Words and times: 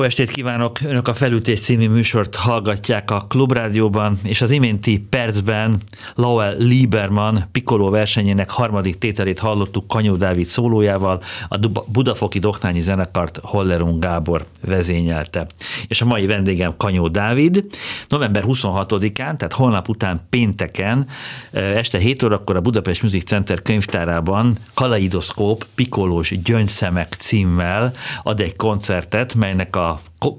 Jó 0.00 0.06
estét 0.06 0.30
kívánok! 0.30 0.80
Önök 0.84 1.08
a 1.08 1.14
Felütés 1.14 1.60
című 1.60 1.88
műsort 1.88 2.36
hallgatják 2.36 3.10
a 3.10 3.24
Klubrádióban, 3.28 4.18
és 4.24 4.40
az 4.40 4.50
iménti 4.50 5.06
percben 5.10 5.76
Lowell 6.14 6.54
Lieberman 6.58 7.48
Piccolo 7.52 7.90
versenyének 7.90 8.50
harmadik 8.50 8.98
tételét 8.98 9.38
hallottuk 9.38 9.88
Kanyó 9.88 10.16
Dávid 10.16 10.46
szólójával, 10.46 11.22
a 11.48 11.58
Budafoki 11.86 12.38
Doknányi 12.38 12.80
Zenekart 12.80 13.40
Hollerung 13.42 13.98
Gábor 13.98 14.46
vezényelte. 14.66 15.46
És 15.88 16.00
a 16.00 16.04
mai 16.04 16.26
vendégem 16.26 16.76
Kanyó 16.76 17.08
Dávid. 17.08 17.64
November 18.08 18.42
26-án, 18.46 19.14
tehát 19.14 19.52
holnap 19.52 19.88
után 19.88 20.20
pénteken, 20.30 21.06
este 21.52 21.98
7 21.98 22.22
órakor 22.22 22.56
a 22.56 22.60
Budapest 22.60 23.02
Music 23.02 23.24
Center 23.24 23.62
könyvtárában 23.62 24.56
Kaleidoszkóp 24.74 25.66
Pikolós 25.74 26.42
Gyöngyszemek 26.42 27.14
címmel 27.18 27.92
ad 28.22 28.40
egy 28.40 28.56
koncertet, 28.56 29.34
melynek 29.34 29.76
a 29.76 29.89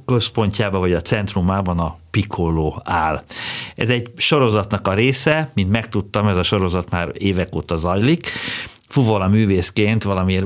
központjában 0.05 0.79
vagy 0.79 0.93
a 0.93 1.01
centrumában 1.01 1.79
a 1.79 1.97
Piccolo 2.11 2.75
áll. 2.83 3.21
Ez 3.75 3.89
egy 3.89 4.11
sorozatnak 4.17 4.87
a 4.87 4.93
része, 4.93 5.51
mint 5.53 5.69
megtudtam, 5.69 6.27
ez 6.27 6.37
a 6.37 6.43
sorozat 6.43 6.89
már 6.89 7.11
évek 7.13 7.55
óta 7.55 7.75
zajlik. 7.75 8.29
Fuvola 8.87 9.27
művészként 9.27 10.03
valamiért 10.03 10.45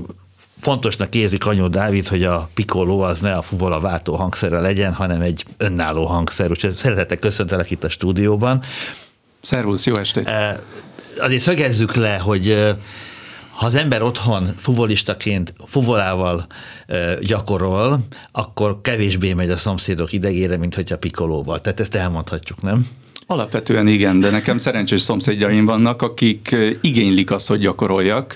fontosnak 0.57 1.15
érzi 1.15 1.37
Kanyó 1.37 1.67
Dávid, 1.67 2.07
hogy 2.07 2.23
a 2.23 2.49
pikoló 2.53 3.01
az 3.01 3.19
ne 3.19 3.33
a 3.33 3.41
fuvola 3.41 3.79
váltó 3.79 4.15
hangszere 4.15 4.59
legyen, 4.59 4.93
hanem 4.93 5.21
egy 5.21 5.45
önálló 5.57 6.05
hangszer. 6.05 6.49
Úgyhogy 6.49 6.75
szeretettel 6.75 7.17
köszöntelek 7.17 7.71
itt 7.71 7.83
a 7.83 7.89
stúdióban. 7.89 8.61
Szervusz, 9.41 9.85
jó 9.85 9.95
estét! 9.95 10.31
Azért 11.19 11.41
szögezzük 11.41 11.95
le, 11.95 12.17
hogy 12.17 12.75
ha 13.55 13.65
az 13.65 13.75
ember 13.75 14.01
otthon 14.01 14.53
fuvolistaként 14.57 15.53
fuvolával 15.65 16.45
gyakorol, 17.21 17.99
akkor 18.31 18.81
kevésbé 18.81 19.33
megy 19.33 19.49
a 19.49 19.57
szomszédok 19.57 20.11
idegére, 20.11 20.57
mint 20.57 20.75
hogyha 20.75 20.97
pikolóval. 20.97 21.59
Tehát 21.59 21.79
ezt 21.79 21.95
elmondhatjuk, 21.95 22.61
nem? 22.61 22.87
Alapvetően 23.27 23.87
igen, 23.87 24.19
de 24.19 24.29
nekem 24.29 24.57
szerencsés 24.57 25.01
szomszédjaim 25.01 25.65
vannak, 25.65 26.01
akik 26.01 26.55
igénylik 26.81 27.31
azt, 27.31 27.47
hogy 27.47 27.59
gyakoroljak, 27.59 28.35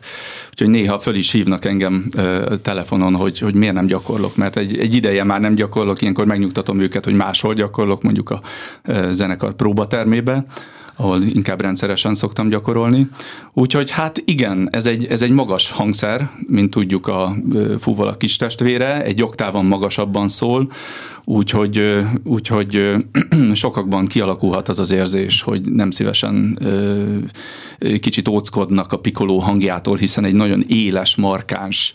úgyhogy 0.50 0.70
néha 0.70 1.00
föl 1.00 1.16
is 1.16 1.32
hívnak 1.32 1.66
engem 1.66 2.10
telefonon, 2.62 3.16
hogy, 3.16 3.40
hogy 3.40 3.56
miért 3.56 3.74
nem 3.74 3.86
gyakorlok, 3.86 4.36
mert 4.36 4.58
egy, 4.58 4.78
egy 4.78 4.96
ideje 4.96 5.24
már 5.24 5.40
nem 5.40 5.56
gyakorlok, 5.56 6.02
ilyenkor 6.02 6.26
megnyugtatom 6.26 6.80
őket, 6.80 7.06
hogy 7.06 7.14
máshol 7.14 7.54
gyakorlok, 7.54 8.04
mondjuk 8.04 8.30
a 8.30 8.42
zenekar 9.12 9.54
próbatermébe, 9.54 10.46
ahol 11.00 11.22
inkább 11.24 11.62
rendszeresen 11.62 12.14
szoktam 12.14 12.50
gyakorolni. 12.50 13.08
Úgyhogy 13.54 13.92
hát 13.92 14.22
igen, 14.26 14.68
ez 14.72 14.86
egy, 14.86 15.06
ez 15.06 15.22
egy 15.22 15.32
magas 15.32 15.72
hangszer, 15.72 16.30
mint 16.48 16.70
tudjuk 16.70 17.08
a 17.08 17.36
fúval 17.80 18.08
a 18.08 18.18
kis 18.18 18.36
testvére, 18.36 19.04
egy 19.04 19.24
oktávon 19.24 19.66
magasabban 19.66 20.30
szól, 20.30 20.72
úgyhogy, 21.30 21.98
úgyhogy 22.24 22.96
sokakban 23.54 24.06
kialakulhat 24.06 24.68
az 24.68 24.80
az 24.80 24.92
érzés, 24.92 25.42
hogy 25.42 25.62
nem 25.72 25.92
szívesen 25.92 26.60
kicsit 28.00 28.28
óckodnak 28.28 28.94
a 28.94 28.98
pikoló 28.98 29.38
hangjától, 29.38 29.98
hiszen 29.98 30.26
egy 30.26 30.34
nagyon 30.34 30.64
éles, 30.68 31.16
markáns 31.16 31.94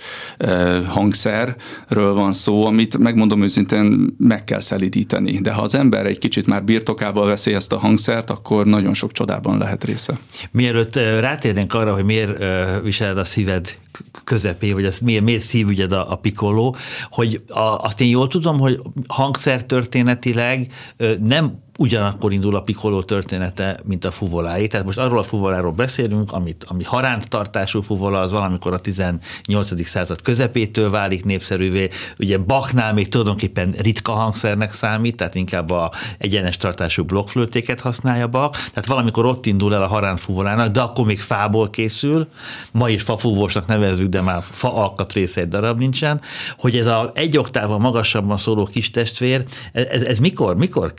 hangszerről 0.86 2.14
van 2.14 2.32
szó, 2.32 2.66
amit 2.66 2.98
megmondom 2.98 3.42
őszintén 3.42 4.14
meg 4.18 4.44
kell 4.44 4.60
szelidíteni. 4.60 5.38
De 5.40 5.52
ha 5.52 5.62
az 5.62 5.74
ember 5.74 6.06
egy 6.06 6.18
kicsit 6.18 6.46
már 6.46 6.64
birtokába 6.64 7.24
veszi 7.24 7.54
ezt 7.54 7.72
a 7.72 7.78
hangszert, 7.78 8.30
akkor 8.30 8.66
nagyon 8.66 8.93
sok 8.94 9.12
csodában 9.12 9.58
lehet 9.58 9.84
része. 9.84 10.18
Mielőtt 10.50 10.96
rátérnénk 10.96 11.74
arra, 11.74 11.94
hogy 11.94 12.04
miért 12.04 12.44
viseled 12.82 13.18
a 13.18 13.24
szíved 13.24 13.78
közepé, 14.24 14.72
vagy 14.72 14.84
az 14.84 14.98
miért, 14.98 15.24
miért 15.24 15.42
szívügyed 15.42 15.92
a, 15.92 16.12
a 16.12 16.16
pikoló, 16.16 16.76
hogy 17.10 17.42
a, 17.48 17.58
azt 17.60 18.00
én 18.00 18.08
jól 18.08 18.28
tudom, 18.28 18.58
hogy 18.58 18.80
hangszer 19.06 19.64
történetileg 19.64 20.72
nem 21.20 21.62
ugyanakkor 21.78 22.32
indul 22.32 22.56
a 22.56 22.62
Piccolo 22.62 23.02
története, 23.02 23.78
mint 23.84 24.04
a 24.04 24.10
fuvoláé. 24.10 24.66
Tehát 24.66 24.86
most 24.86 24.98
arról 24.98 25.18
a 25.18 25.22
fuvoláról 25.22 25.72
beszélünk, 25.72 26.32
amit, 26.32 26.64
ami 26.68 26.84
haránt 26.84 27.28
tartású 27.28 27.80
fuvola, 27.80 28.20
az 28.20 28.32
valamikor 28.32 28.72
a 28.72 28.78
18. 28.78 29.86
század 29.86 30.22
közepétől 30.22 30.90
válik 30.90 31.24
népszerűvé. 31.24 31.88
Ugye 32.18 32.38
Bachnál 32.38 32.92
még 32.92 33.08
tulajdonképpen 33.08 33.74
ritka 33.78 34.12
hangszernek 34.12 34.72
számít, 34.72 35.16
tehát 35.16 35.34
inkább 35.34 35.70
a 35.70 35.90
egyenes 36.18 36.56
tartású 36.56 37.04
blokkflőtéket 37.04 37.80
használja 37.80 38.28
Bach. 38.28 38.58
Tehát 38.58 38.86
valamikor 38.86 39.26
ott 39.26 39.46
indul 39.46 39.74
el 39.74 39.82
a 39.82 39.86
haránt 39.86 40.20
fuvolának, 40.20 40.68
de 40.68 40.80
akkor 40.80 41.06
még 41.06 41.20
fából 41.20 41.70
készül. 41.70 42.26
Ma 42.72 42.88
is 42.90 43.02
fafúvósnak 43.02 43.66
nevezzük, 43.66 44.08
de 44.08 44.20
már 44.20 44.42
fa 44.50 44.74
alkatrésze 44.74 45.40
egy 45.40 45.48
darab 45.48 45.78
nincsen. 45.78 46.20
Hogy 46.58 46.76
ez 46.76 46.86
a 46.86 47.10
egy 47.14 47.38
oktával 47.38 47.78
magasabban 47.78 48.36
szóló 48.36 48.64
kis 48.64 48.90
testvér, 48.90 49.44
ez, 49.72 50.02
ez 50.02 50.18
mikor, 50.18 50.56
mikor 50.56 50.94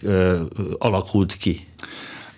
alakult 0.79 1.37
ki? 1.37 1.59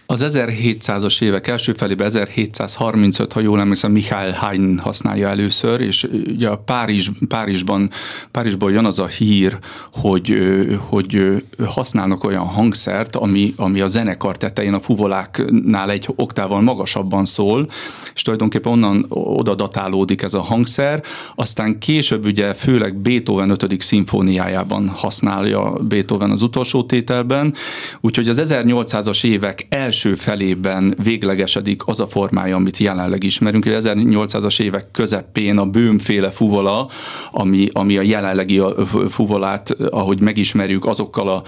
Az 0.09 0.25
1700-as 0.27 1.21
évek 1.21 1.47
első 1.47 1.73
felében 1.73 2.05
1735, 2.05 3.33
ha 3.33 3.39
jól 3.39 3.59
emlékszem, 3.59 3.91
Michael 3.91 4.31
Haydn 4.31 4.77
használja 4.77 5.27
először, 5.27 5.81
és 5.81 6.07
ugye 6.27 6.47
a 6.47 6.57
Párizs, 6.57 7.09
Párizsban, 7.27 7.89
Párizsban 8.31 8.71
jön 8.71 8.85
az 8.85 8.99
a 8.99 9.05
hír, 9.07 9.57
hogy, 9.93 10.37
hogy 10.79 11.43
használnak 11.65 12.23
olyan 12.23 12.45
hangszert, 12.45 13.15
ami, 13.15 13.53
ami 13.57 13.81
a 13.81 13.87
zenekar 13.87 14.37
tetején 14.37 14.73
a 14.73 14.79
fuvoláknál 14.79 15.89
egy 15.89 16.07
oktával 16.15 16.61
magasabban 16.61 17.25
szól, 17.25 17.69
és 18.13 18.21
tulajdonképpen 18.21 18.71
onnan 18.71 19.05
oda 19.09 19.55
datálódik 19.55 20.21
ez 20.21 20.33
a 20.33 20.41
hangszer, 20.41 21.03
aztán 21.35 21.79
később 21.79 22.25
ugye 22.25 22.53
főleg 22.53 22.95
Beethoven 22.95 23.49
5. 23.49 23.81
szimfóniájában 23.81 24.87
használja 24.87 25.69
Beethoven 25.69 26.31
az 26.31 26.41
utolsó 26.41 26.83
tételben, 26.83 27.53
úgyhogy 28.01 28.29
az 28.29 28.41
1800-as 28.43 29.25
évek 29.25 29.65
első 29.69 29.95
első 29.97 30.15
felében 30.15 30.95
véglegesedik 31.03 31.81
az 31.85 31.99
a 31.99 32.07
formája, 32.07 32.55
amit 32.55 32.77
jelenleg 32.77 33.23
ismerünk. 33.23 33.65
1800-as 33.67 34.61
évek 34.61 34.91
közepén 34.91 35.57
a 35.57 35.65
bőmféle 35.65 36.29
fuvola, 36.29 36.89
ami, 37.31 37.67
ami 37.71 37.97
a 37.97 38.01
jelenlegi 38.01 38.61
fuvolát, 39.09 39.69
ahogy 39.89 40.21
megismerjük, 40.21 40.85
azokkal 40.85 41.27
a 41.27 41.43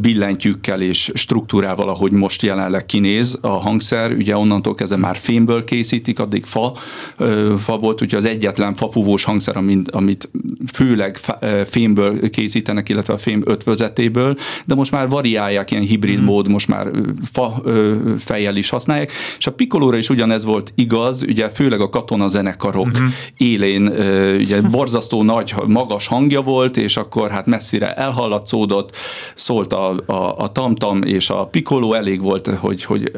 billentyűkkel 0.00 0.80
és 0.80 1.10
struktúrával, 1.14 1.88
ahogy 1.88 2.12
most 2.12 2.42
jelenleg 2.42 2.86
kinéz 2.86 3.38
a 3.40 3.48
hangszer, 3.48 4.12
ugye 4.12 4.36
onnantól 4.36 4.74
kezdve 4.74 4.98
már 4.98 5.16
fémből 5.16 5.64
készítik, 5.64 6.18
addig 6.18 6.44
fa, 6.44 6.72
fa 7.58 7.76
volt, 7.76 8.00
ugye 8.00 8.16
az 8.16 8.24
egyetlen 8.24 8.74
fafúvós 8.74 9.24
hangszer, 9.24 9.56
amit, 9.56 9.90
amit 9.90 10.30
főleg 10.72 11.18
fémből 11.66 12.30
készítenek, 12.30 12.88
illetve 12.88 13.14
a 13.14 13.18
fém 13.18 13.42
ötvözetéből, 13.44 14.36
de 14.66 14.74
most 14.74 14.92
már 14.92 15.08
variálják 15.08 15.70
ilyen 15.70 15.82
hibrid 15.82 16.16
hmm. 16.16 16.24
mód, 16.24 16.48
most 16.48 16.68
már 16.68 16.90
fa 17.32 17.62
fejjel 18.18 18.56
is 18.56 18.68
használják, 18.68 19.12
és 19.38 19.46
a 19.46 19.52
Piccolóra 19.52 19.96
is 19.96 20.08
ugyanez 20.08 20.44
volt 20.44 20.72
igaz, 20.74 21.22
ugye 21.22 21.48
főleg 21.48 21.80
a 21.80 21.88
katona 21.88 22.28
zenekarok 22.28 22.86
uh-huh. 22.86 23.08
élén 23.36 23.86
ugye 24.36 24.60
borzasztó 24.60 25.22
nagy, 25.22 25.54
magas 25.66 26.06
hangja 26.06 26.40
volt, 26.40 26.76
és 26.76 26.96
akkor 26.96 27.30
hát 27.30 27.46
messzire 27.46 27.94
elhallatszódott, 27.94 28.96
szólt 29.34 29.72
a, 29.72 30.02
a, 30.06 30.34
a 30.38 30.52
tamtam 30.52 31.02
és 31.02 31.30
a 31.30 31.46
Piccolo, 31.46 31.92
elég 31.92 32.20
volt, 32.20 32.46
hogy, 32.46 32.84
hogy 32.84 33.12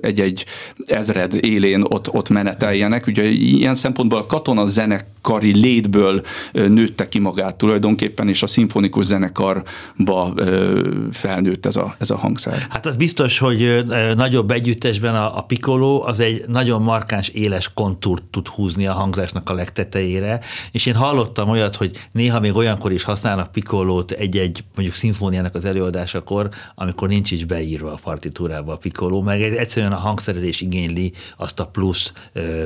egy-egy 0.00 0.44
ezred 0.86 1.38
élén 1.40 1.82
ott, 1.88 2.12
ott 2.12 2.28
meneteljenek. 2.28 3.06
Ugye 3.06 3.24
ilyen 3.24 3.74
szempontból 3.74 4.18
a 4.18 4.26
katona 4.26 4.66
zenekari 4.66 5.60
létből 5.60 6.22
nőtte 6.52 7.08
ki 7.08 7.18
magát 7.18 7.56
tulajdonképpen, 7.56 8.28
és 8.28 8.42
a 8.42 8.46
szimfonikus 8.46 9.04
zenekarba 9.04 10.34
felnőtt 11.12 11.66
ez 11.66 11.76
a, 11.76 11.94
ez 11.98 12.10
a 12.10 12.16
hangszer. 12.16 12.66
Hát 12.68 12.86
az 12.86 12.96
biztos, 12.96 13.38
hogy 13.38 13.84
nagyobb 14.14 14.50
együttesben 14.50 15.14
a, 15.14 15.38
a 15.38 15.42
pikoló 15.42 16.02
az 16.02 16.20
egy 16.20 16.44
nagyon 16.46 16.82
markáns, 16.82 17.28
éles 17.28 17.70
kontúrt 17.74 18.22
tud 18.22 18.48
húzni 18.48 18.86
a 18.86 18.92
hangzásnak 18.92 19.50
a 19.50 19.54
legtetejére, 19.54 20.40
és 20.72 20.86
én 20.86 20.94
hallottam 20.94 21.48
olyat, 21.48 21.76
hogy 21.76 21.90
néha 22.12 22.40
még 22.40 22.56
olyankor 22.56 22.92
is 22.92 23.02
használnak 23.02 23.52
pikolót 23.52 24.10
egy-egy 24.10 24.64
mondjuk 24.74 24.96
szimfóniának 24.96 25.54
az 25.54 25.64
előadásakor, 25.64 26.48
amikor 26.74 27.08
nincs 27.08 27.30
is 27.30 27.44
beírva 27.44 27.92
a 27.92 27.98
partitúrába 28.02 28.72
a 28.72 28.76
pikoló, 28.76 29.22
mert 29.22 29.42
egyszerűen 29.56 29.92
a 29.92 29.96
hangszerelés 29.96 30.60
igényli 30.60 31.12
azt 31.36 31.60
a 31.60 31.66
plusz 31.66 32.12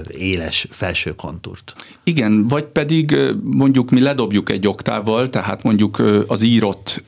éles 0.09 0.67
felső 0.71 1.15
kontúrt. 1.15 1.73
Igen, 2.05 2.47
vagy 2.47 2.65
pedig 2.65 3.17
mondjuk 3.43 3.91
mi 3.91 4.01
ledobjuk 4.01 4.51
egy 4.51 4.67
oktával, 4.67 5.31
tehát 5.31 5.63
mondjuk 5.63 6.03
az 6.27 6.43
írott, 6.43 7.03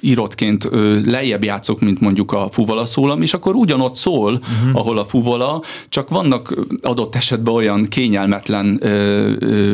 írottként 0.00 0.68
lejjebb 1.04 1.44
játszok, 1.44 1.80
mint 1.80 2.00
mondjuk 2.00 2.32
a 2.32 2.48
fuvala 2.50 2.86
szólam, 3.12 3.22
és 3.22 3.34
akkor 3.34 3.54
ugyanott 3.54 3.94
szól, 3.94 4.32
uh-huh. 4.32 4.78
ahol 4.80 4.98
a 4.98 5.04
fuvola, 5.04 5.62
csak 5.88 6.08
vannak 6.08 6.54
adott 6.82 7.14
esetben 7.14 7.54
olyan 7.54 7.88
kényelmetlen, 7.88 8.80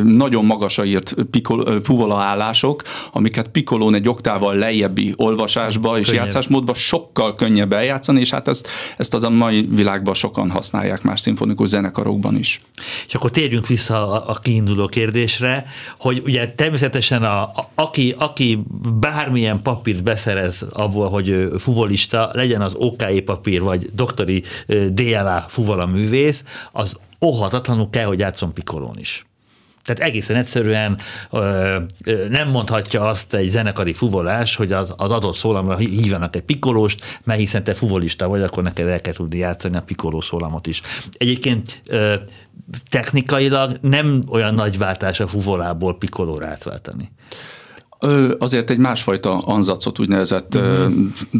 nagyon 0.04 0.44
magasra 0.44 0.84
írt 0.84 1.14
pikol, 1.30 1.80
fuvola 1.82 2.18
állások, 2.18 2.82
amiket 3.12 3.48
pikolón 3.48 3.94
egy 3.94 4.08
oktával 4.08 4.54
lejjebbi 4.54 5.12
olvasásba 5.16 5.98
és 5.98 6.06
Könnyebb. 6.06 6.24
játszásmódba 6.24 6.74
sokkal 6.74 7.34
könnyebb 7.34 7.72
eljátszani, 7.72 8.20
és 8.20 8.30
hát 8.30 8.48
ezt, 8.48 8.68
ezt 8.96 9.14
az 9.14 9.24
a 9.24 9.30
mai 9.30 9.68
világban 9.70 10.14
sokan 10.14 10.50
használják 10.50 11.02
más 11.02 11.20
szimfonikus 11.20 11.68
zenekarokban 11.68 12.36
is. 12.36 12.60
És 13.06 13.14
akkor 13.14 13.30
térjünk 13.30 13.66
vissza 13.66 14.12
a, 14.12 14.30
a 14.30 14.34
kiinduló 14.34 14.86
kérdésre, 14.86 15.66
hogy 15.98 16.22
ugye 16.24 16.48
természetesen 16.48 17.22
a, 17.22 17.42
a, 17.42 17.70
aki, 17.74 18.14
aki 18.18 18.62
bármilyen 19.00 19.62
papírt 19.62 20.02
beszerez 20.02 20.66
abból, 20.72 21.08
hogy 21.08 21.48
fuvolista, 21.58 22.30
legyen 22.32 22.60
az 22.60 22.74
OKI 22.74 23.20
papír, 23.28 23.62
vagy 23.62 23.90
doktori 23.94 24.42
DLA 24.90 25.44
fuvala 25.48 25.86
művész, 25.86 26.44
az 26.72 26.96
óhatatlanul 27.20 27.90
kell, 27.90 28.04
hogy 28.04 28.18
játszon 28.18 28.52
pikolón 28.52 28.96
is. 28.98 29.26
Tehát 29.84 30.02
egészen 30.02 30.36
egyszerűen 30.36 30.98
ö, 31.30 31.76
ö, 32.04 32.28
nem 32.28 32.48
mondhatja 32.48 33.02
azt 33.02 33.34
egy 33.34 33.50
zenekari 33.50 33.92
fuvolás, 33.92 34.56
hogy 34.56 34.72
az, 34.72 34.94
az 34.96 35.10
adott 35.10 35.36
szólamra 35.36 35.76
hívjanak 35.76 36.36
egy 36.36 36.42
pikolóst, 36.42 37.20
mert 37.24 37.38
hiszen 37.38 37.64
te 37.64 37.74
fuvolista 37.74 38.28
vagy, 38.28 38.42
akkor 38.42 38.62
neked 38.62 38.86
el 38.86 39.00
kell 39.00 39.12
tudni 39.12 39.38
játszani 39.38 39.76
a 39.76 39.82
pikoló 39.82 40.20
szólamot 40.20 40.66
is. 40.66 40.82
Egyébként 41.12 41.82
ö, 41.86 42.14
technikailag 42.90 43.78
nem 43.80 44.22
olyan 44.30 44.54
nagy 44.54 44.78
váltás 44.78 45.20
a 45.20 45.26
fuvolából 45.26 45.98
pikolóra 45.98 46.46
átváltani. 46.46 47.10
Azért 48.38 48.70
egy 48.70 48.78
másfajta 48.78 49.38
anzacot, 49.38 49.98
úgynevezett 49.98 50.54
uh-huh. 50.54 50.92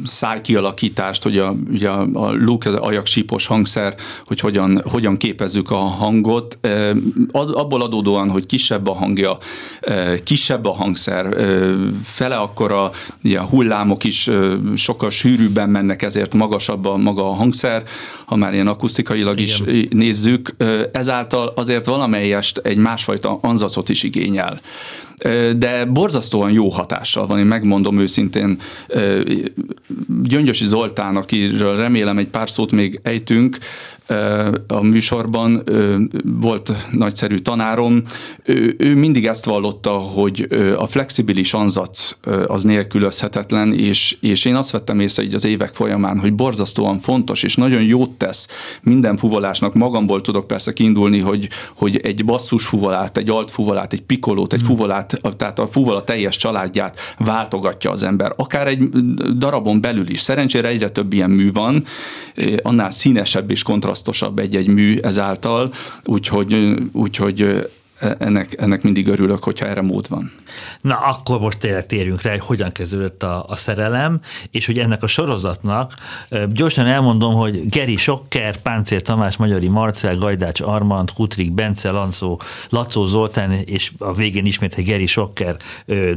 szájkialakítást, 0.04 1.22
hogy 1.22 1.38
a, 1.38 1.54
ugye 1.70 1.88
a, 1.88 2.08
a 2.12 2.32
luk, 2.32 2.64
az 2.64 2.74
ajaksípos 2.74 3.46
hangszer, 3.46 3.94
hogy 4.26 4.40
hogyan, 4.40 4.82
hogyan 4.90 5.16
képezzük 5.16 5.70
a 5.70 5.76
hangot. 5.76 6.58
Abból 7.32 7.82
adódóan, 7.82 8.30
hogy 8.30 8.46
kisebb 8.46 8.86
a 8.86 8.92
hangja, 8.92 9.38
kisebb 10.24 10.64
a 10.64 10.72
hangszer, 10.72 11.36
fele 12.04 12.36
akkor 12.36 12.72
a, 12.72 12.90
a 13.22 13.44
hullámok 13.50 14.04
is 14.04 14.30
sokkal 14.74 15.10
sűrűbben 15.10 15.68
mennek, 15.68 16.02
ezért 16.02 16.34
magasabb 16.34 16.84
a 16.84 16.96
maga 16.96 17.28
a 17.30 17.34
hangszer, 17.34 17.82
ha 18.24 18.36
már 18.36 18.54
ilyen 18.54 18.66
akusztikailag 18.66 19.38
Igen. 19.38 19.44
is 19.44 19.88
nézzük. 19.90 20.56
Ezáltal 20.92 21.52
azért 21.56 21.86
valamelyest 21.86 22.58
egy 22.58 22.76
másfajta 22.76 23.38
anzacot 23.42 23.88
is 23.88 24.02
igényel 24.02 24.60
de 25.56 25.84
borzasztóan 25.84 26.47
jó 26.52 26.68
hatással 26.68 27.26
van, 27.26 27.38
én 27.38 27.46
megmondom 27.46 27.98
őszintén. 27.98 28.58
Gyöngyösi 30.22 30.64
Zoltán, 30.64 31.16
akiről 31.16 31.76
remélem 31.76 32.18
egy 32.18 32.28
pár 32.28 32.50
szót 32.50 32.72
még 32.72 33.00
ejtünk, 33.02 33.58
a 34.66 34.82
műsorban, 34.82 35.62
volt 36.24 36.72
nagyszerű 36.90 37.36
tanárom, 37.36 38.02
ő, 38.44 38.74
ő 38.78 38.94
mindig 38.94 39.26
ezt 39.26 39.44
vallotta, 39.44 39.90
hogy 39.90 40.46
a 40.78 40.86
flexibilis 40.86 41.54
anzac 41.54 42.16
az 42.46 42.62
nélkülözhetetlen, 42.62 43.74
és, 43.74 44.16
és 44.20 44.44
én 44.44 44.54
azt 44.54 44.70
vettem 44.70 45.00
észre 45.00 45.22
így 45.22 45.34
az 45.34 45.44
évek 45.44 45.74
folyamán, 45.74 46.18
hogy 46.18 46.34
borzasztóan 46.34 46.98
fontos, 46.98 47.42
és 47.42 47.56
nagyon 47.56 47.82
jót 47.82 48.10
tesz 48.10 48.48
minden 48.82 49.16
fuvolásnak. 49.16 49.74
Magamból 49.74 50.20
tudok 50.20 50.46
persze 50.46 50.72
kiindulni, 50.72 51.18
hogy, 51.18 51.48
hogy 51.76 51.96
egy 51.96 52.24
basszus 52.24 52.66
fuvolát, 52.66 53.16
egy 53.16 53.30
alt 53.30 53.50
fuvolát, 53.50 53.92
egy 53.92 54.02
pikolót, 54.02 54.52
egy 54.52 54.60
hmm. 54.60 54.68
fuvolát, 54.68 55.20
tehát 55.36 55.58
a 55.58 55.66
fuvola 55.66 56.04
teljes 56.04 56.36
családját 56.36 56.98
váltogatja 57.18 57.90
az 57.90 58.02
ember. 58.02 58.32
Akár 58.36 58.66
egy 58.66 58.88
darabon 59.38 59.80
belül 59.80 60.08
is. 60.08 60.20
Szerencsére 60.20 60.68
egyre 60.68 60.88
több 60.88 61.12
ilyen 61.12 61.30
mű 61.30 61.52
van, 61.52 61.84
annál 62.62 62.90
színesebb 62.90 63.50
és 63.50 63.62
kontrasztosabb 63.98 64.38
egy-egy 64.38 64.68
mű 64.68 64.98
ezáltal, 64.98 65.72
úgyhogy, 66.04 66.74
úgyhogy 66.92 67.68
ennek, 68.18 68.54
ennek 68.60 68.82
mindig 68.82 69.06
örülök, 69.08 69.44
hogyha 69.44 69.66
erre 69.66 69.82
mód 69.82 70.08
van. 70.08 70.32
Na, 70.80 70.96
akkor 70.96 71.40
most 71.40 71.58
tényleg 71.58 71.86
térjünk 71.86 72.22
rá, 72.22 72.30
hogy 72.30 72.40
hogyan 72.40 72.70
kezdődött 72.70 73.22
a, 73.22 73.44
a 73.48 73.56
szerelem, 73.56 74.20
és 74.50 74.66
hogy 74.66 74.78
ennek 74.78 75.02
a 75.02 75.06
sorozatnak, 75.06 75.92
gyorsan 76.48 76.86
elmondom, 76.86 77.34
hogy 77.34 77.66
Geri 77.66 77.96
Sokker, 77.96 78.56
Páncél 78.56 79.00
Tamás, 79.00 79.36
Magyari 79.36 79.68
Marcel, 79.68 80.16
Gajdács 80.16 80.60
Armand, 80.60 81.10
Hutrik, 81.10 81.52
Bence, 81.52 81.90
Lancó, 81.90 82.40
Lacó 82.68 83.04
Zoltán, 83.04 83.52
és 83.52 83.92
a 83.98 84.14
végén 84.14 84.46
ismét 84.46 84.74
egy 84.74 84.84
Geri 84.84 85.06
Sokker 85.06 85.56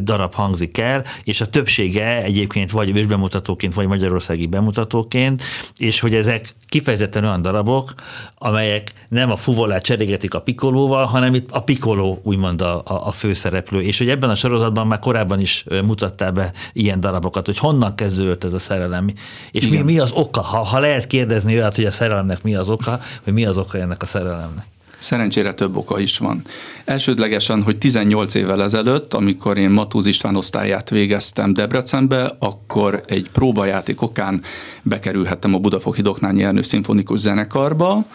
darab 0.01 0.33
hangzik 0.33 0.77
el, 0.77 1.03
és 1.23 1.41
a 1.41 1.45
többsége 1.45 2.23
egyébként 2.23 2.71
vagy 2.71 2.97
ősbemutatóként, 2.97 3.73
vagy 3.73 3.88
magyarországi 3.88 4.47
bemutatóként, 4.47 5.43
és 5.77 6.00
hogy 6.00 6.13
ezek 6.13 6.55
kifejezetten 6.67 7.23
olyan 7.23 7.41
darabok, 7.41 7.93
amelyek 8.38 8.91
nem 9.09 9.31
a 9.31 9.35
fuvolát 9.35 9.83
cserégetik 9.83 10.33
a 10.33 10.41
pikolóval, 10.41 11.05
hanem 11.05 11.33
itt 11.33 11.51
a 11.51 11.63
pikoló 11.72 12.20
úgymond 12.24 12.62
a, 12.62 12.82
a, 12.86 13.08
a 13.08 13.12
főszereplő, 13.12 13.82
és 13.82 13.98
hogy 13.98 14.10
ebben 14.10 14.30
a 14.30 14.36
sorozatban 14.36 14.88
már 14.88 15.00
korábban 15.00 15.40
is 15.40 15.66
mutattál 15.84 16.32
be 16.32 16.51
ilyen 16.74 17.00
darabokat, 17.00 17.46
hogy 17.46 17.58
honnan 17.58 17.96
kezdődött 17.96 18.44
ez 18.44 18.54
a 18.54 18.60
szerelem, 18.60 19.10
és 19.51 19.68
mi, 19.68 19.78
mi 19.78 20.00
az 20.00 20.12
oka, 20.12 20.42
ha, 20.42 20.58
ha 20.58 20.80
lehet 20.80 21.08
kérdezni 21.08 21.54
olyat, 21.54 21.75
hogy 21.75 21.86
a 21.86 21.92
szerelemnek 21.92 22.44
mi 22.44 22.56
az 22.56 22.70
oka, 22.70 23.00
hogy 23.24 23.34
mi 23.34 23.46
az 23.46 23.58
oka 23.58 23.78
ennek 23.78 24.01
a 24.01 24.06
szerelemnek. 24.06 24.66
Szerencsére 24.98 25.54
több 25.54 25.75
oka 25.75 26.00
is 26.00 26.18
van. 26.18 26.42
Elsődlegesen, 26.86 27.63
hogy 27.63 27.78
18 27.78 28.34
évvel 28.34 28.63
ezelőtt, 28.63 29.13
amikor 29.13 29.58
én 29.58 29.70
Matúz 29.70 30.06
István 30.06 30.36
osztályát 30.36 30.90
végeztem 30.90 31.54
Debrecenbe, 31.54 32.36
akkor 32.40 33.04
egy 33.08 33.30
próbajáték 33.32 34.01
okán 34.01 34.42
bekerülhettem 34.82 35.54
a 35.54 35.60
Budafoki 35.60 36.01
Doknányi 36.01 36.44
Ernő 36.44 36.62
Szimfonikus 36.62 37.20
Zenekarba, 37.20 38.06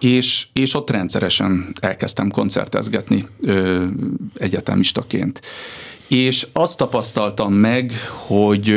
és, 0.00 0.46
és 0.52 0.74
ott 0.74 0.90
rendszeresen 0.90 1.66
elkezdtem 1.80 2.30
koncertezgetni 2.30 3.26
ö, 3.40 3.84
egyetemistaként. 4.34 5.40
És 6.08 6.46
azt 6.52 6.76
tapasztaltam 6.76 7.52
meg, 7.52 7.92
hogy, 8.26 8.74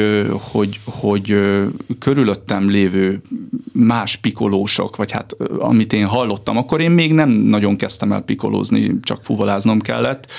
hogy, 0.51 0.79
hogy 0.85 1.35
körülöttem 1.99 2.69
lévő 2.69 3.21
más 3.73 4.15
pikolósok, 4.15 4.95
vagy 4.95 5.11
hát 5.11 5.35
amit 5.59 5.93
én 5.93 6.05
hallottam, 6.05 6.57
akkor 6.57 6.81
én 6.81 6.91
még 6.91 7.13
nem 7.13 7.29
nagyon 7.29 7.75
kezdtem 7.75 8.11
el 8.11 8.21
pikolózni, 8.21 8.99
csak 9.01 9.23
fuvoláznom 9.23 9.79
kellett, 9.79 10.31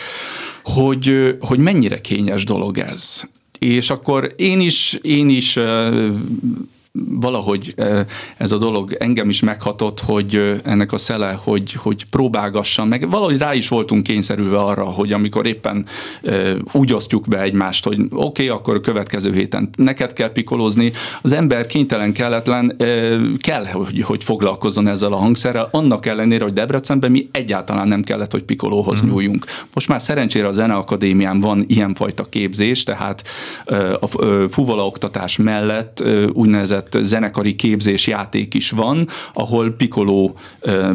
hogy, 0.65 1.37
hogy 1.41 1.59
mennyire 1.59 2.01
kényes 2.01 2.45
dolog 2.45 2.79
ez. 2.79 3.23
És 3.59 3.91
akkor 3.91 4.35
én 4.37 4.61
is, 4.61 4.99
én 5.03 5.29
is 5.29 5.59
valahogy 6.93 7.75
ez 8.37 8.53
a 8.53 8.59
dolog 8.59 8.97
engem 8.99 9.29
is 9.29 9.41
meghatott, 9.41 10.01
hogy 10.01 10.61
ennek 10.65 10.93
a 10.93 10.99
szele, 10.99 11.39
hogy, 11.43 11.73
hogy 11.73 12.05
próbálgassam, 12.05 12.89
meg 12.89 13.11
valahogy 13.11 13.39
rá 13.39 13.55
is 13.55 13.69
voltunk 13.69 14.03
kényszerülve 14.03 14.57
arra, 14.57 14.85
hogy 14.85 15.13
amikor 15.13 15.47
éppen 15.47 15.87
úgy 16.73 16.93
osztjuk 16.93 17.29
be 17.29 17.41
egymást, 17.41 17.85
hogy 17.85 17.99
oké, 18.01 18.15
okay, 18.15 18.49
akkor 18.49 18.75
a 18.75 18.81
következő 18.81 19.33
héten 19.33 19.69
neked 19.77 20.13
kell 20.13 20.33
pikolózni, 20.33 20.93
az 21.23 21.33
ember 21.33 21.67
kénytelen, 21.67 22.13
kelletlen 22.13 22.77
kell, 23.39 23.67
hogy, 23.67 24.03
hogy 24.03 24.25
foglalkozzon 24.25 24.89
ezzel 24.89 25.13
a 25.13 25.17
hangszerrel, 25.17 25.69
annak 25.71 26.07
ellenére, 26.07 26.45
hogy 26.45 26.53
Debrecenben 26.53 27.11
mi 27.11 27.29
egyáltalán 27.33 27.89
nem 27.89 28.03
kellett, 28.03 28.33
hogy 28.33 28.43
pikolóhoz 28.43 29.05
mm. 29.05 29.09
nyúljunk. 29.09 29.45
Most 29.75 29.89
már 29.89 30.03
szerencsére 30.03 30.47
a 30.47 30.53
Zeneakadémián 30.53 31.41
van 31.41 31.65
ilyenfajta 31.67 32.25
képzés, 32.25 32.83
tehát 32.83 33.25
a 34.01 34.07
fuvala 34.51 34.87
oktatás 34.87 35.37
mellett 35.37 36.05
úgynevezett 36.33 36.80
úgynevezett 36.81 37.09
zenekari 37.11 37.55
képzés 37.55 38.07
játék 38.07 38.55
is 38.55 38.71
van, 38.71 39.09
ahol 39.33 39.71
pikoló, 39.71 40.37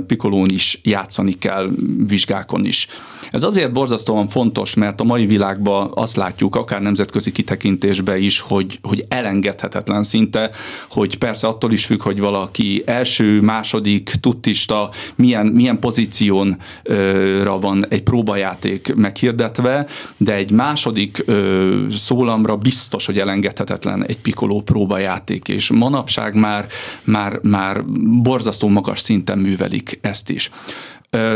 pikolón 0.07 0.49
is 0.49 0.79
játszani 0.83 1.37
kell, 1.37 1.69
vizsgákon 2.07 2.65
is. 2.65 2.87
Ez 3.31 3.43
azért 3.43 3.71
borzasztóan 3.71 4.27
fontos, 4.27 4.73
mert 4.75 5.01
a 5.01 5.03
mai 5.03 5.25
világban 5.25 5.91
azt 5.95 6.15
látjuk, 6.15 6.55
akár 6.55 6.81
nemzetközi 6.81 7.31
kitekintésbe 7.31 8.17
is, 8.17 8.39
hogy, 8.39 8.79
hogy 8.81 9.05
elengedhetetlen 9.07 10.03
szinte, 10.03 10.49
hogy 10.89 11.17
persze 11.17 11.47
attól 11.47 11.71
is 11.71 11.85
függ, 11.85 12.01
hogy 12.01 12.19
valaki 12.19 12.83
első, 12.85 13.41
második, 13.41 14.11
tuttista, 14.19 14.89
milyen, 15.15 15.45
milyen 15.45 15.79
pozíciónra 15.79 17.59
van 17.59 17.85
egy 17.89 18.03
próbajáték 18.03 18.95
meghirdetve, 18.95 19.85
de 20.17 20.33
egy 20.33 20.51
második 20.51 21.23
szólamra 21.95 22.55
biztos, 22.55 23.05
hogy 23.05 23.19
elengedhetetlen 23.19 24.05
egy 24.05 24.17
pikoló 24.17 24.61
próbajáték, 24.61 25.47
és 25.47 25.71
manapság 25.75 26.35
már, 26.35 26.67
már, 27.03 27.39
már 27.41 27.85
borzasztó 28.21 28.67
magas 28.67 28.99
szinten 28.99 29.37
művelik 29.37 29.99
ezt 30.01 30.29
is. 30.29 30.49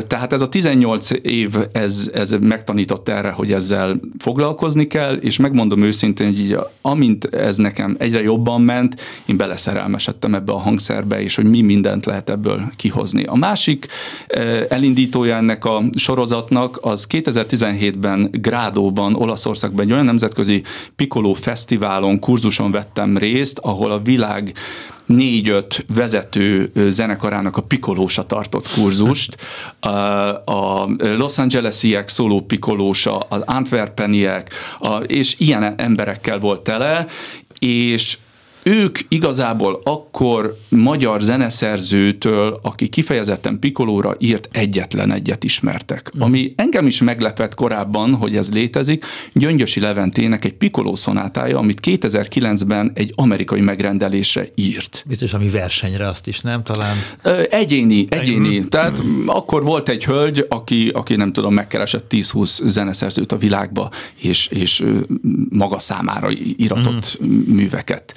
Tehát 0.08 0.34
ez 0.34 0.42
a 0.42 0.50
18 0.50 1.10
év, 1.22 1.56
ez, 1.72 2.10
ez 2.14 2.32
megtanított 2.32 3.10
erre, 3.10 3.30
hogy 3.30 3.54
ezzel 3.54 4.00
foglalkozni 4.18 4.88
kell, 4.88 5.16
és 5.16 5.38
megmondom 5.38 5.82
őszintén, 5.82 6.28
hogy 6.28 6.40
így, 6.40 6.58
amint 6.82 7.26
ez 7.26 7.58
nekem 7.58 7.96
egyre 8.00 8.22
jobban 8.22 8.62
ment, 8.62 9.02
én 9.26 9.38
beleszerelmesedtem 9.38 10.36
ebbe 10.36 10.52
a 10.52 10.58
hangszerbe, 10.58 11.22
és 11.22 11.36
hogy 11.36 11.46
mi 11.46 11.62
mindent 11.62 12.06
lehet 12.06 12.30
ebből 12.30 12.72
kihozni. 12.76 13.24
A 13.24 13.36
másik 13.36 13.88
elindítója 14.70 15.36
ennek 15.36 15.66
a 15.66 15.84
sorozatnak 15.96 16.80
az 16.82 17.08
2017-ben 17.10 18.30
Grádóban, 18.32 19.16
Olaszországban 19.16 19.86
egy 19.86 19.92
olyan 19.92 20.06
nemzetközi 20.06 20.62
Piccolo 20.96 21.34
Fesztiválon, 21.34 22.20
kurzuson 22.20 22.72
vettem 22.72 23.18
részt, 23.18 23.60
ahol 23.60 23.92
a 23.92 24.00
világ 24.00 24.54
négy-öt 25.10 25.86
vezető 25.94 26.72
zenekarának 26.88 27.58
a 27.58 27.62
pikolósa 27.62 28.24
tartott 28.24 28.68
kurzust. 28.74 29.38
A 30.46 30.86
Los 30.98 31.38
Angelesiek 31.38 32.08
szóló 32.08 32.42
pikolósa, 32.42 33.18
az 33.18 33.42
Antwerpeniek, 33.46 34.54
és 35.06 35.36
ilyen 35.38 35.74
emberekkel 35.78 36.40
volt 36.40 36.62
tele, 36.62 37.06
és 37.60 38.18
ők 38.64 39.00
igazából 39.08 39.82
akkor 39.84 40.58
magyar 40.70 41.22
zeneszerzőtől, 41.22 42.60
aki 42.62 42.88
kifejezetten 42.88 43.60
Pikolóra 43.60 44.16
írt, 44.20 44.50
egyetlen 44.52 45.12
egyet 45.12 45.44
ismertek. 45.44 46.12
Mm. 46.18 46.22
Ami 46.22 46.54
engem 46.56 46.88
is 46.88 47.02
meglepett 47.02 47.54
korábban, 47.54 48.16
hogy 48.16 48.36
ez 48.36 48.52
létezik, 48.52 49.06
Gyöngyösi 49.34 49.80
Leventének 49.80 50.46
egy 50.46 50.54
Pikoló 50.54 50.96
szonátája, 50.96 51.58
amit 51.58 51.80
2009-ben 51.84 52.92
egy 52.94 53.14
amerikai 53.16 53.62
megrendelésre 53.62 54.46
írt. 54.56 55.04
Biztos, 55.08 55.34
ami 55.34 55.50
versenyre 55.50 56.08
azt 56.08 56.28
is, 56.28 56.40
nem? 56.40 56.64
Talán? 56.64 56.96
Ö, 57.24 57.42
egyéni, 57.50 58.06
egyéni. 58.10 58.60
Mm. 58.60 58.64
Tehát 58.64 59.04
mm. 59.04 59.28
akkor 59.28 59.64
volt 59.64 59.90
egy 59.90 60.06
hölgy, 60.06 60.46
aki, 60.50 60.90
aki 60.90 61.16
nem 61.16 61.34
tudom, 61.34 61.54
megkeresett 61.54 62.06
10-20 62.10 62.66
zeneszerzőt 62.66 63.32
a 63.32 63.38
világba, 63.38 63.90
és, 64.16 64.48
és 64.48 64.84
maga 65.50 65.80
számára 65.80 66.30
iratott 66.58 67.18
mm. 67.24 67.54
műveket 67.54 68.14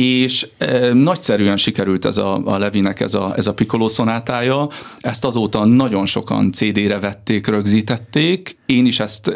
és 0.00 0.48
e, 0.58 0.92
nagyszerűen 0.92 1.56
sikerült 1.56 2.04
ez 2.04 2.16
a, 2.16 2.40
a 2.44 2.58
Levinek 2.58 3.00
ez 3.00 3.14
a, 3.14 3.34
ez 3.36 3.46
a 3.46 3.54
Piccolo 3.54 3.88
szonátája, 3.88 4.68
ezt 5.00 5.24
azóta 5.24 5.64
nagyon 5.64 6.06
sokan 6.06 6.52
CD-re 6.52 6.98
vették, 6.98 7.46
rögzítették, 7.46 8.56
én 8.66 8.86
is 8.86 9.00
ezt, 9.00 9.28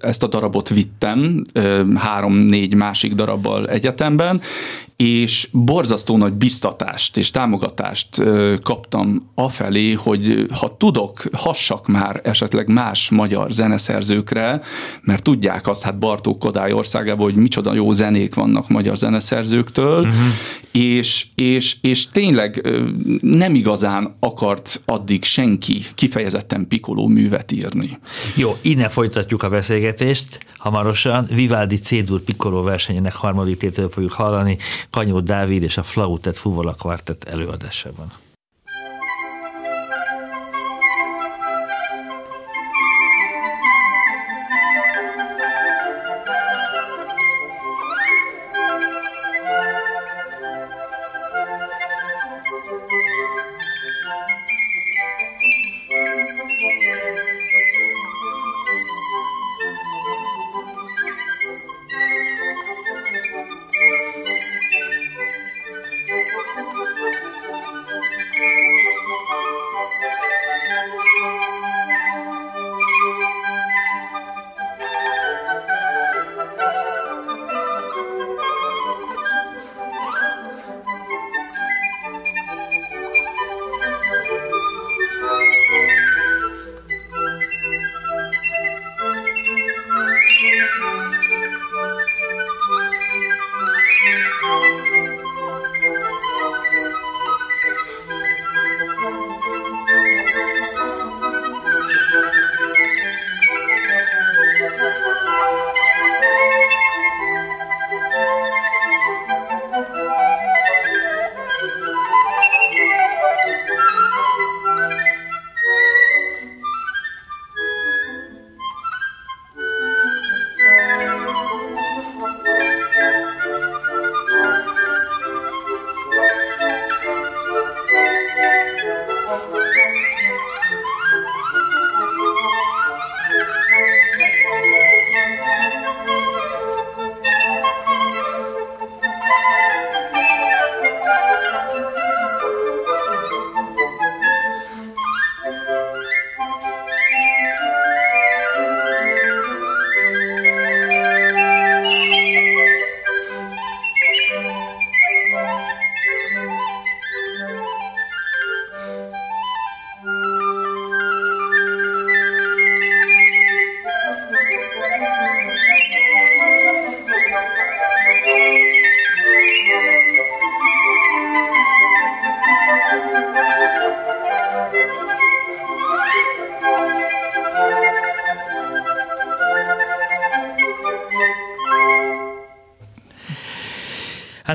ezt 0.00 0.22
a 0.22 0.26
darabot 0.26 0.68
vittem 0.68 1.42
három-négy 1.94 2.74
másik 2.74 3.14
darabbal 3.14 3.68
egyetemben, 3.68 4.40
és 4.96 5.48
borzasztó 5.52 6.16
nagy 6.16 6.32
biztatást 6.32 7.16
és 7.16 7.30
támogatást 7.30 8.22
kaptam 8.62 9.30
afelé, 9.34 9.92
hogy 9.92 10.46
ha 10.50 10.76
tudok, 10.76 11.22
hassak 11.32 11.86
már 11.86 12.20
esetleg 12.24 12.68
más 12.68 13.10
magyar 13.10 13.50
zeneszerzőkre, 13.50 14.60
mert 15.02 15.22
tudják 15.22 15.68
azt, 15.68 15.82
hát 15.82 15.98
Bartók 15.98 16.38
Kodály 16.38 16.72
országában, 16.72 17.24
hogy 17.24 17.34
micsoda 17.34 17.74
jó 17.74 17.92
zenék 17.92 18.34
vannak 18.34 18.68
magyar 18.68 18.96
zeneszerzőktől, 18.96 20.00
uh-huh. 20.00 20.16
és, 20.72 21.26
és, 21.34 21.76
és 21.80 22.08
tényleg 22.08 22.68
nem 23.20 23.54
igazán 23.54 24.16
akart 24.20 24.80
addig 24.84 25.24
senki 25.24 25.84
kifejezetten 25.94 26.68
pikoló 26.68 27.06
művet 27.06 27.52
írni. 27.52 27.98
Jó, 28.36 28.56
innen 28.62 28.88
folytatjuk 28.88 29.42
a 29.42 29.48
beszélgetést. 29.48 30.44
Hamarosan 30.56 31.26
Vivaldi 31.34 31.76
C-dur 31.76 32.20
Piccolo 32.20 32.62
versenyének 32.62 33.14
harmadik 33.14 33.56
tétől 33.56 33.88
fogjuk 33.88 34.12
hallani 34.12 34.58
Kanyó 34.90 35.20
Dávid 35.20 35.62
és 35.62 35.76
a 35.76 35.82
Flautet 35.82 36.38
Fuvola 36.38 36.74
Quartet 36.74 37.24
előadásában. 37.24 38.12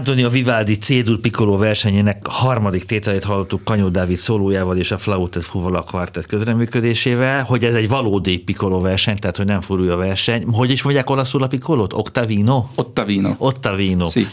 Antonio 0.02 0.30
Vivaldi 0.30 0.78
Cédul 0.78 1.20
Piccolo 1.20 1.58
versenyének 1.58 2.28
harmadik 2.28 2.86
tételét 2.86 3.24
hallottuk 3.24 3.64
Kanyó 3.64 3.88
Dávid 3.88 4.18
szólójával 4.18 4.78
és 4.78 4.92
a 4.92 4.98
Flautet 4.98 5.44
Fuvala 5.44 5.82
Quartet 5.82 6.26
közreműködésével, 6.26 7.44
hogy 7.44 7.64
ez 7.66 7.76
egy 7.76 7.90
valódi 7.90 8.40
Piccolo 8.40 8.80
verseny, 8.80 9.18
tehát 9.18 9.38
hogy 9.38 9.46
nem 9.46 9.62
furulja 9.62 9.94
a 9.94 9.98
verseny. 9.98 10.46
Hogy 10.52 10.72
is 10.72 10.82
mondják 10.84 11.10
olaszul 11.10 11.44
a 11.44 11.48
Piccolót? 11.48 11.94
Octavino? 11.94 12.66
Ottavino. 12.76 13.34
Ottavino. 13.38 14.06
Sí. 14.06 14.28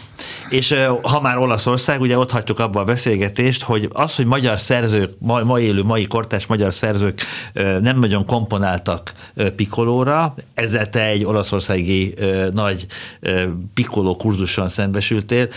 És 0.48 0.74
ha 1.02 1.20
már 1.20 1.38
Olaszország, 1.38 2.00
ugye 2.00 2.18
ott 2.18 2.30
hagyjuk 2.30 2.58
abba 2.58 2.80
a 2.80 2.84
beszélgetést, 2.84 3.62
hogy 3.62 3.88
az, 3.92 4.16
hogy 4.16 4.26
magyar 4.26 4.60
szerzők, 4.60 5.12
ma, 5.18 5.42
ma 5.42 5.60
élő, 5.60 5.82
mai 5.82 6.06
kortás 6.06 6.46
magyar 6.46 6.74
szerzők 6.74 7.20
nem 7.80 7.98
nagyon 7.98 8.26
komponáltak 8.26 9.12
Piccolóra, 9.56 10.34
ezzel 10.54 10.88
te 10.88 11.04
egy 11.04 11.24
olaszországi 11.24 12.14
nagy 12.52 12.86
Piccolo 13.74 14.16
kurzuson 14.16 14.68
szembesültél, 14.68 15.48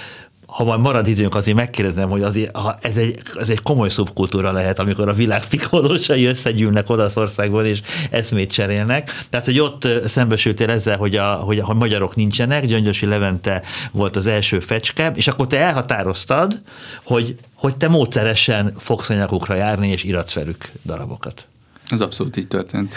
ha 0.51 0.63
majd 0.63 0.79
marad 0.79 1.07
időnk, 1.07 1.35
azért 1.35 1.57
megkérdezem, 1.57 2.09
hogy 2.09 2.21
azért, 2.21 2.55
ha 2.55 2.77
ez, 2.81 2.97
egy, 2.97 3.21
ez 3.35 3.49
egy 3.49 3.61
komoly 3.61 3.89
szubkultúra 3.89 4.51
lehet, 4.51 4.79
amikor 4.79 5.09
a 5.09 5.13
világ 5.13 5.47
pikolósai 5.47 6.25
összegyűlnek 6.25 6.89
Olaszországból, 6.89 7.65
és 7.65 7.81
eszmét 8.09 8.51
cserélnek. 8.51 9.11
Tehát, 9.29 9.45
hogy 9.45 9.59
ott 9.59 9.87
szembesültél 10.05 10.69
ezzel, 10.69 10.97
hogy 10.97 11.15
a, 11.15 11.33
hogy 11.33 11.59
a 11.59 11.73
magyarok 11.73 12.15
nincsenek, 12.15 12.65
Gyöngyösi 12.65 13.05
Levente 13.05 13.61
volt 13.91 14.15
az 14.15 14.27
első 14.27 14.59
fecske, 14.59 15.11
és 15.15 15.27
akkor 15.27 15.47
te 15.47 15.59
elhatároztad, 15.59 16.61
hogy, 17.03 17.35
hogy 17.53 17.75
te 17.75 17.87
módszeresen 17.87 18.73
fogsz 18.77 19.09
anyagokra 19.09 19.55
járni, 19.55 19.87
és 19.87 20.03
iratsz 20.03 20.33
velük 20.33 20.71
darabokat. 20.85 21.47
Ez 21.89 22.01
abszolút 22.01 22.37
így 22.37 22.47
történt. 22.47 22.95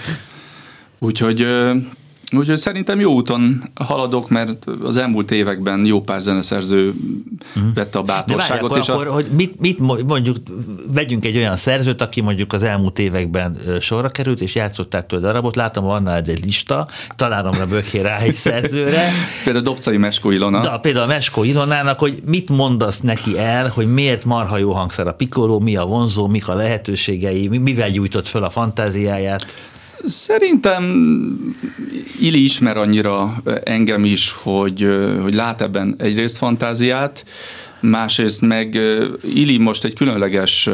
Úgyhogy 0.98 1.46
Úgyhogy 2.36 2.56
szerintem 2.56 3.00
jó 3.00 3.12
úton 3.12 3.62
haladok, 3.74 4.28
mert 4.28 4.64
az 4.82 4.96
elmúlt 4.96 5.30
években 5.30 5.86
jó 5.86 6.00
pár 6.00 6.20
zeneszerző 6.20 6.92
uh-huh. 7.56 7.74
vette 7.74 7.98
a 7.98 8.02
bátorságot. 8.02 8.72
De 8.72 8.78
és 8.78 8.88
akkor, 8.88 9.06
a... 9.06 9.12
hogy 9.12 9.26
mit, 9.36 9.60
mit 9.60 9.78
mondjuk, 10.06 10.36
vegyünk 10.92 11.24
egy 11.24 11.36
olyan 11.36 11.56
szerzőt, 11.56 12.00
aki 12.00 12.20
mondjuk 12.20 12.52
az 12.52 12.62
elmúlt 12.62 12.98
években 12.98 13.58
sorra 13.80 14.08
került, 14.08 14.40
és 14.40 14.54
játszották 14.54 15.06
tőle 15.06 15.22
darabot, 15.22 15.56
látom, 15.56 15.84
van 15.84 16.08
egy 16.08 16.44
lista, 16.44 16.88
találom 17.16 17.54
rá 17.54 17.64
bökhé 17.64 18.00
rá 18.00 18.18
egy 18.18 18.34
szerzőre. 18.34 19.10
például 19.44 19.64
Dobszai 19.64 19.96
Meskó 19.96 20.30
Ilona. 20.30 20.60
De 20.60 20.78
például 20.78 21.04
a 21.04 21.08
Meskó 21.08 21.44
Ilonának, 21.44 21.98
hogy 21.98 22.22
mit 22.24 22.48
mondasz 22.48 23.00
neki 23.00 23.38
el, 23.38 23.68
hogy 23.68 23.92
miért 23.92 24.24
marha 24.24 24.58
jó 24.58 24.72
hangszer 24.72 25.06
a 25.06 25.12
pikoló, 25.14 25.60
mi 25.60 25.76
a 25.76 25.84
vonzó, 25.84 26.26
mik 26.26 26.48
a 26.48 26.54
lehetőségei, 26.54 27.48
mivel 27.48 27.90
gyújtott 27.90 28.28
föl 28.28 28.44
a 28.44 28.50
fantáziáját? 28.50 29.72
Szerintem 30.04 30.84
Ili 32.20 32.42
ismer 32.42 32.76
annyira 32.76 33.42
engem 33.62 34.04
is, 34.04 34.32
hogy, 34.32 34.88
hogy 35.22 35.34
lát 35.34 35.60
ebben 35.60 35.94
egyrészt 35.98 36.36
fantáziát, 36.36 37.24
másrészt 37.80 38.40
meg 38.40 38.80
Ili 39.34 39.58
most 39.58 39.84
egy 39.84 39.94
különleges 39.94 40.70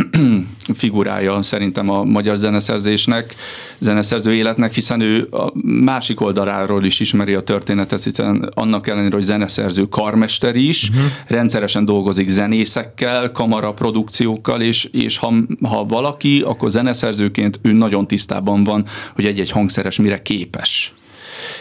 figurája 0.74 1.42
szerintem 1.42 1.90
a 1.90 2.04
magyar 2.04 2.36
zeneszerzésnek, 2.36 3.34
zeneszerző 3.78 4.34
életnek, 4.34 4.74
hiszen 4.74 5.00
ő 5.00 5.28
a 5.30 5.52
másik 5.64 6.20
oldaláról 6.20 6.84
is 6.84 7.00
ismeri 7.00 7.34
a 7.34 7.40
történetet, 7.40 8.02
hiszen 8.02 8.50
annak 8.54 8.86
ellenére, 8.88 9.14
hogy 9.14 9.22
zeneszerző 9.22 9.84
karmester 9.88 10.56
is, 10.56 10.88
uh-huh. 10.88 11.04
rendszeresen 11.26 11.84
dolgozik 11.84 12.28
zenészekkel, 12.28 13.32
kamara 13.32 13.72
produkciókkal, 13.72 14.60
és, 14.60 14.84
és 14.84 15.16
ha, 15.16 15.34
ha 15.62 15.84
valaki, 15.84 16.40
akkor 16.40 16.70
zeneszerzőként 16.70 17.58
ő 17.62 17.72
nagyon 17.72 18.06
tisztában 18.06 18.64
van, 18.64 18.84
hogy 19.14 19.26
egy-egy 19.26 19.50
hangszeres 19.50 19.98
mire 19.98 20.22
képes 20.22 20.92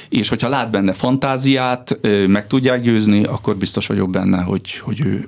és 0.09 0.29
hogyha 0.29 0.49
lát 0.49 0.69
benne 0.69 0.93
fantáziát, 0.93 1.99
meg 2.27 2.47
tudják 2.47 2.81
győzni, 2.81 3.23
akkor 3.23 3.55
biztos 3.55 3.87
vagyok 3.87 4.09
benne, 4.09 4.41
hogy, 4.41 4.77
hogy 4.77 4.99
ő, 4.99 5.25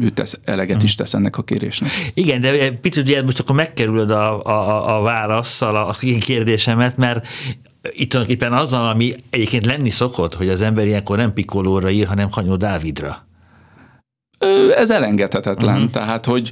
ő 0.00 0.08
tesz, 0.08 0.38
eleget 0.44 0.82
is 0.82 0.94
tesz 0.94 1.14
ennek 1.14 1.38
a 1.38 1.42
kérésnek. 1.42 1.90
Igen, 2.14 2.40
de 2.40 2.70
picit 2.72 3.04
ugye 3.04 3.22
most 3.22 3.40
akkor 3.40 3.54
megkerülöd 3.54 4.10
a, 4.10 4.44
a, 4.44 4.96
a 4.96 5.02
válaszsal 5.02 5.76
a 5.76 5.94
kérdésemet, 6.20 6.96
mert 6.96 7.26
itt 7.90 8.10
tulajdonképpen 8.10 8.52
azzal, 8.52 8.88
ami 8.88 9.14
egyébként 9.30 9.66
lenni 9.66 9.90
szokott, 9.90 10.34
hogy 10.34 10.48
az 10.48 10.60
ember 10.60 10.86
ilyenkor 10.86 11.16
nem 11.16 11.32
Pikolóra 11.32 11.90
ír, 11.90 12.06
hanem 12.06 12.28
Hanyó 12.30 12.56
Dávidra. 12.56 13.27
Ez 14.76 14.90
elengedhetetlen. 14.90 15.74
Uh-huh. 15.74 15.90
Tehát, 15.90 16.26
hogy 16.26 16.50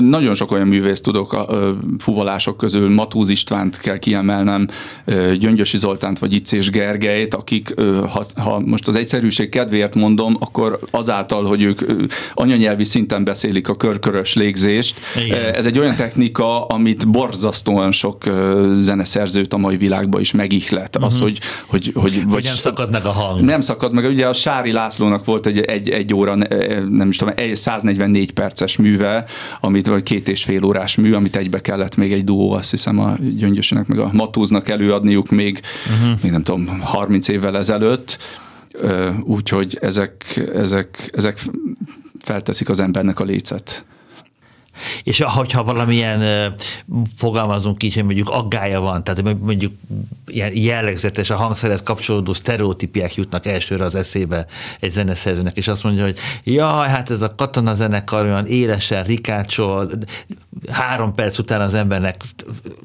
nagyon 0.00 0.34
sok 0.34 0.52
olyan 0.52 0.66
művész 0.66 1.00
tudok 1.00 1.32
a 1.32 1.74
fuvolások 1.98 2.56
közül, 2.56 2.90
Matúz 2.90 3.30
Istvánt 3.30 3.78
kell 3.78 3.98
kiemelnem, 3.98 4.68
Gyöngyösi 5.38 5.76
Zoltánt 5.76 6.18
vagy 6.18 6.34
Icés 6.34 6.70
Gergelyt, 6.70 7.34
akik, 7.34 7.74
ha, 8.08 8.26
ha 8.36 8.60
most 8.60 8.88
az 8.88 8.96
egyszerűség 8.96 9.48
kedvéért 9.48 9.94
mondom, 9.94 10.36
akkor 10.40 10.78
azáltal, 10.90 11.44
hogy 11.44 11.62
ők 11.62 11.80
anyanyelvi 12.34 12.84
szinten 12.84 13.24
beszélik 13.24 13.68
a 13.68 13.76
körkörös 13.76 14.34
légzést, 14.34 14.98
Igen. 15.24 15.54
ez 15.54 15.66
egy 15.66 15.78
olyan 15.78 15.94
technika, 15.94 16.66
amit 16.66 17.08
borzasztóan 17.08 17.92
sok 17.92 18.24
zeneszerzőt 18.74 19.52
a 19.54 19.56
mai 19.56 19.76
világban 19.76 20.20
is 20.20 20.32
megihlet. 20.32 20.96
Uh-huh. 20.96 21.12
Az, 21.12 21.18
hogy, 21.18 21.38
hogy, 21.66 21.90
hogy, 21.94 22.14
hogy 22.14 22.26
vagy 22.28 22.44
nem 22.44 22.54
szakad 22.54 22.90
meg 22.90 23.04
a 23.04 23.12
hang. 23.12 23.40
Nem 23.40 23.60
szakad 23.60 23.92
meg. 23.92 24.04
Ugye 24.04 24.28
a 24.28 24.32
Sári 24.32 24.72
Lászlónak 24.72 25.24
volt 25.24 25.46
egy, 25.46 25.58
egy, 25.58 25.88
egy 25.88 26.14
óra, 26.14 26.34
nem 26.88 27.08
is 27.08 27.22
tudom, 27.28 27.48
egy 27.48 27.56
144 27.56 28.32
perces 28.32 28.76
műve, 28.76 29.24
amit 29.60 29.86
vagy 29.86 30.02
két 30.02 30.28
és 30.28 30.44
fél 30.44 30.64
órás 30.64 30.96
mű, 30.96 31.12
amit 31.12 31.36
egybe 31.36 31.60
kellett 31.60 31.96
még 31.96 32.12
egy 32.12 32.24
duó, 32.24 32.52
azt 32.52 32.70
hiszem 32.70 32.98
a 32.98 33.16
Gyöngyösnek 33.36 33.86
meg 33.86 33.98
a 33.98 34.10
Matúznak 34.12 34.68
előadniuk 34.68 35.30
még, 35.30 35.60
uh-huh. 36.00 36.18
még 36.22 36.30
nem 36.30 36.42
tudom, 36.42 36.80
30 36.80 37.28
évvel 37.28 37.56
ezelőtt, 37.56 38.18
úgyhogy 39.22 39.78
ezek, 39.80 40.42
ezek, 40.54 41.10
ezek 41.12 41.38
felteszik 42.18 42.68
az 42.68 42.80
embernek 42.80 43.20
a 43.20 43.24
lécet. 43.24 43.84
És 45.02 45.22
hogyha 45.26 45.64
valamilyen 45.64 46.54
fogalmazunk 47.16 47.82
így, 47.82 47.94
hogy 47.94 48.04
mondjuk 48.04 48.28
aggája 48.28 48.80
van, 48.80 49.04
tehát 49.04 49.38
mondjuk 49.40 49.72
ilyen 50.26 50.50
jellegzetes 50.54 51.30
a 51.30 51.36
hangszerhez 51.36 51.82
kapcsolódó 51.82 52.32
sztereotípiák 52.32 53.14
jutnak 53.14 53.46
elsőre 53.46 53.84
az 53.84 53.94
eszébe 53.94 54.46
egy 54.80 54.90
zeneszerzőnek, 54.90 55.56
és 55.56 55.68
azt 55.68 55.84
mondja, 55.84 56.04
hogy 56.04 56.18
jaj, 56.44 56.88
hát 56.88 57.10
ez 57.10 57.22
a 57.22 57.34
katonazenekar 57.34 58.24
olyan 58.24 58.46
élesen 58.46 59.02
rikácsol, 59.02 59.90
három 60.70 61.14
perc 61.14 61.38
után 61.38 61.60
az 61.60 61.74
embernek 61.74 62.22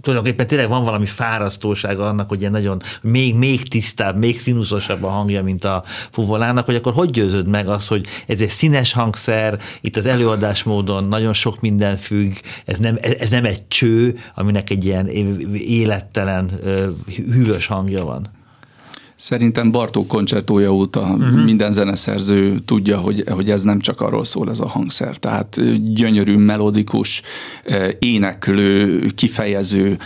tulajdonképpen 0.01 0.47
tényleg 0.47 0.69
van 0.69 0.83
valami 0.83 1.05
fárasztósága 1.05 2.07
annak, 2.07 2.29
hogy 2.29 2.39
ilyen 2.39 2.51
nagyon 2.51 2.81
még, 3.01 3.35
még 3.35 3.67
tisztább, 3.67 4.17
még 4.17 4.39
színuszosabb 4.39 5.03
a 5.03 5.09
hangja, 5.09 5.43
mint 5.43 5.63
a 5.63 5.83
fuvolának, 6.11 6.65
hogy 6.65 6.75
akkor 6.75 6.93
hogy 6.93 7.09
győződ 7.09 7.47
meg 7.47 7.67
az, 7.67 7.87
hogy 7.87 8.05
ez 8.27 8.41
egy 8.41 8.49
színes 8.49 8.93
hangszer, 8.93 9.59
itt 9.81 9.97
az 9.97 10.05
előadásmódon 10.05 11.07
nagyon 11.07 11.33
sok 11.33 11.61
minden 11.61 11.88
minden 11.89 11.97
függ, 11.97 12.35
ez 12.65 12.77
nem, 12.77 12.97
ez 13.19 13.29
nem 13.29 13.45
egy 13.45 13.67
cső, 13.67 14.15
aminek 14.35 14.69
egy 14.69 14.85
ilyen 14.85 15.07
élettelen, 15.53 16.49
hűvös 17.15 17.65
hangja 17.65 18.05
van. 18.05 18.25
Szerintem 19.19 19.71
Bartók 19.71 20.07
koncertója 20.07 20.73
óta 20.73 21.01
uh-huh. 21.01 21.43
minden 21.43 21.71
zeneszerző 21.71 22.59
tudja, 22.65 22.97
hogy, 22.97 23.23
hogy 23.29 23.49
ez 23.49 23.63
nem 23.63 23.79
csak 23.79 24.01
arról 24.01 24.23
szól 24.23 24.49
ez 24.49 24.59
a 24.59 24.67
hangszer. 24.67 25.17
Tehát 25.17 25.61
gyönyörű, 25.93 26.37
melodikus, 26.37 27.21
éneklő, 27.99 29.05
kifejező 29.15 29.97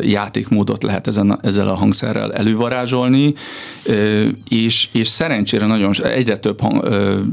játékmódot 0.00 0.82
lehet 0.82 1.06
ezen 1.06 1.38
ezzel 1.42 1.68
a 1.68 1.74
hangszerrel 1.74 2.32
elővarázsolni, 2.32 3.34
és, 4.48 4.88
és 4.92 5.08
szerencsére 5.08 5.66
nagyon 5.66 5.92
egyre 6.02 6.36
több 6.36 6.60
hang, 6.60 6.88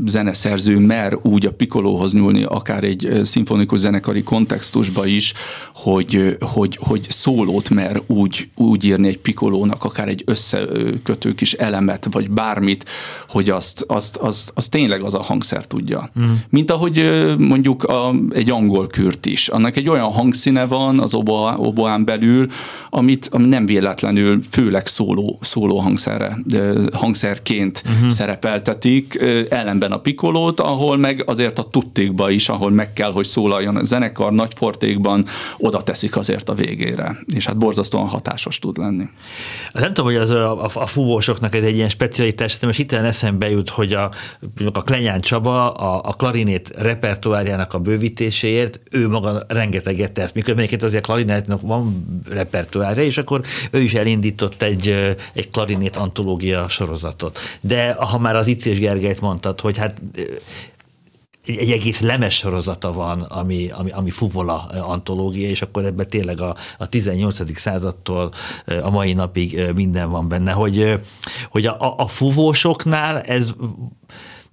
zeneszerző 0.05 0.77
mer 0.77 1.17
úgy 1.21 1.45
a 1.45 1.51
pikolóhoz 1.51 2.13
nyúlni, 2.13 2.43
akár 2.43 2.84
egy 2.84 3.19
szimfonikus 3.23 3.79
zenekari 3.79 4.23
kontextusba 4.23 5.05
is, 5.05 5.34
hogy, 5.73 6.38
hogy, 6.39 6.77
hogy 6.82 7.05
szólót 7.10 7.69
mer 7.69 8.01
úgy, 8.08 8.49
úgy 8.55 8.86
írni 8.86 9.08
egy 9.08 9.19
pikolónak, 9.19 9.84
akár 9.84 10.08
egy 10.08 10.23
össze 10.25 10.65
kötő 11.10 11.36
kis 11.36 11.54
elemet, 11.54 12.08
vagy 12.12 12.32
bármit, 12.32 12.89
hogy 13.30 13.50
azt, 13.50 13.84
azt, 13.88 14.15
azt, 14.17 14.52
azt 14.56 14.72
tényleg 14.72 15.04
az 15.04 15.13
a 15.13 15.22
hangszer 15.22 15.65
tudja. 15.65 16.10
Mm. 16.19 16.32
Mint 16.50 16.72
ahogy 16.72 16.98
mondjuk 17.38 17.84
a, 17.84 18.13
egy 18.32 18.50
angol 18.50 18.88
kürt 18.88 19.26
is. 19.26 19.48
Annak 19.48 19.76
egy 19.76 19.89
olyan 19.89 20.12
hangszíne 20.12 20.65
van 20.65 21.00
az 21.00 21.13
oboa, 21.13 21.58
oboán 21.58 22.06
belül, 22.06 22.48
amit 22.89 23.28
ami 23.32 23.48
nem 23.48 23.65
véletlenül 23.65 24.41
főleg 24.50 24.88
szóló, 24.88 25.39
szóló 25.41 25.78
hangszerre, 25.78 26.38
hangszerként 26.93 27.84
uh-huh. 27.86 28.10
szerepeltetik, 28.10 29.19
ellenben 29.50 29.91
a 29.91 29.98
pikolót, 30.00 30.60
ahol 30.60 30.98
meg 30.98 31.24
azért 31.26 31.60
a 31.60 31.63
tuttékba 31.63 32.30
is, 32.30 32.50
ahol 32.50 32.72
meg 32.72 32.93
kell, 32.93 33.12
hogy 33.12 33.26
szólaljon 33.26 33.76
a 33.76 33.84
zenekar, 33.84 34.32
nagy 34.32 34.52
fortékban, 34.56 35.26
oda 35.58 35.82
teszik 35.82 36.17
azért 36.17 36.50
a 36.50 36.54
végére. 36.54 37.15
És 37.36 37.45
hát 37.45 37.58
borzasztóan 37.58 38.08
hatásos 38.08 38.60
tud 38.60 38.78
lenni. 38.78 39.08
Nem 39.74 39.93
tudom, 39.93 40.06
hogy 40.06 40.15
az 40.15 40.30
a, 40.30 40.65
a, 40.65 40.69
a 40.74 40.86
fúvósoknak 40.99 41.55
ez 41.55 41.63
egy 41.63 41.75
ilyen 41.75 41.89
specialitás, 41.89 42.59
de 42.59 42.65
most 42.65 42.77
hitelen 42.77 43.05
eszembe 43.05 43.49
jut, 43.49 43.69
hogy 43.69 43.93
a, 43.93 44.12
a 44.73 44.83
Klenyán 44.83 45.21
Csaba 45.21 45.71
a, 45.71 46.01
a 46.09 46.13
klarinét 46.13 46.69
repertoárjának 46.77 47.73
a 47.73 47.79
bővítéséért 47.79 48.79
ő 48.91 49.07
maga 49.07 49.43
rengeteget 49.47 50.12
tesz, 50.12 50.31
miközben 50.31 50.57
egyébként 50.57 50.83
azért 50.83 51.05
klarinétnek 51.05 51.59
van 51.62 52.05
repertoárja, 52.29 53.03
és 53.03 53.17
akkor 53.17 53.41
ő 53.71 53.79
is 53.79 53.93
elindított 53.93 54.62
egy, 54.62 55.15
egy 55.33 55.49
klarinét 55.49 55.95
antológia 55.95 56.69
sorozatot. 56.69 57.39
De 57.62 57.93
ha 57.93 58.17
már 58.17 58.35
az 58.35 58.47
Icés 58.47 58.79
Gergelyt 58.79 59.21
mondtad, 59.21 59.59
hogy 59.59 59.77
hát 59.77 60.01
egy 61.57 61.71
egész 61.71 61.99
lemes 61.99 62.35
sorozata 62.35 62.91
van, 62.91 63.21
ami, 63.21 63.69
ami, 63.69 63.91
ami 63.91 64.09
fuvola 64.09 64.57
antológia, 64.67 65.49
és 65.49 65.62
akkor 65.62 65.85
ebben 65.85 66.07
tényleg 66.09 66.41
a, 66.41 66.55
a 66.77 66.89
18. 66.89 67.57
századtól 67.59 68.31
a 68.83 68.89
mai 68.89 69.13
napig 69.13 69.62
minden 69.75 70.09
van 70.12 70.27
benne, 70.27 70.51
hogy, 70.51 70.99
hogy 71.49 71.65
a, 71.65 71.93
a 71.97 72.07
fuvósoknál 72.07 73.21
ez 73.21 73.53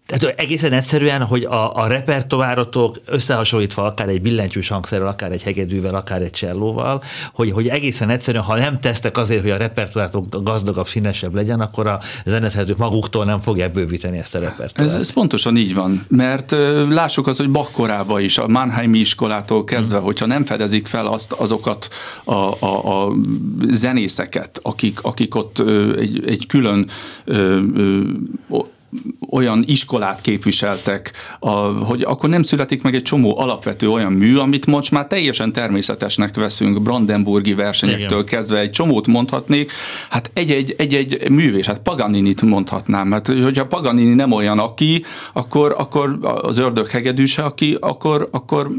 tehát 0.07 0.39
egészen 0.39 0.73
egyszerűen, 0.73 1.23
hogy 1.23 1.45
a, 1.45 1.77
a 1.77 1.87
repertoárotok 1.87 2.97
összehasonlítva 3.07 3.85
akár 3.85 4.09
egy 4.09 4.23
billentyűs 4.23 4.69
hangszerrel, 4.69 5.07
akár 5.07 5.33
egy 5.33 5.43
hegedűvel, 5.43 5.95
akár 5.95 6.23
egy 6.23 6.31
csellóval, 6.31 7.03
hogy, 7.33 7.51
hogy 7.51 7.69
egészen 7.69 8.11
egyszerűen, 8.11 8.45
ha 8.45 8.57
nem 8.57 8.81
tesztek 8.81 9.17
azért, 9.17 9.43
hogy 9.43 9.51
a 9.51 9.57
repertoárotok 9.57 10.43
gazdagabb, 10.45 10.87
színesebb 10.87 11.35
legyen, 11.35 11.61
akkor 11.61 11.87
a 11.87 12.01
zeneszerzők 12.25 12.77
maguktól 12.77 13.25
nem 13.25 13.41
fogják 13.41 13.73
bővíteni 13.73 14.19
ezt 14.19 14.35
a 14.35 14.39
repertoárt. 14.39 14.93
Ez, 14.93 15.01
ez 15.01 15.13
pontosan 15.13 15.57
így 15.57 15.75
van, 15.75 16.07
mert 16.09 16.51
lássuk 16.89 17.27
az, 17.27 17.37
hogy 17.37 17.51
Bakkorában 17.51 18.21
is, 18.21 18.39
a 18.39 18.49
Mannheimi 18.49 18.99
iskolától 18.99 19.65
kezdve, 19.65 19.97
hmm. 19.97 20.05
hogyha 20.05 20.27
nem 20.27 20.45
fedezik 20.45 20.87
fel 20.87 21.07
azt, 21.07 21.33
azokat 21.33 21.89
a, 22.25 22.33
a, 22.33 23.05
a 23.05 23.13
zenészeket, 23.71 24.59
akik, 24.63 25.03
akik 25.03 25.35
ott 25.35 25.59
egy, 25.97 26.25
egy 26.27 26.47
külön 26.47 26.89
ö, 27.25 27.61
ö, 27.75 28.01
olyan 29.31 29.65
iskolát 29.67 30.21
képviseltek, 30.21 31.13
a, 31.39 31.51
hogy 31.61 32.03
akkor 32.03 32.29
nem 32.29 32.43
születik 32.43 32.83
meg 32.83 32.95
egy 32.95 33.03
csomó 33.03 33.39
alapvető 33.39 33.91
olyan 33.91 34.13
mű, 34.13 34.37
amit 34.37 34.67
most 34.67 34.91
már 34.91 35.07
teljesen 35.07 35.53
természetesnek 35.53 36.37
veszünk, 36.37 36.83
Brandenburgi 36.83 37.55
versenyektől 37.55 38.19
Igen. 38.19 38.25
kezdve 38.25 38.59
egy 38.59 38.71
csomót 38.71 39.07
mondhatnék, 39.07 39.73
hát 40.11 40.31
egy-egy, 40.35 40.75
egy-egy 40.79 41.31
művés, 41.31 41.67
hát 41.67 41.79
Paganinit 41.79 42.43
mondhatnám, 42.43 43.11
hát 43.11 43.27
hogyha 43.27 43.67
Paganini 43.67 44.15
nem 44.15 44.33
olyan 44.33 44.59
aki, 44.59 45.05
akkor, 45.33 45.75
akkor 45.79 46.19
az 46.43 46.59
ördög 46.59 46.91
hegedűse, 46.91 47.43
aki, 47.43 47.77
akkor, 47.81 48.29
akkor 48.33 48.71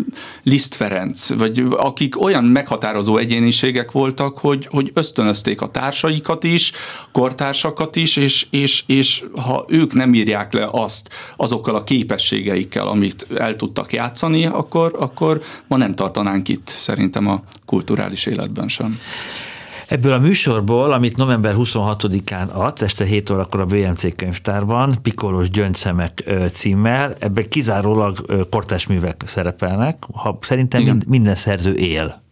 Liszt 0.43 0.75
Ferenc, 0.75 1.33
vagy 1.33 1.65
akik 1.77 2.21
olyan 2.21 2.43
meghatározó 2.43 3.17
egyéniségek 3.17 3.91
voltak, 3.91 4.37
hogy, 4.37 4.67
hogy 4.69 4.91
ösztönözték 4.93 5.61
a 5.61 5.67
társaikat 5.67 6.43
is, 6.43 6.71
kortársakat 7.11 7.95
is, 7.95 8.17
és, 8.17 8.47
és, 8.49 8.83
és 8.85 9.23
ha 9.35 9.65
ők 9.67 9.93
nem 9.97 10.13
írják 10.13 10.53
le 10.53 10.69
azt 10.71 11.09
azokkal 11.35 11.75
a 11.75 11.83
képességeikkel, 11.83 12.87
amit 12.87 13.27
el 13.35 13.55
tudtak 13.55 13.93
játszani, 13.93 14.45
akkor, 14.45 14.95
akkor 14.99 15.41
ma 15.67 15.77
nem 15.77 15.95
tartanánk 15.95 16.47
itt 16.49 16.67
szerintem 16.67 17.27
a 17.27 17.41
kulturális 17.65 18.25
életben 18.25 18.67
sem. 18.67 18.99
Ebből 19.87 20.13
a 20.13 20.19
műsorból, 20.19 20.91
amit 20.91 21.17
november 21.17 21.53
26-án 21.57 22.51
ad, 22.51 22.81
este 22.81 23.05
7 23.05 23.29
órakor 23.29 23.59
a 23.59 23.65
BMC 23.65 24.15
könyvtárban, 24.15 24.97
Pikolos 25.01 25.49
Gyöngyszemek 25.49 26.23
címmel, 26.51 27.15
ebben 27.19 27.49
kizárólag 27.49 28.45
kortás 28.49 28.87
művek 28.87 29.23
szerepelnek. 29.25 30.03
Ha 30.13 30.37
szerintem 30.41 30.83
mind, 30.83 31.07
minden 31.07 31.35
szerző 31.35 31.73
él 31.73 32.25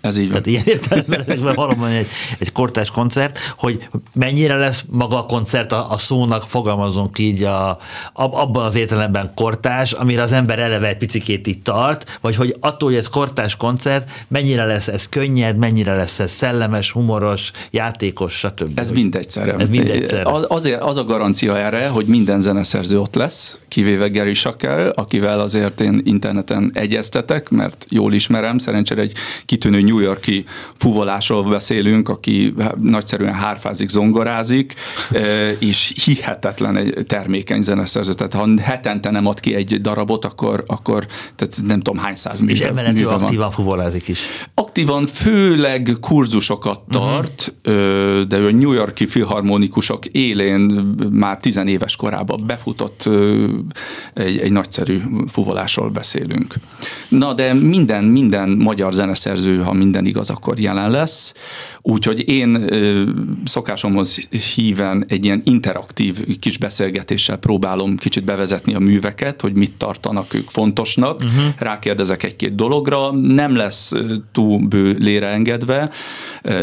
ez 0.00 0.16
így 0.16 0.32
van. 0.32 0.42
Tehát 0.42 0.46
ilyen 0.46 0.62
értelemben 0.66 1.54
valóban 1.54 1.90
egy, 1.90 2.06
egy 2.38 2.52
kortás 2.52 2.90
koncert, 2.90 3.38
hogy 3.56 3.88
mennyire 4.14 4.56
lesz 4.56 4.84
maga 4.90 5.18
a 5.18 5.26
koncert 5.26 5.72
a, 5.72 5.90
a 5.90 5.98
szónak, 5.98 6.48
fogalmazunk 6.48 7.18
így 7.18 7.42
a, 7.42 7.78
abban 8.12 8.64
az 8.64 8.76
értelemben 8.76 9.32
kortás, 9.34 9.92
amire 9.92 10.22
az 10.22 10.32
ember 10.32 10.58
eleve 10.58 10.88
egy 10.88 10.96
picikét 10.96 11.46
itt 11.46 11.64
tart, 11.64 12.18
vagy 12.20 12.36
hogy 12.36 12.56
attól, 12.60 12.88
hogy 12.88 12.98
ez 12.98 13.08
kortás 13.08 13.56
koncert, 13.56 14.10
mennyire 14.28 14.64
lesz 14.64 14.88
ez 14.88 15.08
könnyed, 15.08 15.56
mennyire 15.56 15.96
lesz 15.96 16.18
ez 16.18 16.30
szellemes, 16.30 16.90
humoros, 16.90 17.50
játékos, 17.70 18.32
stb. 18.32 18.78
Ez 18.78 18.90
mindegyszerre. 18.90 19.54
Ez 19.54 19.68
mindegyszerre. 19.68 20.30
Azért 20.48 20.82
az 20.82 20.96
a 20.96 21.04
garancia 21.04 21.58
erre, 21.58 21.88
hogy 21.88 22.06
minden 22.06 22.40
zeneszerző 22.40 23.00
ott 23.00 23.14
lesz, 23.14 23.58
kivéve 23.68 24.08
Gary 24.08 24.34
Shacker, 24.34 24.92
akivel 24.94 25.40
azért 25.40 25.80
én 25.80 26.00
interneten 26.04 26.70
egyeztetek, 26.74 27.48
mert 27.48 27.86
jól 27.88 28.12
ismerem, 28.12 28.58
szerencsére 28.58 29.02
egy 29.02 29.12
kitűnő 29.46 29.80
New 29.90 29.98
Yorki 29.98 30.44
fuvolásról 30.74 31.42
beszélünk, 31.42 32.08
aki 32.08 32.54
nagyszerűen 32.82 33.34
hárfázik, 33.34 33.88
zongorázik, 33.88 34.74
és 35.58 35.92
hihetetlen 36.04 36.76
egy 36.76 37.06
termékeny 37.06 37.60
zeneszerző. 37.60 38.12
Tehát 38.12 38.34
ha 38.34 38.62
hetente 38.62 39.10
nem 39.10 39.26
ad 39.26 39.40
ki 39.40 39.54
egy 39.54 39.80
darabot, 39.80 40.24
akkor, 40.24 40.64
akkor 40.66 41.06
tehát 41.36 41.54
nem 41.66 41.80
tudom 41.80 42.02
hány 42.02 42.14
száz 42.14 42.40
műve, 42.40 42.52
És 42.52 42.60
emellett 42.60 42.96
ő 42.96 43.08
aktívan 43.08 43.50
fuvolázik 43.50 44.08
is. 44.08 44.20
Aktívan 44.80 45.06
főleg 45.06 45.96
kurzusokat 46.00 46.80
mhm. 46.86 46.96
tart, 46.96 47.54
uh-huh. 47.64 48.20
de 48.20 48.38
ő 48.38 48.46
a 48.46 48.50
New 48.50 48.72
Yorki 48.72 49.06
filharmonikusok 49.06 50.06
élén 50.06 50.60
már 51.10 51.38
tizenéves 51.38 51.96
korában 51.96 52.42
befutott 52.46 53.08
egy, 54.14 54.38
egy 54.38 54.52
nagyszerű 54.52 55.00
fuvolásról 55.28 55.88
beszélünk. 55.88 56.54
Na, 57.08 57.34
de 57.34 57.54
minden, 57.54 58.04
minden 58.04 58.48
magyar 58.48 58.92
zeneszerző, 58.92 59.58
ha 59.58 59.72
minden 59.72 60.06
igaz, 60.06 60.30
akkor 60.30 60.58
jelen 60.58 60.90
lesz. 60.90 61.34
Úgyhogy 61.82 62.28
én 62.28 62.68
szokásomhoz 63.44 64.18
híven 64.54 65.04
egy 65.08 65.24
ilyen 65.24 65.42
interaktív 65.44 66.38
kis 66.38 66.58
beszélgetéssel 66.58 67.36
próbálom 67.36 67.96
kicsit 67.96 68.24
bevezetni 68.24 68.74
a 68.74 68.78
műveket, 68.78 69.40
hogy 69.40 69.54
mit 69.54 69.76
tartanak 69.76 70.34
ők 70.34 70.48
fontosnak. 70.48 71.16
Uh-huh. 71.16 71.44
Rákérdezek 71.58 72.22
egy-két 72.22 72.54
dologra, 72.54 73.10
nem 73.12 73.56
lesz 73.56 73.92
túl 74.32 74.66
bő 74.70 74.96
lére 74.98 75.26
engedve, 75.26 75.90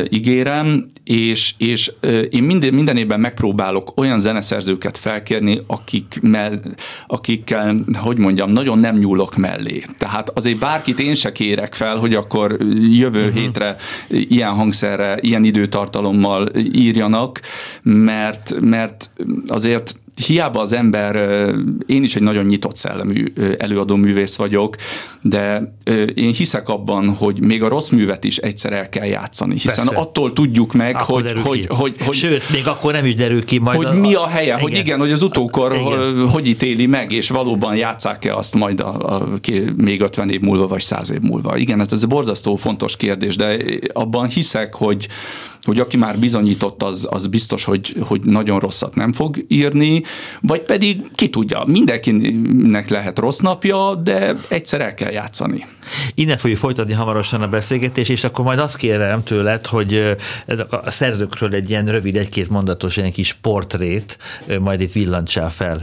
ígérem, 0.10 0.88
és, 1.04 1.54
és 1.58 1.92
én 2.30 2.44
minden, 2.44 2.74
minden 2.74 2.98
évben 2.98 3.20
megpróbálok 3.20 3.92
olyan 3.96 4.20
zeneszerzőket 4.20 4.98
felkérni, 4.98 5.62
akik 5.68 6.20
mell, 6.22 6.60
akikkel, 7.08 7.76
hogy 7.94 8.18
mondjam, 8.18 8.52
nagyon 8.52 8.80
nem 8.80 8.98
nyúlok 8.98 9.36
mellé. 9.36 9.84
Tehát 9.98 10.30
azért 10.30 10.60
bárkit 10.60 11.00
én 11.00 11.14
se 11.14 11.32
kérek 11.32 11.74
fel, 11.74 11.96
hogy 11.96 12.14
akkor 12.14 12.58
jövő 12.92 13.26
uh-huh. 13.28 13.40
hétre 13.40 13.76
ilyen 14.10 14.52
hangszerre, 14.52 15.18
ilyen 15.22 15.44
időtartalommal 15.44 16.48
írjanak, 16.74 17.42
mert, 17.84 18.54
mert 18.60 19.10
azért 19.48 19.96
hiába 20.26 20.60
az 20.60 20.72
ember, 20.72 21.16
én 21.86 22.04
is 22.04 22.16
egy 22.16 22.22
nagyon 22.22 22.46
nyitott 22.46 22.76
szellemű 22.76 23.34
előadó 23.58 23.96
művész 23.96 24.36
vagyok, 24.36 24.76
de 25.22 25.74
én 26.16 26.34
hiszek 26.34 26.70
abban, 26.70 27.14
hogy 27.16 27.42
még 27.42 27.64
a 27.64 27.68
rossz 27.68 27.90
művet 27.90 28.24
is 28.24 28.38
egyszer 28.38 28.74
el 28.74 28.90
kell 28.90 29.06
játszani, 29.06 29.54
hiszen 29.54 29.86
Persze. 29.86 30.02
attól 30.02 30.34
tudjuk 30.34 30.74
meg, 30.74 30.96
hogy, 30.96 31.32
hogy, 31.44 31.66
hogy, 31.70 31.96
hogy... 32.06 32.16
Sőt, 32.16 32.50
még 32.50 32.68
akkor 32.68 32.94
nem 32.94 33.06
is 33.06 33.16
derül 33.16 33.46
ki 33.46 33.58
majd. 33.58 33.78
Hogy 33.78 33.86
a, 33.86 33.94
mi 33.94 34.14
a 34.14 34.28
helye, 34.28 34.46
igen. 34.46 34.60
hogy 34.60 34.78
igen, 34.78 35.00
hogy 35.00 35.12
az 35.12 35.22
utókor 35.22 35.76
igen. 35.76 36.30
hogy 36.30 36.48
ítéli 36.48 36.86
meg, 36.86 37.12
és 37.12 37.30
valóban 37.30 37.76
játszák-e 37.76 38.36
azt 38.36 38.56
majd 38.56 38.80
a, 38.80 39.16
a, 39.16 39.28
még 39.76 40.02
50 40.02 40.30
év 40.30 40.42
múlva, 40.42 40.68
vagy 40.68 40.82
100 40.82 41.12
év 41.12 41.20
múlva. 41.20 41.58
Igen, 41.58 41.80
hát 41.80 41.92
ez 41.92 42.02
egy 42.04 42.10
borzasztó 42.10 42.56
fontos 42.56 42.98
kérdés, 42.98 43.36
de 43.36 43.58
abban 43.94 44.28
hiszek, 44.28 44.76
hogy 44.76 45.08
hogy 45.68 45.80
aki 45.80 45.98
már 45.98 46.20
bizonyított, 46.20 46.84
az, 46.84 47.08
az 47.10 47.28
biztos, 47.28 47.64
hogy, 47.64 47.96
hogy 48.00 48.22
nagyon 48.24 48.60
rosszat 48.60 48.96
nem 48.96 49.14
fog 49.14 49.46
írni, 49.48 50.04
vagy 50.42 50.62
pedig 50.62 51.12
ki 51.16 51.30
tudja, 51.30 51.64
mindenkinek 51.68 52.90
lehet 52.90 53.20
rossz 53.20 53.40
napja, 53.40 53.96
de 53.96 54.36
egyszer 54.50 54.82
el 54.82 54.94
kell 54.94 55.12
játszani. 55.12 55.66
Innen 56.14 56.38
fogjuk 56.38 56.60
folytatni 56.60 56.94
hamarosan 56.94 57.42
a 57.42 57.48
beszélgetést, 57.48 58.10
és 58.10 58.24
akkor 58.24 58.46
majd 58.46 58.60
azt 58.60 58.78
kérem 58.78 59.24
tőled, 59.24 59.66
hogy 59.66 60.16
a 60.70 60.92
szerzőkről 60.92 61.54
egy 61.54 61.70
ilyen 61.70 61.86
rövid, 61.86 62.18
egy-két 62.18 62.50
mondatos, 62.50 62.98
ilyen 62.98 63.12
kis 63.12 63.34
portrét 63.34 64.18
majd 64.60 64.82
itt 64.82 64.92
villancsál 64.92 65.50
fel 65.50 65.82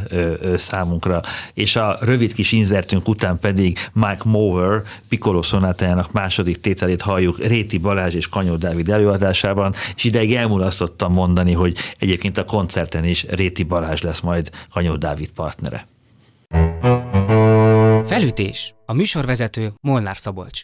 számunkra. 0.56 1.20
És 1.54 1.76
a 1.76 1.96
rövid 2.00 2.32
kis 2.32 2.52
inzertünk 2.52 3.08
után 3.08 3.38
pedig 3.38 3.78
Mike 3.92 4.22
Mower 4.24 4.82
Piccolo 5.08 5.42
szonátájának 5.42 6.12
második 6.12 6.60
tételét 6.60 7.02
halljuk 7.02 7.38
Réti 7.38 7.78
Balázs 7.78 8.14
és 8.14 8.28
Kanyó 8.28 8.56
Dávid 8.56 8.88
előadásában, 8.88 9.73
és 9.96 10.04
ideig 10.04 10.34
elmulasztottam 10.34 11.12
mondani, 11.12 11.52
hogy 11.52 11.76
egyébként 11.98 12.38
a 12.38 12.44
koncerten 12.44 13.04
is 13.04 13.24
Réti 13.28 13.62
Balázs 13.62 14.00
lesz 14.00 14.20
majd 14.20 14.50
Kanyó 14.72 14.96
Dávid 14.96 15.30
partnere. 15.30 15.86
Felütés. 18.06 18.74
A 18.86 18.92
műsorvezető 18.92 19.72
Molnár 19.80 20.16
Szabolcs. 20.16 20.62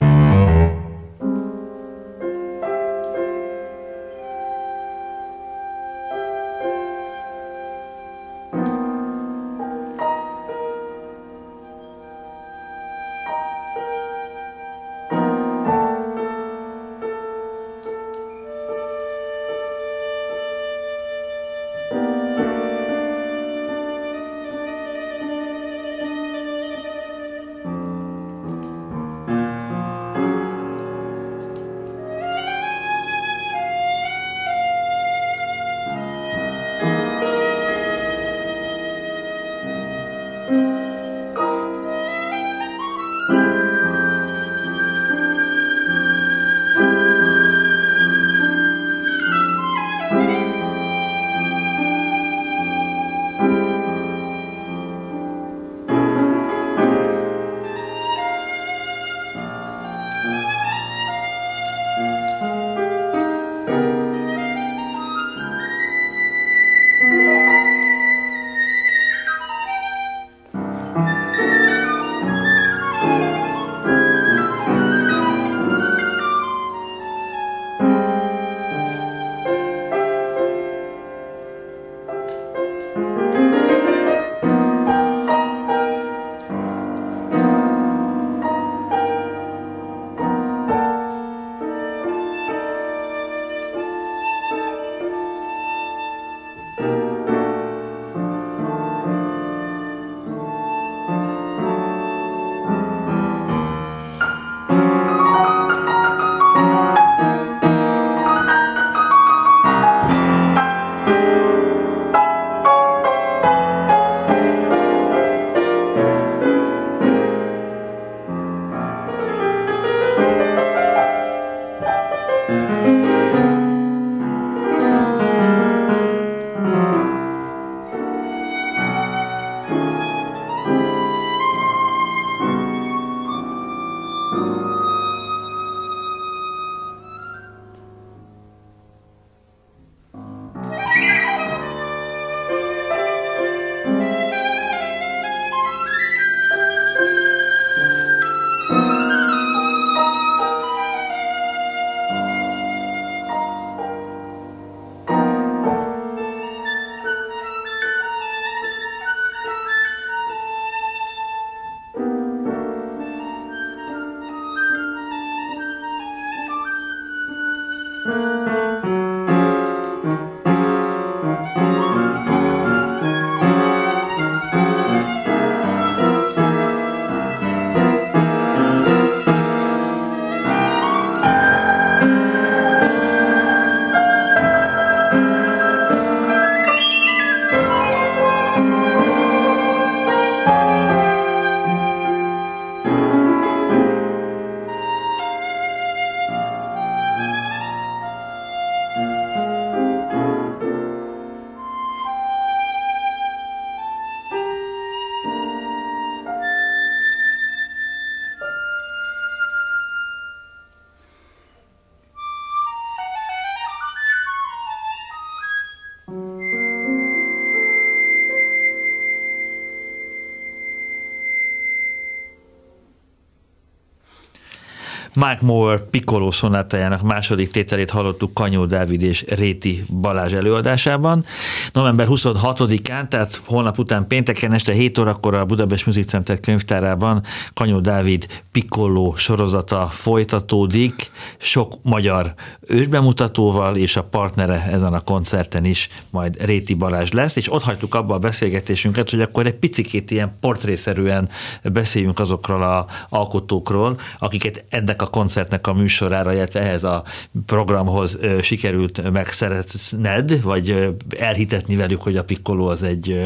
Mike 225.20 225.38
Moore 225.40 225.78
Piccolo 225.78 226.30
szonátájának 226.30 227.02
második 227.02 227.50
tételét 227.50 227.90
hallottuk 227.90 228.34
Kanyó 228.34 228.64
Dávid 228.64 229.02
és 229.02 229.24
Réti 229.28 229.84
Balázs 230.00 230.32
előadásában. 230.32 231.24
November 231.72 232.06
26-án, 232.10 233.08
tehát 233.08 233.40
holnap 233.44 233.78
után 233.78 234.06
pénteken 234.06 234.52
este 234.52 234.72
7 234.72 234.98
órakor 234.98 235.34
a 235.34 235.44
Budapest 235.44 235.86
Music 235.86 236.08
Center 236.08 236.40
könyvtárában 236.40 237.22
Kanyó 237.54 237.80
Dávid 237.80 238.26
Piccolo 238.52 239.12
sorozata 239.16 239.86
folytatódik, 239.90 241.10
sok 241.38 241.74
magyar 241.82 242.34
ősbemutatóval, 242.60 243.76
és 243.76 243.96
a 243.96 244.04
partnere 244.04 244.68
ezen 244.70 244.92
a 244.92 245.00
koncerten 245.00 245.64
is 245.64 245.88
majd 246.10 246.44
Réti 246.44 246.74
Balázs 246.74 247.10
lesz, 247.10 247.36
és 247.36 247.52
ott 247.52 247.62
hagytuk 247.62 247.94
abba 247.94 248.14
a 248.14 248.18
beszélgetésünket, 248.18 249.10
hogy 249.10 249.20
akkor 249.20 249.46
egy 249.46 249.54
picikét 249.54 250.10
ilyen 250.10 250.36
portrészerűen 250.40 251.28
beszéljünk 251.62 252.18
azokról 252.18 252.62
a 252.62 252.86
alkotókról, 253.08 253.96
akiket 254.18 254.64
ennek 254.68 255.02
a 255.02 255.08
koncertnek 255.10 255.66
a 255.66 255.72
műsorára, 255.72 256.32
illetve 256.32 256.60
ehhez 256.60 256.84
a 256.84 257.04
programhoz 257.46 258.18
sikerült 258.42 259.10
megszeretned, 259.10 260.42
vagy 260.42 260.96
elhitetni 261.18 261.76
velük, 261.76 262.02
hogy 262.02 262.16
a 262.16 262.24
Piccolo 262.24 262.66
az 262.66 262.82
egy 262.82 263.20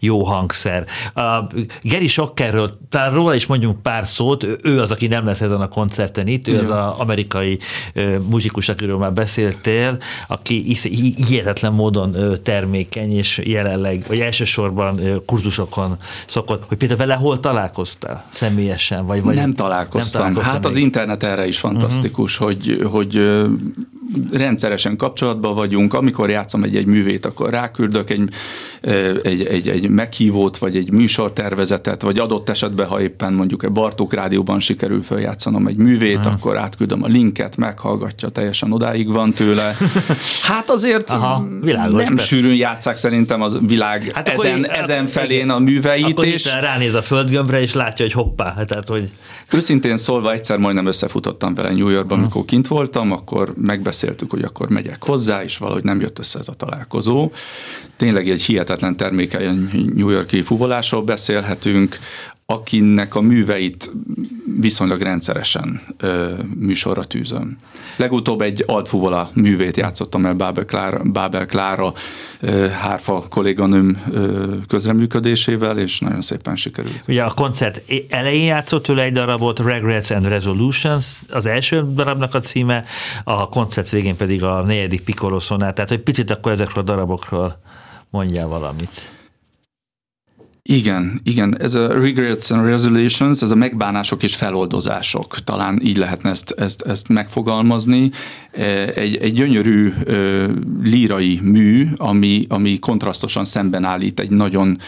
jó 0.00 0.24
hangszer. 0.24 0.86
A 1.14 1.44
Geri 1.82 2.08
Sokkerről, 2.08 2.78
talán 2.88 3.12
róla 3.12 3.34
is 3.34 3.46
mondjunk 3.46 3.82
pár 3.82 4.06
szót, 4.06 4.46
ő 4.62 4.80
az, 4.80 4.90
aki 4.90 5.06
nem 5.06 5.24
lesz 5.24 5.40
ezen 5.40 5.60
a 5.60 5.68
koncerten 5.68 6.26
itt, 6.26 6.48
ő 6.48 6.52
Igen. 6.52 6.64
az 6.64 6.70
az 6.70 6.98
amerikai 6.98 7.58
muzsikus, 8.28 8.68
akiről 8.68 8.98
már 8.98 9.12
beszéltél, 9.12 9.98
aki 10.28 10.76
hihetetlen 11.28 11.72
módon 11.72 12.16
termékeny, 12.42 13.16
és 13.16 13.40
jelenleg, 13.44 14.04
vagy 14.08 14.20
elsősorban 14.20 15.22
kurzusokon 15.26 15.96
szokott, 16.26 16.64
hogy 16.68 16.76
például 16.76 17.00
vele 17.00 17.14
hol 17.14 17.40
találkoztál 17.40 18.24
személyesen? 18.30 19.06
Vagy, 19.06 19.22
vagy 19.22 19.34
nem 19.34 19.54
találkoztam. 19.54 20.22
Nem 20.22 20.32
találkoztam 20.32 20.52
hát 20.52 20.62
még. 20.62 20.72
az 20.72 20.76
internet 20.76 21.17
erre 21.22 21.46
is 21.46 21.58
fantasztikus, 21.58 22.40
uh-huh. 22.40 22.56
hogy, 22.56 22.82
hogy 22.90 23.30
rendszeresen 24.32 24.96
kapcsolatban 24.96 25.54
vagyunk, 25.54 25.94
amikor 25.94 26.30
játszom 26.30 26.62
egy-egy 26.62 26.86
művét, 26.86 27.26
akkor 27.26 27.50
ráküldök 27.50 28.10
egy, 28.10 28.28
egy, 29.22 29.42
egy, 29.42 29.68
egy 29.68 29.88
meghívót, 29.88 30.58
vagy 30.58 30.76
egy 30.76 30.92
műsortervezetet, 30.92 32.02
vagy 32.02 32.18
adott 32.18 32.48
esetben, 32.48 32.86
ha 32.86 33.00
éppen 33.00 33.32
mondjuk 33.32 33.62
egy 33.62 33.72
Bartók 33.72 34.14
rádióban 34.14 34.60
sikerül 34.60 35.02
feljátszanom 35.02 35.66
egy 35.66 35.76
művét, 35.76 36.16
Aha. 36.16 36.30
akkor 36.30 36.56
átküldöm 36.56 37.02
a 37.02 37.06
linket, 37.06 37.56
meghallgatja, 37.56 38.28
teljesen 38.28 38.72
odáig 38.72 39.12
van 39.12 39.32
tőle. 39.32 39.74
Hát 40.42 40.70
azért 40.70 41.10
Aha, 41.10 41.46
világos, 41.60 42.02
nem 42.02 42.14
be. 42.14 42.22
sűrűn 42.22 42.56
játszák 42.56 42.96
szerintem 42.96 43.42
az 43.42 43.58
világ 43.66 44.10
hát 44.14 44.28
ezen, 44.28 44.64
akkor, 44.64 44.78
ezen 44.78 45.06
felén 45.06 45.50
a 45.50 45.58
műveit. 45.58 46.10
Akkor 46.10 46.26
és 46.26 46.54
ránéz 46.60 46.94
a 46.94 47.02
földgömbre, 47.02 47.60
és 47.60 47.74
látja, 47.74 48.04
hogy 48.04 48.14
hoppá. 48.14 48.54
Hát, 48.56 48.68
tehát, 48.68 48.88
hogy... 48.88 49.10
Őszintén 49.52 49.96
szólva 49.96 50.32
egyszer 50.32 50.58
majdnem 50.58 50.86
összefutottam 50.86 51.54
vele 51.54 51.70
New 51.70 51.88
Yorkban, 51.88 52.18
amikor 52.18 52.44
kint 52.44 52.66
voltam, 52.66 53.12
akkor 53.12 53.52
megbeszéltünk 53.56 53.96
megbeszéltük, 54.00 54.30
hogy 54.30 54.42
akkor 54.42 54.68
megyek 54.68 55.04
hozzá, 55.04 55.42
és 55.42 55.58
valahogy 55.58 55.84
nem 55.84 56.00
jött 56.00 56.18
össze 56.18 56.38
ez 56.38 56.48
a 56.48 56.52
találkozó. 56.52 57.30
Tényleg 57.96 58.28
egy 58.28 58.42
hihetetlen 58.42 58.96
termékeny 58.96 59.68
New 59.94 60.08
Yorki 60.08 60.42
fuvolásról 60.42 61.02
beszélhetünk, 61.02 61.98
akinek 62.52 63.14
a 63.14 63.20
műveit 63.20 63.90
viszonylag 64.60 65.00
rendszeresen 65.00 65.80
ö, 65.98 66.32
műsorra 66.58 67.04
tűzöm. 67.04 67.56
Legutóbb 67.96 68.40
egy 68.40 68.64
altfuvola 68.66 69.30
művét 69.34 69.76
játszottam 69.76 70.26
el 70.26 70.34
Bábel 70.34 70.64
Klára, 70.64 71.02
Bábel 71.04 71.46
Klára 71.46 71.92
ö, 72.40 72.68
hárfa 72.68 73.24
kolléganőm 73.30 74.02
ö, 74.10 74.54
közreműködésével, 74.68 75.78
és 75.78 76.00
nagyon 76.00 76.20
szépen 76.20 76.56
sikerült. 76.56 77.02
Ugye 77.08 77.22
a 77.22 77.32
koncert 77.34 77.82
elején 78.08 78.44
játszott 78.44 78.82
tőle 78.82 79.02
egy 79.02 79.12
darabot, 79.12 79.58
Regrets 79.58 80.10
and 80.10 80.26
Resolutions, 80.26 81.18
az 81.30 81.46
első 81.46 81.92
darabnak 81.94 82.34
a 82.34 82.40
címe, 82.40 82.84
a 83.24 83.48
koncert 83.48 83.90
végén 83.90 84.16
pedig 84.16 84.42
a 84.42 84.62
negyedik 84.62 85.00
Piccolo 85.00 85.38
tehát 85.58 85.88
hogy 85.88 86.00
picit 86.00 86.30
akkor 86.30 86.52
ezekről 86.52 86.82
a 86.82 86.86
darabokról 86.86 87.60
mondjál 88.10 88.46
valamit. 88.46 89.17
Igen, 90.70 91.20
igen, 91.22 91.60
ez 91.60 91.74
a 91.74 92.00
regrets 92.00 92.50
and 92.50 92.66
resolutions, 92.66 93.42
ez 93.42 93.50
a 93.50 93.54
megbánások 93.54 94.22
és 94.22 94.36
feloldozások, 94.36 95.38
talán 95.44 95.80
így 95.84 95.96
lehetne 95.96 96.30
ezt, 96.30 96.50
ezt, 96.50 96.82
ezt 96.82 97.08
megfogalmazni. 97.08 98.10
E, 98.52 98.64
egy, 98.94 99.16
egy 99.16 99.32
gyönyörű 99.32 99.92
lírai 100.82 101.40
mű, 101.42 101.88
ami, 101.96 102.46
ami 102.48 102.78
kontrasztosan 102.78 103.44
szemben 103.44 103.84
állít 103.84 104.20
egy 104.20 104.30
nagyon 104.30 104.78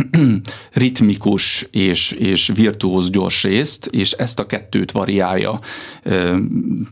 ritmikus 0.72 1.68
és, 1.70 2.12
és 2.12 2.50
virtuóz 2.54 3.10
gyors 3.10 3.42
részt, 3.42 3.86
és 3.86 4.12
ezt 4.12 4.38
a 4.38 4.46
kettőt 4.46 4.90
variálja 4.90 5.58
e, 6.02 6.34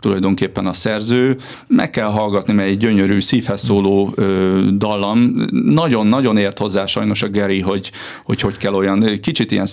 tulajdonképpen 0.01 0.67
a 0.67 0.73
szerző. 0.73 1.37
Meg 1.67 1.91
kell 1.91 2.11
hallgatni, 2.11 2.53
mert 2.53 2.69
egy 2.69 2.79
gyönyörű 2.79 3.21
szívhez 3.21 3.63
szóló 3.63 4.15
e, 4.17 4.23
dallam. 4.77 5.33
Nagyon-nagyon 5.51 6.37
ért 6.37 6.59
hozzá 6.59 6.87
sajnos 6.87 7.23
a 7.23 7.29
Geri, 7.29 7.61
hogy 7.61 7.91
hogy, 8.25 8.41
hogy 8.41 8.57
kell 8.57 8.75
olyan 8.75 9.19
kicsit 9.23 9.51
ilyen 9.51 9.67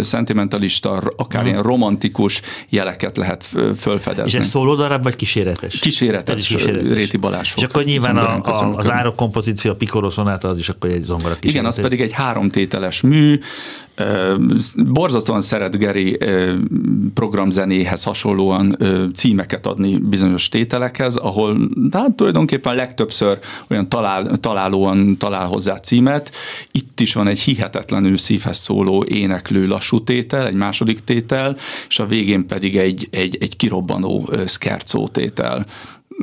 szentimentalista, 0.00 1.02
akár 1.16 1.42
mm. 1.42 1.46
ilyen 1.46 1.62
romantikus 1.62 2.40
jeleket 2.68 3.16
lehet 3.16 3.44
fölfedezni. 3.76 4.30
És 4.30 4.34
ez 4.34 4.48
szóló 4.48 4.74
darab, 4.74 5.02
vagy 5.02 5.16
kíséretes? 5.16 5.78
Kíséretes, 5.78 6.36
ez 6.36 6.46
kíséretes. 6.46 6.92
Réti 6.92 7.16
Balázs 7.16 7.52
És 7.56 7.62
akkor 7.62 7.84
nyilván 7.84 8.16
a, 8.16 8.40
a, 8.42 8.76
az 8.76 8.90
árokompozíció, 8.90 9.70
a 9.70 9.74
Piccolo 9.74 10.10
az 10.40 10.58
is 10.58 10.68
akkor 10.68 10.90
egy 10.90 11.02
zongora 11.02 11.34
kíséretes. 11.34 11.52
Igen, 11.52 11.64
az 11.64 11.75
pedig 11.80 12.00
egy 12.00 12.12
háromtételes 12.12 13.00
mű, 13.00 13.38
Borzasztóan 14.76 15.40
szeret 15.40 15.78
Geri 15.78 16.18
programzenéhez 17.14 18.02
hasonlóan 18.02 18.78
címeket 19.14 19.66
adni 19.66 19.98
bizonyos 19.98 20.48
tételekhez, 20.48 21.16
ahol 21.16 21.58
hát 21.92 22.12
tulajdonképpen 22.12 22.74
legtöbbször 22.74 23.38
olyan 23.70 23.88
talál, 23.88 24.36
találóan 24.36 25.16
talál 25.18 25.46
hozzá 25.46 25.76
címet. 25.76 26.30
Itt 26.72 27.00
is 27.00 27.14
van 27.14 27.26
egy 27.28 27.40
hihetetlenül 27.40 28.16
szívhez 28.16 28.58
szóló 28.58 29.04
éneklő 29.04 29.66
lassú 29.66 30.04
tétel, 30.04 30.46
egy 30.46 30.54
második 30.54 31.04
tétel, 31.04 31.56
és 31.88 31.98
a 31.98 32.06
végén 32.06 32.46
pedig 32.46 32.76
egy, 32.76 33.08
egy, 33.10 33.38
egy 33.40 33.56
kirobbanó 33.56 34.30
szkercó 34.46 35.08
tétel. 35.08 35.64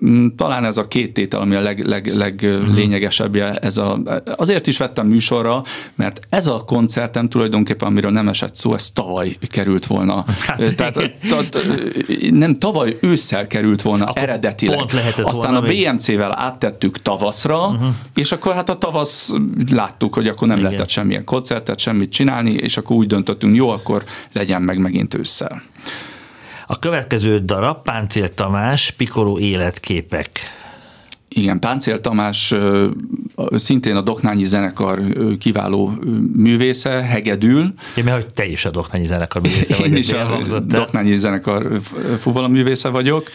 Mm, 0.06 0.28
talán 0.36 0.66
ez 0.66 0.78
a 0.78 0.88
két 0.88 1.14
tétel, 1.14 1.40
ami 1.40 1.56
a 1.56 1.62
leg, 1.62 1.86
leg, 1.88 2.16
leglényegesebbje. 2.16 3.48
Mhm. 3.50 3.58
Ez 3.62 3.78
a, 3.78 4.00
azért 4.36 4.68
is 4.68 4.78
vettem 4.78 5.08
műsorra, 5.08 5.64
mert 5.96 6.20
ez 6.30 6.48
a 6.48 6.64
koncertem 6.66 7.30
tulajdonképpen, 7.30 7.88
amiről 7.88 8.12
nem 8.12 8.28
esett 8.28 8.56
szó, 8.56 8.74
ez 8.74 8.92
tavaly 8.92 9.38
került 9.50 9.86
volna. 9.86 10.26
Hát, 10.44 10.76
Tehát 10.76 10.94
ta, 11.30 11.50
ta, 11.50 11.60
nem 12.32 12.60
tavaly 12.60 12.98
ősszel 13.02 13.48
került 13.48 13.82
volna 13.82 14.06
akkor 14.06 14.24
eredetileg. 14.24 14.78
Pont 14.78 14.92
lehetett 14.92 15.26
Aztán 15.26 15.52
volna 15.52 15.68
a 15.68 15.92
BMC-vel 15.92 16.40
áttettük 16.40 17.02
tavaszra, 17.02 17.68
uh-huh. 17.68 17.88
és 18.16 18.32
akkor 18.32 18.54
hát 18.54 18.70
a 18.70 18.78
tavasz 18.78 19.34
láttuk, 19.72 20.14
hogy 20.14 20.28
akkor 20.28 20.48
nem 20.48 20.58
Igen. 20.58 20.70
lehetett 20.70 20.90
semmilyen 20.90 21.24
koncertet, 21.24 21.80
semmit 21.80 22.12
csinálni, 22.12 22.52
és 22.52 22.78
akkor 22.78 22.96
úgy 22.96 23.08
döntöttünk, 23.08 23.56
jó, 23.56 23.70
akkor 23.70 24.04
legyen 24.32 24.62
meg 24.62 24.78
megint 24.78 25.14
ősszel. 25.14 25.62
A 26.68 26.80
következő 26.80 27.40
darab 27.40 27.84
Páncél 27.84 28.30
Tamás, 28.30 28.92
Pikoló 28.92 29.40
életképek. 29.40 30.30
Igen, 31.28 31.60
Páncél 31.60 32.02
Tamás 32.02 32.54
szintén 33.52 33.96
a 33.96 34.02
Doknányi 34.02 34.46
zenekar 34.46 35.02
kiváló 35.40 35.94
művésze, 36.36 36.90
hegedül. 36.90 37.74
Én 37.96 38.04
mert 38.04 38.24
hogy 38.24 38.34
te 38.34 38.46
is 38.46 38.66
a 38.66 38.70
Doknányi 38.70 39.06
zenekar 39.06 39.42
művésze 39.42 39.76
vagy. 39.76 39.88
Én 39.88 39.96
is 39.96 40.12
a 40.12 40.60
Doknányi 40.60 41.18
zenekar 41.18 41.80
fuvola 42.18 42.48
művésze 42.48 42.90
vagyok 42.90 43.30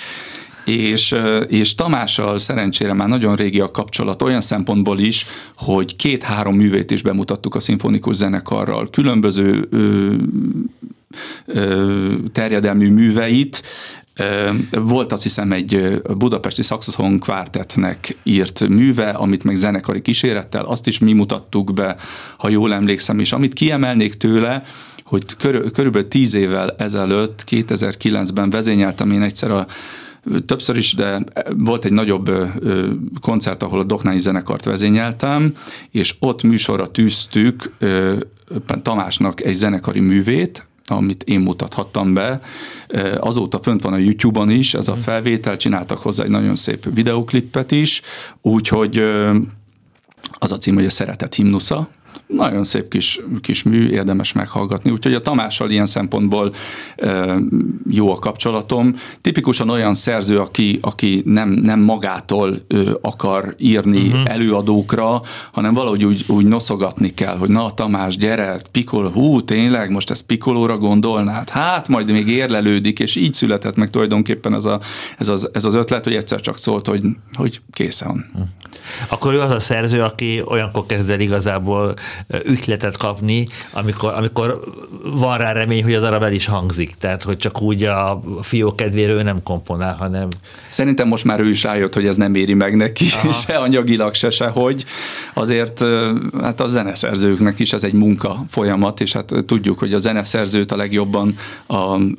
és, 0.69 1.15
és 1.49 1.75
Tamással 1.75 2.39
szerencsére 2.39 2.93
már 2.93 3.09
nagyon 3.09 3.37
régi 3.37 3.61
a 3.61 3.71
kapcsolat 3.71 4.23
olyan 4.23 4.41
szempontból 4.41 4.99
is, 4.99 5.27
hogy 5.57 5.97
két-három 5.97 6.55
művét 6.55 6.91
is 6.91 7.03
bemutattuk 7.03 7.55
a 7.55 7.61
szimfonikus 7.61 8.17
zenekarral, 8.17 8.89
különböző 8.91 9.69
ö, 9.71 10.15
terjedelmű 12.33 12.91
műveit, 12.91 13.63
volt 14.71 15.13
azt 15.13 15.23
hiszem 15.23 15.53
egy 15.53 16.03
budapesti 16.17 16.63
szaxophon 16.63 17.19
kvártetnek 17.19 18.17
írt 18.23 18.69
műve, 18.69 19.09
amit 19.09 19.45
meg 19.45 19.57
zenekari 19.57 20.03
kísérettel, 20.03 20.65
azt 20.65 20.87
is 20.87 20.99
mi 20.99 21.13
mutattuk 21.13 21.73
be, 21.73 21.97
ha 22.39 22.49
jól 22.49 22.75
emlékszem, 22.75 23.19
és 23.19 23.33
amit 23.33 23.53
kiemelnék 23.53 24.15
tőle, 24.15 24.63
hogy 25.05 25.25
körül, 25.37 25.71
körülbelül 25.71 26.09
tíz 26.09 26.35
évvel 26.35 26.75
ezelőtt, 26.79 27.45
2009-ben 27.51 28.51
vezényeltem 28.51 29.11
én 29.11 29.23
egyszer 29.23 29.51
a 29.51 29.67
többször 30.47 30.77
is, 30.77 30.95
de 30.95 31.25
volt 31.57 31.85
egy 31.85 31.93
nagyobb 31.93 32.31
koncert, 33.21 33.63
ahol 33.63 33.81
a 33.81 33.85
Doknányi 33.85 34.21
zenekart 34.21 34.65
vezényeltem, 34.65 35.55
és 35.91 36.15
ott 36.19 36.43
műsorra 36.43 36.91
tűztük 36.91 37.73
Tamásnak 38.83 39.41
egy 39.41 39.55
zenekari 39.55 40.01
művét, 40.01 40.67
amit 40.91 41.23
én 41.23 41.41
mutathattam 41.41 42.15
be. 42.15 42.41
Azóta 43.21 43.59
fönt 43.59 43.83
van 43.83 43.93
a 43.93 43.99
YouTube-on 43.99 44.51
is, 44.51 44.75
ez 44.75 44.89
a 44.89 44.93
mhm. 44.93 45.01
felvétel, 45.01 45.57
csináltak 45.57 45.99
hozzá 45.99 46.25
egy 46.25 46.31
nagyon 46.31 46.55
szép 46.55 46.95
videoklippet 46.95 47.71
is, 47.71 48.03
úgyhogy 48.43 49.03
az 50.39 50.53
a 50.53 50.59
cím, 50.59 50.75
hogy 50.75 50.85
a 50.85 50.91
szeretet 50.91 51.35
himnusza, 51.35 51.89
Nagyon 52.29 52.65
szép 52.65 52.89
kis, 52.89 53.21
kis 53.41 53.63
mű, 53.63 53.89
érdemes 53.89 54.33
meghallgatni. 54.33 54.91
Úgyhogy 54.91 55.15
a 55.15 55.21
Tamással 55.21 55.71
ilyen 55.71 55.87
szempontból 55.87 56.53
jó 57.91 58.13
a 58.13 58.19
kapcsolatom. 58.19 58.95
Tipikusan 59.21 59.69
olyan 59.69 59.95
szerző, 59.95 60.39
aki, 60.39 60.79
aki 60.83 61.23
nem, 61.25 61.49
nem 61.49 61.81
magától 61.81 62.59
akar 63.01 63.55
írni 63.59 64.07
uh-huh. 64.07 64.21
előadókra, 64.25 65.23
hanem 65.53 65.75
valahogy 65.75 66.05
úgy, 66.05 66.25
úgy 66.29 66.47
noszogatni 66.47 67.15
kell, 67.15 67.37
hogy 67.37 67.49
na 67.49 67.75
Tamás, 67.75 68.17
gyere, 68.17 68.57
pikol, 68.71 69.11
hú, 69.11 69.41
tényleg, 69.41 69.91
most 69.91 70.11
ezt 70.11 70.27
pikolóra 70.27 70.77
gondolnád? 70.77 71.49
Hát 71.49 71.89
majd 71.89 72.11
még 72.11 72.29
érlelődik, 72.29 72.99
és 72.99 73.17
így 73.17 73.35
született 73.35 73.77
meg 73.77 73.91
tulajdonképpen 73.91 74.55
ez, 74.55 74.65
a, 74.65 74.81
ez, 75.19 75.29
az, 75.29 75.49
ez 75.53 75.65
az 75.65 75.75
ötlet, 75.75 76.05
hogy 76.05 76.15
egyszer 76.15 76.41
csak 76.41 76.59
szólt, 76.59 76.87
hogy, 76.87 77.03
hogy 77.33 77.61
készen. 77.73 78.31
Akkor 79.09 79.35
ő 79.35 79.41
az 79.41 79.51
a 79.51 79.61
szerző, 79.61 80.01
aki 80.01 80.43
olyankor 80.45 80.87
kezd 80.87 81.11
el 81.11 81.21
igazából 81.21 81.95
ütletet 82.45 82.97
kapni, 82.97 83.47
amikor, 83.73 84.13
amikor 84.17 84.61
van 85.03 85.39
rá 85.39 85.53
remény, 85.53 85.83
hogy 85.83 85.95
a 85.95 86.01
darab 86.01 86.23
el 86.23 86.33
is 86.33 86.47
hangzik. 86.47 86.95
Tehát, 86.99 87.23
hogy 87.23 87.37
csak 87.37 87.61
úgy 87.61 87.83
a 87.83 88.23
fió 88.43 88.75
kedvéről 88.75 89.23
nem 89.23 89.43
komponál, 89.43 89.95
hanem... 89.95 90.29
Szerintem 90.69 91.09
most 91.09 91.25
már 91.25 91.41
ő 91.41 91.49
is 91.49 91.63
rájött, 91.63 91.95
hogy 91.95 92.07
ez 92.07 92.17
nem 92.17 92.35
éri 92.35 92.55
meg 92.55 92.77
neki, 92.77 93.05
Aha. 93.13 93.33
se 93.47 93.57
anyagilag, 93.57 94.15
se 94.15 94.31
sehogy. 94.31 94.85
Azért 95.35 95.85
hát 96.41 96.61
a 96.61 96.69
zeneszerzőknek 96.69 97.59
is 97.59 97.73
ez 97.73 97.85
egy 97.85 97.93
munka 97.93 98.45
folyamat, 98.49 99.01
és 99.01 99.13
hát 99.13 99.35
tudjuk, 99.47 99.79
hogy 99.79 99.93
a 99.93 99.99
zeneszerzőt 99.99 100.73
a 100.73 100.77
legjobban 100.77 101.37
a, 101.67 101.75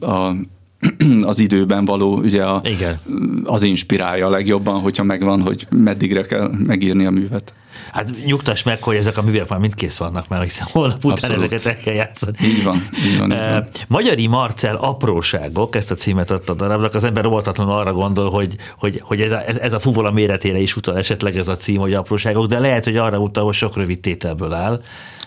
a 0.06 0.36
az 1.22 1.40
időben 1.40 1.86
való, 1.86 2.18
ugye 2.18 2.44
a, 2.44 2.62
Igen. 2.64 3.00
az 3.44 3.64
inspirálja 3.64 4.28
a 4.28 4.30
legjobban, 4.30 4.80
hogyha 4.80 5.04
megvan, 5.04 5.42
hogy 5.42 5.68
meddigre 5.70 6.26
kell 6.26 6.52
megírni 6.66 7.06
a 7.06 7.10
művet. 7.10 7.54
Hát 7.92 8.26
nyugtass 8.26 8.64
meg, 8.64 8.84
hogy 8.84 8.96
ezek 8.96 9.18
a 9.18 9.22
művek 9.22 9.50
már 9.50 9.60
mind 9.60 9.76
kész 9.76 9.98
vannak 9.98 10.28
már, 10.28 10.44
hiszen 10.44 10.68
holnap 10.72 10.98
után 10.98 11.12
Abszolút. 11.12 11.52
ezeket 11.52 11.76
el 11.76 11.84
kell 11.84 11.94
játszani. 11.94 12.38
Így 12.44 12.64
van, 12.64 12.76
így 13.06 13.18
van, 13.18 13.32
így 13.32 13.38
van. 13.38 13.68
Magyari 13.88 14.28
Marcel 14.28 14.76
apróságok, 14.76 15.76
ezt 15.76 15.92
a 15.92 15.96
címet 15.96 16.32
adta 16.32 16.54
a 16.54 16.56
darabnak, 16.56 16.94
az 16.94 17.04
ember 17.04 17.26
óvatatlanul 17.26 17.74
arra 17.74 17.94
gondol, 17.94 18.30
hogy, 18.30 18.56
hogy, 18.78 19.02
hogy 19.04 19.22
ez, 19.22 19.32
a, 19.32 19.48
ez 19.62 19.74
a 19.74 19.80
fuvola 19.80 20.12
méretére 20.12 20.60
is 20.60 20.76
utal 20.76 20.98
esetleg 20.98 21.38
ez 21.38 21.48
a 21.48 21.58
cím, 21.58 21.80
hogy 21.80 21.94
apróságok, 21.94 22.46
de 22.46 22.60
lehet, 22.60 22.84
hogy 22.84 22.98
arra 22.98 23.20
utal, 23.20 23.44
hogy 23.44 23.54
sok 23.54 23.76
rövid 23.76 24.00
tételből 24.00 24.54
áll. 24.54 24.82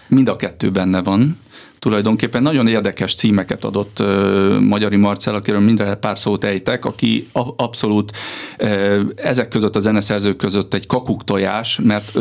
Mind 0.09 0.29
a 0.29 0.37
kettő 0.37 0.71
benne 0.71 1.03
van 1.03 1.39
tulajdonképpen 1.83 2.43
nagyon 2.43 2.67
érdekes 2.67 3.15
címeket 3.15 3.65
adott 3.65 4.01
uh, 4.01 4.61
Magyari 4.61 4.97
Marcel, 4.97 5.35
akiről 5.35 5.61
mindre 5.61 5.95
pár 5.95 6.19
szót 6.19 6.45
ejtek, 6.45 6.85
aki 6.85 7.27
a, 7.33 7.41
abszolút 7.57 8.13
ezek 9.17 9.49
között 9.49 9.77
a 9.77 9.79
zeneszerzők 9.79 10.37
között 10.37 10.75
egy 10.75 10.87
kakuktojás, 10.87 11.79
mert 11.83 12.19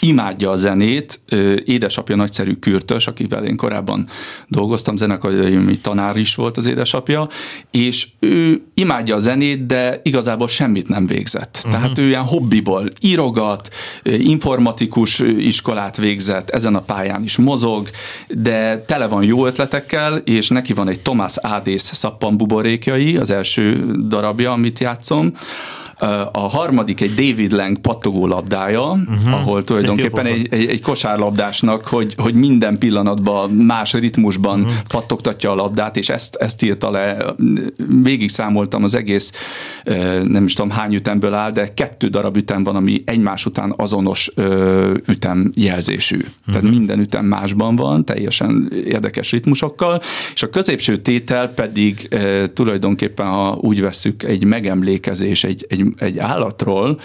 imádja 0.00 0.50
a 0.50 0.56
zenét, 0.56 1.20
uh, 1.30 1.56
édesapja 1.64 2.16
nagyszerű 2.16 2.54
kürtös, 2.54 3.06
akivel 3.06 3.44
én 3.44 3.56
korábban 3.56 4.06
dolgoztam, 4.48 4.96
zenekari 4.96 5.78
tanár 5.78 6.16
is 6.16 6.34
volt 6.34 6.56
az 6.56 6.66
édesapja, 6.66 7.28
és 7.70 8.08
ő 8.18 8.62
imádja 8.74 9.14
a 9.14 9.18
zenét, 9.18 9.66
de 9.66 10.00
igazából 10.02 10.48
semmit 10.48 10.88
nem 10.88 11.06
végzett. 11.06 11.56
Uh-huh. 11.56 11.72
Tehát 11.72 11.98
ő 11.98 12.06
ilyen 12.06 12.24
hobbiból 12.24 12.88
írogat, 13.00 13.68
informatikus 14.02 15.18
iskolát 15.38 15.96
végzett, 15.96 16.50
ezen 16.50 16.74
a 16.74 16.80
pályán 16.80 17.22
is 17.22 17.36
mozog, 17.36 17.88
de 18.28 18.80
tele 18.92 19.06
van 19.06 19.24
jó 19.24 19.46
ötletekkel, 19.46 20.16
és 20.16 20.48
neki 20.48 20.72
van 20.72 20.88
egy 20.88 21.00
Thomas 21.00 21.34
Ádész 21.40 21.94
szappanbuborékjai, 21.94 23.16
az 23.16 23.30
első 23.30 23.94
darabja, 24.08 24.52
amit 24.52 24.78
játszom, 24.78 25.32
a 26.32 26.48
harmadik 26.48 27.00
egy 27.00 27.10
David 27.10 27.52
Lang 27.52 27.78
pattogó 27.78 28.26
labdája, 28.26 28.90
uh-huh. 28.90 29.34
ahol 29.34 29.64
tulajdonképpen 29.64 30.26
egy, 30.26 30.46
egy, 30.50 30.66
egy 30.66 30.80
kosárlabdásnak, 30.80 31.86
hogy, 31.86 32.14
hogy 32.16 32.34
minden 32.34 32.78
pillanatban 32.78 33.50
más 33.50 33.92
ritmusban 33.92 34.60
uh-huh. 34.60 34.74
pattogtatja 34.88 35.50
a 35.50 35.54
labdát, 35.54 35.96
és 35.96 36.08
ezt, 36.08 36.34
ezt 36.34 36.62
írta 36.62 36.90
le. 36.90 37.34
Végig 38.02 38.30
számoltam 38.30 38.84
az 38.84 38.94
egész, 38.94 39.32
nem 40.24 40.44
is 40.44 40.52
tudom 40.52 40.70
hány 40.70 40.94
ütemből 40.94 41.34
áll, 41.34 41.50
de 41.50 41.74
kettő 41.74 42.08
darab 42.08 42.36
ütem 42.36 42.64
van, 42.64 42.76
ami 42.76 43.02
egymás 43.04 43.46
után 43.46 43.74
azonos 43.76 44.30
ütemjelzésű. 45.06 46.16
Uh-huh. 46.16 46.32
Tehát 46.46 46.62
minden 46.62 47.00
ütem 47.00 47.24
másban 47.24 47.76
van, 47.76 48.04
teljesen 48.04 48.72
érdekes 48.86 49.30
ritmusokkal, 49.30 50.00
és 50.34 50.42
a 50.42 50.48
középső 50.48 50.96
tétel 50.96 51.48
pedig 51.48 52.08
tulajdonképpen, 52.54 53.26
ha 53.26 53.58
úgy 53.60 53.80
veszük, 53.80 54.22
egy 54.22 54.44
megemlékezés, 54.44 55.44
egy, 55.44 55.66
egy 55.68 55.90
egy 55.98 56.18
állatról, 56.18 56.98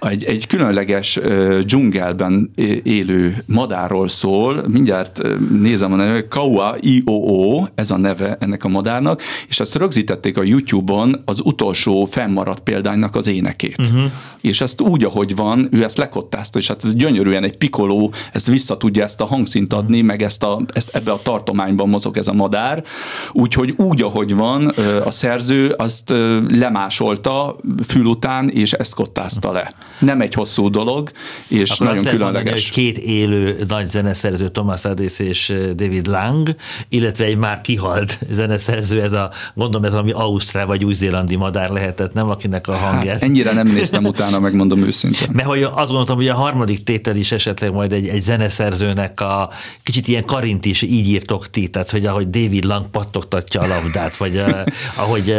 egy, 0.00 0.24
egy 0.24 0.46
különleges 0.46 1.20
dzsungelben 1.60 2.50
élő 2.82 3.44
madárról 3.46 4.08
szól, 4.08 4.64
mindjárt 4.68 5.22
nézem 5.60 5.92
a 5.92 5.96
neve, 5.96 6.28
Kaua 6.28 6.76
IOO, 6.80 7.66
ez 7.74 7.90
a 7.90 7.98
neve 7.98 8.36
ennek 8.40 8.64
a 8.64 8.68
madárnak, 8.68 9.22
és 9.48 9.60
ezt 9.60 9.74
rögzítették 9.74 10.38
a 10.38 10.42
YouTube-on 10.42 11.22
az 11.24 11.40
utolsó 11.44 12.04
fennmaradt 12.04 12.60
példánynak 12.60 13.16
az 13.16 13.26
énekét. 13.26 13.78
Uh-huh. 13.78 14.10
És 14.40 14.60
ezt 14.60 14.80
úgy, 14.80 15.04
ahogy 15.04 15.36
van, 15.36 15.68
ő 15.70 15.84
ezt 15.84 15.96
lekottázta, 15.96 16.58
és 16.58 16.68
hát 16.68 16.84
ez 16.84 16.94
gyönyörűen 16.94 17.44
egy 17.44 17.56
pikoló, 17.56 18.12
ezt 18.32 18.46
vissza 18.46 18.76
tudja 18.76 19.02
ezt 19.02 19.20
a 19.20 19.24
hangszint 19.24 19.72
adni, 19.72 20.00
meg 20.00 20.22
ezt, 20.22 20.42
a, 20.42 20.60
ezt 20.72 20.96
ebbe 20.96 21.12
a 21.12 21.22
tartományban 21.22 21.88
mozog 21.88 22.16
ez 22.16 22.28
a 22.28 22.32
madár, 22.32 22.84
úgyhogy 23.32 23.74
úgy, 23.76 24.02
ahogy 24.02 24.34
van, 24.34 24.72
a 25.04 25.10
szerző 25.10 25.68
azt 25.68 26.14
lemásolta 26.48 27.56
fül 27.86 28.06
után, 28.24 28.48
és 28.48 28.72
ezt 28.72 28.94
kottázta 28.94 29.52
le. 29.52 29.72
Nem 29.98 30.20
egy 30.20 30.34
hosszú 30.34 30.70
dolog, 30.70 31.10
és 31.48 31.70
Akkor 31.70 31.86
nagyon 31.86 32.04
különleges. 32.04 32.52
Mondani, 32.52 32.92
két 32.92 32.98
élő 32.98 33.56
nagy 33.68 33.86
zeneszerző, 33.86 34.48
Thomas 34.48 34.84
Adis 34.84 35.18
és 35.18 35.50
eh, 35.50 35.70
David 35.70 36.06
Lang, 36.06 36.54
illetve 36.88 37.24
egy 37.24 37.36
már 37.36 37.60
kihalt 37.60 38.18
zeneszerző, 38.30 39.02
ez 39.02 39.12
a, 39.12 39.30
gondolom 39.54 39.84
ez 39.84 39.90
valami 39.90 40.12
Ausztrál 40.12 40.66
vagy 40.66 40.84
új-zélandi 40.84 41.36
madár 41.36 41.70
lehetett, 41.70 42.12
nem 42.12 42.30
akinek 42.30 42.68
a 42.68 42.74
hangját. 42.74 43.12
Hát, 43.12 43.22
ennyire 43.22 43.52
nem 43.52 43.66
néztem 43.66 44.04
utána, 44.04 44.38
megmondom 44.38 44.82
őszintén. 44.82 45.28
Mert 45.32 45.48
hogy 45.48 45.62
azt 45.62 45.86
gondoltam, 45.86 46.16
hogy 46.16 46.28
a 46.28 46.34
harmadik 46.34 46.82
tétel 46.82 47.16
is 47.16 47.32
esetleg 47.32 47.72
majd 47.72 47.92
egy, 47.92 48.08
egy 48.08 48.22
zeneszerzőnek 48.22 49.20
a 49.20 49.50
kicsit 49.82 50.08
ilyen 50.08 50.24
karint 50.24 50.64
is 50.64 50.82
így 50.82 51.08
írtok 51.08 51.50
ti, 51.50 51.68
tehát 51.68 51.90
hogy 51.90 52.06
ahogy 52.06 52.30
David 52.30 52.64
Lang 52.64 52.86
pattogtatja 52.90 53.60
a 53.60 53.66
labdát, 53.66 54.16
vagy 54.16 54.36
uh, 54.36 54.60
ahogy 54.96 55.30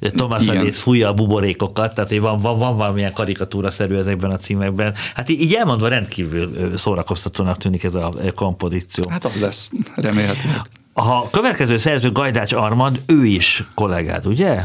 uh, 0.00 0.10
Thomas 0.10 0.48
Adis 0.48 0.76
fújja 0.76 1.08
a 1.08 1.14
buborékokat, 1.14 1.94
tehát 1.94 2.10
hogy 2.10 2.20
van 2.20 2.31
van, 2.40 2.58
van 2.58 2.76
valamilyen 2.76 3.12
karikatúra-szerű 3.12 3.96
ezekben 3.96 4.30
a 4.30 4.36
címekben. 4.36 4.94
Hát 5.14 5.28
így 5.28 5.54
elmondva 5.54 5.88
rendkívül 5.88 6.76
szórakoztatónak 6.76 7.58
tűnik 7.58 7.84
ez 7.84 7.94
a 7.94 8.12
kompozíció. 8.34 9.04
Hát 9.10 9.24
az 9.24 9.40
lesz, 9.40 9.70
remélhetőleg. 9.94 10.60
A 10.92 11.30
következő 11.30 11.76
szerző 11.76 12.12
Gajdács 12.12 12.52
Armand, 12.52 13.02
ő 13.06 13.24
is 13.24 13.64
kollégát, 13.74 14.26
ugye? 14.26 14.62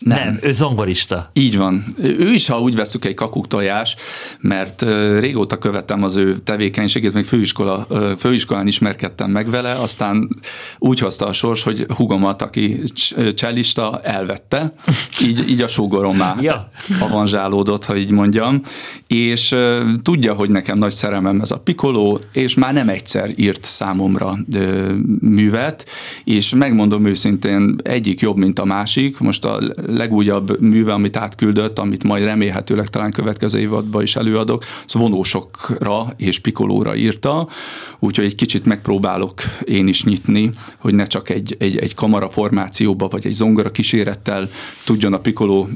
Nem. 0.00 0.18
nem, 0.18 0.38
ő 0.42 0.52
zongorista. 0.52 1.30
Így 1.32 1.56
van. 1.56 1.84
Ő 1.98 2.32
is, 2.32 2.46
ha 2.46 2.60
úgy 2.60 2.74
veszük 2.74 3.04
egy 3.04 3.14
kakuktojás, 3.14 3.96
mert 4.40 4.82
régóta 5.18 5.58
követem 5.58 6.02
az 6.02 6.16
ő 6.16 6.38
tevékenységét, 6.38 7.14
még 7.14 7.24
főiskola, 7.24 7.86
főiskolán 8.18 8.66
ismerkedtem 8.66 9.30
meg 9.30 9.50
vele, 9.50 9.70
aztán 9.70 10.28
úgy 10.78 10.98
hozta 10.98 11.26
a 11.26 11.32
sors, 11.32 11.62
hogy 11.62 11.86
hugomat, 11.96 12.42
aki 12.42 12.82
csellista, 13.34 14.00
elvette, 14.02 14.72
így, 15.22 15.50
így 15.50 15.62
a 15.62 15.68
súgorommá 15.68 16.36
ja. 16.40 16.70
avanzsálódott, 17.00 17.84
ha 17.84 17.96
így 17.96 18.10
mondjam, 18.10 18.60
és 19.06 19.56
tudja, 20.02 20.34
hogy 20.34 20.50
nekem 20.50 20.78
nagy 20.78 20.92
szerelmem 20.92 21.40
ez 21.40 21.50
a 21.50 21.58
pikoló, 21.58 22.18
és 22.32 22.54
már 22.54 22.72
nem 22.72 22.88
egyszer 22.88 23.30
írt 23.36 23.64
számomra 23.64 24.36
művet, 25.20 25.88
és 26.24 26.54
megmondom 26.54 27.06
őszintén, 27.06 27.76
egyik 27.82 28.20
jobb, 28.20 28.36
mint 28.36 28.58
a 28.58 28.64
másik, 28.64 29.18
most 29.18 29.44
a 29.44 29.60
legújabb 29.90 30.60
műve, 30.60 30.92
amit 30.92 31.16
átküldött, 31.16 31.78
amit 31.78 32.04
majd 32.04 32.24
remélhetőleg 32.24 32.88
talán 32.88 33.12
következő 33.12 33.58
évadban 33.58 34.02
is 34.02 34.16
előadok, 34.16 34.64
az 34.84 34.94
vonósokra 34.94 36.14
és 36.16 36.38
pikolóra 36.38 36.96
írta, 36.96 37.48
úgyhogy 37.98 38.24
egy 38.24 38.34
kicsit 38.34 38.66
megpróbálok 38.66 39.42
én 39.64 39.88
is 39.88 40.04
nyitni, 40.04 40.50
hogy 40.78 40.94
ne 40.94 41.04
csak 41.04 41.28
egy, 41.28 41.56
egy, 41.58 41.76
egy 41.76 41.94
kamara 41.94 42.30
formációba, 42.30 43.08
vagy 43.08 43.26
egy 43.26 43.32
zongora 43.32 43.70
kísérettel 43.70 44.48
tudjon 44.84 45.12
a 45.12 45.18
pikoló 45.18 45.68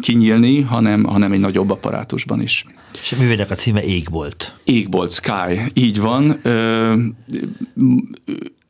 kinyílni, 0.00 0.60
hanem, 0.60 1.04
hanem 1.04 1.32
egy 1.32 1.40
nagyobb 1.40 1.70
apparátusban 1.70 2.42
is. 2.42 2.66
És 3.02 3.12
a 3.12 3.16
művének 3.18 3.50
a 3.50 3.54
címe 3.54 3.84
Égbolt. 3.84 4.54
Égbolt, 4.64 5.12
Sky, 5.12 5.60
így 5.74 6.00
van. 6.00 6.38
Ö, 6.42 6.94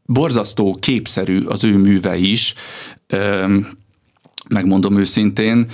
borzasztó 0.07 0.77
képszerű 0.81 1.45
az 1.45 1.65
ő 1.65 1.77
műve 1.77 2.17
is 2.17 2.55
megmondom 4.49 4.99
őszintén, 4.99 5.67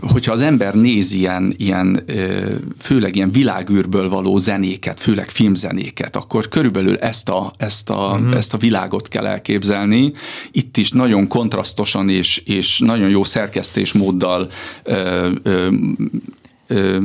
hogyha 0.00 0.32
az 0.32 0.42
ember 0.42 0.74
néz 0.74 1.12
ilyen, 1.12 1.54
ilyen, 1.56 2.04
főleg 2.80 3.16
ilyen 3.16 3.30
világűrből 3.30 4.08
való 4.08 4.38
zenéket, 4.38 5.00
főleg 5.00 5.28
filmzenéket, 5.28 6.16
akkor 6.16 6.48
körülbelül 6.48 6.96
ezt 6.96 7.28
a, 7.28 7.52
ezt 7.56 7.90
a, 7.90 8.16
uh-huh. 8.18 8.36
ezt 8.36 8.54
a 8.54 8.58
világot 8.58 9.08
kell 9.08 9.26
elképzelni. 9.26 10.12
Itt 10.50 10.76
is 10.76 10.90
nagyon 10.90 11.28
kontrasztosan 11.28 12.08
és, 12.08 12.42
és 12.44 12.78
nagyon 12.78 13.08
jó 13.08 13.24
szerkesztésmóddal 13.24 14.48
ö, 14.82 15.30
ö, 15.42 15.68
ö, 16.66 16.98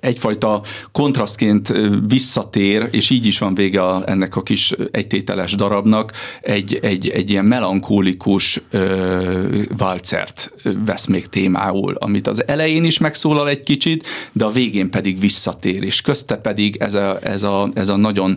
egyfajta 0.00 0.62
kontrasztként 0.92 1.72
visszatér, 2.06 2.88
és 2.90 3.10
így 3.10 3.26
is 3.26 3.38
van 3.38 3.54
vége 3.54 3.82
a, 3.82 4.02
ennek 4.06 4.36
a 4.36 4.42
kis 4.42 4.74
egytételes 4.90 5.54
darabnak, 5.54 6.12
egy, 6.40 6.78
egy, 6.82 7.08
egy 7.08 7.30
ilyen 7.30 7.44
melankólikus 7.44 8.62
ö, 8.70 9.62
válcert 9.76 10.52
vesz 10.84 11.06
még 11.06 11.26
témául, 11.26 11.94
amit 11.98 12.26
az 12.26 12.46
elején 12.46 12.84
is 12.84 12.98
megszólal 12.98 13.48
egy 13.48 13.62
kicsit, 13.62 14.06
de 14.32 14.44
a 14.44 14.50
végén 14.50 14.90
pedig 14.90 15.20
visszatér, 15.20 15.82
és 15.82 16.00
közte 16.00 16.36
pedig 16.36 16.76
ez 16.76 16.94
a, 16.94 17.18
ez 17.22 17.42
a, 17.42 17.70
ez 17.74 17.88
a 17.88 17.96
nagyon 17.96 18.36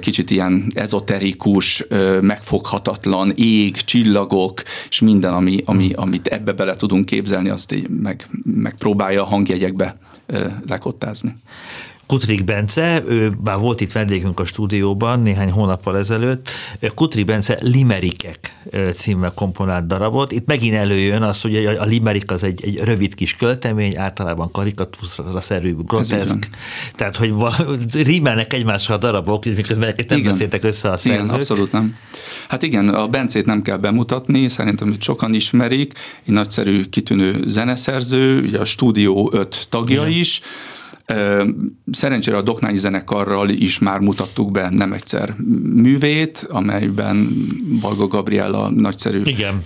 kicsit 0.00 0.30
ilyen 0.30 0.64
ezoterikus, 0.74 1.84
megfoghatatlan 2.20 3.32
ég, 3.36 3.76
csillagok, 3.76 4.62
és 4.88 5.00
minden, 5.00 5.32
ami, 5.32 5.62
ami, 5.64 5.92
amit 5.94 6.26
ebbe 6.26 6.52
bele 6.52 6.74
tudunk 6.74 7.04
képzelni, 7.04 7.48
azt 7.48 7.74
meg, 7.88 8.26
megpróbálja 8.44 9.22
a 9.22 9.26
hangjegyekbe 9.26 9.96
lekottázni. 10.68 11.36
Kutrik 12.06 12.44
Bence, 12.44 13.02
ő 13.08 13.32
már 13.44 13.58
volt 13.58 13.80
itt 13.80 13.92
vendégünk 13.92 14.40
a 14.40 14.44
stúdióban 14.44 15.20
néhány 15.20 15.50
hónappal 15.50 15.98
ezelőtt, 15.98 16.50
Kutrik 16.94 17.24
Bence 17.24 17.58
Limerikek 17.60 18.62
címmel 18.94 19.32
komponált 19.34 19.86
darabot. 19.86 20.32
Itt 20.32 20.46
megint 20.46 20.74
előjön 20.74 21.22
az, 21.22 21.40
hogy 21.40 21.56
a 21.56 21.84
limerik 21.84 22.30
az 22.30 22.42
egy, 22.42 22.64
egy 22.64 22.78
rövid 22.78 23.14
kis 23.14 23.36
költemény, 23.36 23.98
általában 23.98 24.50
karikatúra 24.50 25.40
szerű, 25.40 25.74
groteszk. 25.74 26.48
Tehát, 26.96 27.16
hogy 27.16 27.34
rímelnek 27.92 28.52
egymásra 28.52 28.94
a 28.94 28.98
darabok, 28.98 29.44
miközben 29.44 29.94
nem 30.08 30.22
beszéltek 30.22 30.64
össze 30.64 30.90
a 30.90 30.98
szerzők. 30.98 31.24
Igen, 31.24 31.34
abszolút 31.34 31.72
nem. 31.72 31.94
Hát 32.48 32.62
igen, 32.62 32.88
a 32.88 33.08
Bencét 33.08 33.46
nem 33.46 33.62
kell 33.62 33.76
bemutatni, 33.76 34.48
szerintem 34.48 34.92
őt 34.92 35.02
sokan 35.02 35.34
ismerik, 35.34 35.92
egy 36.26 36.32
nagyszerű, 36.32 36.88
kitűnő 36.88 37.44
zeneszerző, 37.46 38.42
ugye 38.42 38.58
a 38.58 38.64
Stúdió 38.64 39.30
5 39.32 39.66
tagja 39.68 40.06
igen. 40.06 40.18
is, 40.18 40.40
Szerencsére 41.92 42.36
a 42.36 42.42
Doknányi 42.42 42.76
zenekarral 42.76 43.48
is 43.48 43.78
már 43.78 44.00
mutattuk 44.00 44.50
be 44.50 44.68
nem 44.70 44.92
egyszer 44.92 45.34
művét, 45.74 46.46
amelyben 46.50 47.28
Balga 47.80 48.06
Gabriella 48.06 48.70
nagyszerű 48.70 49.20
Igen. 49.24 49.62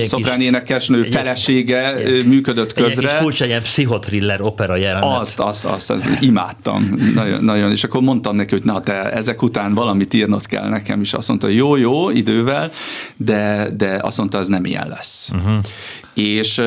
szopránénekesnő 0.00 1.02
felesége 1.02 2.00
igen. 2.00 2.26
működött 2.26 2.72
közre. 2.72 3.16
Egy 3.16 3.22
furcsa 3.22 3.44
ilyen 3.44 3.62
pszichotriller 3.62 4.40
opera 4.40 4.76
jelenet. 4.76 5.20
Azt, 5.20 5.40
azt, 5.40 5.64
azt, 5.64 5.90
azt 5.90 6.08
imádtam. 6.20 6.98
Nagyon, 7.14 7.44
nagyon. 7.44 7.70
És 7.70 7.84
akkor 7.84 8.00
mondtam 8.00 8.36
neki, 8.36 8.54
hogy 8.54 8.64
na 8.64 8.80
te 8.80 9.12
ezek 9.12 9.42
után 9.42 9.74
valamit 9.74 10.14
írnod 10.14 10.46
kell 10.46 10.68
nekem, 10.68 11.00
és 11.00 11.12
azt 11.12 11.28
mondta, 11.28 11.48
jó, 11.48 11.76
jó, 11.76 12.10
idővel, 12.10 12.70
de, 13.16 13.70
de 13.76 13.98
azt 14.02 14.18
mondta, 14.18 14.38
ez 14.38 14.48
nem 14.48 14.64
ilyen 14.64 14.88
lesz. 14.88 15.30
Uh-huh 15.34 15.64
és 16.16 16.62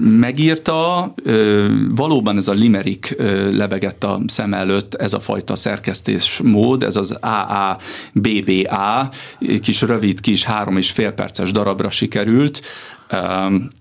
megírta, 0.00 1.14
valóban 1.88 2.36
ez 2.36 2.48
a 2.48 2.52
limerick 2.52 3.16
lebegett 3.52 4.04
a 4.04 4.20
szem 4.26 4.54
előtt, 4.54 4.94
ez 4.94 5.12
a 5.12 5.20
fajta 5.20 5.56
szerkesztésmód, 5.56 6.82
ez 6.82 6.96
az 6.96 7.16
AABBA, 7.20 9.10
kis 9.62 9.80
rövid, 9.80 10.20
kis 10.20 10.44
három 10.44 10.76
és 10.76 10.90
fél 10.90 11.10
perces 11.10 11.52
darabra 11.52 11.90
sikerült, 11.90 12.60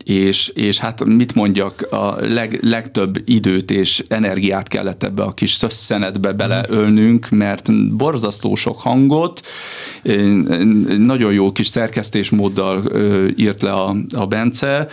és, 0.03 0.47
és 0.47 0.79
hát 0.79 1.05
mit 1.05 1.35
mondjak, 1.35 1.87
a 1.91 2.15
leg, 2.19 2.59
legtöbb 2.61 3.21
időt 3.25 3.71
és 3.71 4.03
energiát 4.07 4.67
kellett 4.67 5.03
ebbe 5.03 5.23
a 5.23 5.33
kis 5.33 5.51
szösszenetbe 5.51 6.33
beleölnünk, 6.33 7.29
mert 7.29 7.95
borzasztó 7.95 8.55
sok 8.55 8.81
hangot, 8.81 9.41
nagyon 10.97 11.33
jó 11.33 11.51
kis 11.51 11.67
szerkesztésmóddal 11.67 12.83
írt 13.35 13.61
le 13.61 13.71
a, 13.71 13.95
a 14.15 14.25
Bence, 14.25 14.87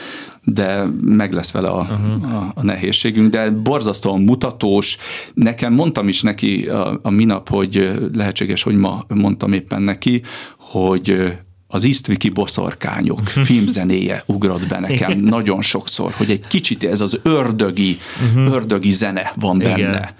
de 0.45 0.84
meg 1.03 1.32
lesz 1.32 1.53
vele 1.53 1.68
a, 1.68 1.80
uh-huh. 1.80 2.34
a, 2.34 2.53
a 2.55 2.62
nehézségünk, 2.62 3.30
de 3.30 3.51
borzasztóan 3.51 4.22
mutatós. 4.22 4.97
Nekem 5.34 5.72
mondtam 5.72 6.09
is 6.09 6.22
neki 6.22 6.66
a, 6.66 6.99
a 7.03 7.11
minap, 7.11 7.49
hogy 7.49 7.91
lehetséges, 8.14 8.62
hogy 8.62 8.74
ma 8.74 9.05
mondtam 9.09 9.53
éppen 9.53 9.82
neki, 9.82 10.22
hogy 10.59 11.32
az 11.67 11.85
Isztviki 11.85 12.29
boszorkányok 12.29 13.23
filmzenéje 13.23 14.23
ugrott 14.27 14.69
be 14.69 14.81
nekem 14.81 15.11
Igen. 15.11 15.23
nagyon 15.23 15.62
sokszor, 15.62 16.12
hogy 16.12 16.31
egy 16.31 16.47
kicsit 16.47 16.85
ez 16.85 17.01
az 17.01 17.19
ördögi, 17.23 17.99
uh-huh. 18.29 18.55
ördögi 18.55 18.91
zene 18.91 19.33
van 19.37 19.59
benne. 19.59 20.14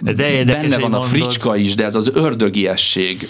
De 0.00 0.30
érdekes, 0.30 0.62
Benne 0.62 0.78
van 0.78 0.94
a 0.94 0.98
mondod. 0.98 1.08
fricska 1.08 1.56
is, 1.56 1.74
de 1.74 1.84
ez 1.84 1.94
az 1.94 2.10
ördögiesség 2.14 3.28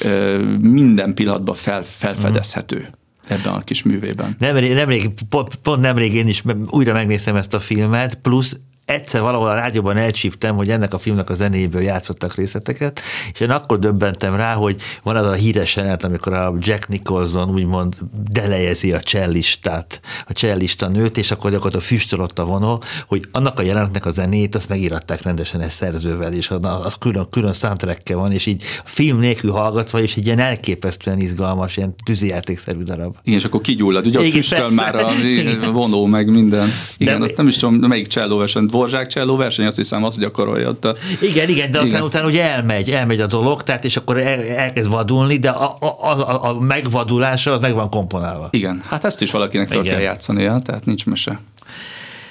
minden 0.61 1.15
pillanatban 1.15 1.55
fel, 1.55 1.83
felfedezhető. 1.85 2.77
Uh-huh 2.77 2.97
ebben 3.29 3.53
a 3.53 3.61
kis 3.61 3.83
művében. 3.83 4.37
Nemrég, 4.39 4.75
nemrég, 4.75 5.11
pont, 5.29 5.55
pont 5.55 5.81
nemrég 5.81 6.15
én 6.15 6.29
is 6.29 6.43
újra 6.71 6.93
megnéztem 6.93 7.37
ezt 7.37 7.55
a 7.55 7.59
filmet, 7.59 8.15
plusz 8.15 8.57
egyszer 8.89 9.21
valahol 9.21 9.49
a 9.49 9.55
rádióban 9.55 9.97
elcsíptem, 9.97 10.57
hogy 10.57 10.71
ennek 10.71 10.95
a 10.95 10.99
filmnek 10.99 11.31
a 11.31 11.35
zenéből 11.35 11.83
játszottak 11.83 12.35
részleteket, 12.35 13.01
és 13.33 13.41
én 13.41 13.51
akkor 13.51 13.79
döbbentem 13.79 14.35
rá, 14.35 14.55
hogy 14.55 14.81
van 15.03 15.17
az 15.17 15.27
a 15.27 15.33
híres 15.33 15.77
jelenet, 15.77 16.05
amikor 16.05 16.33
a 16.33 16.55
Jack 16.59 16.89
Nicholson 16.89 17.51
úgymond 17.51 17.97
delejezi 18.31 18.93
a 18.93 19.01
csellistát, 19.01 20.01
a 20.27 20.33
csellista 20.33 20.89
nőt, 20.89 21.17
és 21.19 21.31
akkor 21.31 21.51
gyakorlatilag 21.51 21.85
füstöl 21.85 22.21
ott 22.21 22.39
a 22.39 22.45
vonó, 22.45 22.83
hogy 23.07 23.25
annak 23.33 23.59
a 23.59 23.63
jelenetnek 23.63 24.07
a 24.07 24.11
zenét, 24.11 24.55
azt 24.55 24.69
megíratták 24.69 25.23
rendesen 25.23 25.61
egy 25.61 25.71
szerzővel, 25.71 26.33
és 26.33 26.51
az 26.61 26.95
külön, 26.99 27.27
külön 27.31 27.53
soundtrack 27.53 28.13
van, 28.13 28.33
és 28.33 28.47
így 28.47 28.63
film 28.85 29.19
nélkül 29.19 29.51
hallgatva, 29.51 30.01
és 30.01 30.17
egy 30.17 30.27
ilyen 30.27 30.39
elképesztően 30.39 31.19
izgalmas, 31.19 31.77
ilyen 31.77 31.95
tűzijátékszerű 32.05 32.83
darab. 32.83 33.17
Igen, 33.23 33.39
és 33.39 33.45
akkor 33.45 33.61
kigyullad, 33.61 34.07
ugye 34.07 34.19
ott 34.19 34.29
füstöl 34.29 34.71
már 34.71 34.97
a 34.97 35.13
vonó, 35.73 36.07
meg 36.07 36.31
minden. 36.31 36.69
Igen, 36.99 37.19
de, 37.19 37.25
azt 37.25 37.37
nem 37.37 37.47
is 37.47 37.57
tudom, 37.57 37.75
melyik 37.75 38.07
csellóversenyt 38.07 38.71
Dvorzsák 38.79 39.07
cselló 39.07 39.37
verseny, 39.37 39.67
azt 39.67 39.77
hiszem, 39.77 40.05
azt 40.05 40.19
gyakorolja 40.19 40.69
ott. 40.69 40.85
A... 40.85 40.95
Igen, 41.21 41.49
igen, 41.49 41.71
de 41.71 41.81
aztán 41.81 42.03
utána 42.03 42.27
ugye 42.27 42.51
elmegy, 42.51 42.91
elmegy 42.91 43.21
a 43.21 43.27
dolog, 43.27 43.63
tehát 43.63 43.85
és 43.85 43.97
akkor 43.97 44.19
el, 44.19 44.41
elkezd 44.41 44.91
vadulni, 44.91 45.37
de 45.37 45.51
a, 45.51 45.77
a, 45.81 45.87
a, 45.87 46.45
a 46.45 46.61
megvadulása 46.61 47.53
az 47.53 47.61
meg 47.61 47.75
van 47.75 47.91
komponálva. 47.91 48.49
Igen, 48.51 48.83
hát 48.89 49.05
ezt 49.05 49.23
is 49.23 49.31
valakinek 49.31 49.69
fel 49.69 49.83
kell 49.83 50.01
játszania, 50.01 50.61
tehát 50.65 50.85
nincs 50.85 51.07
mese. 51.07 51.41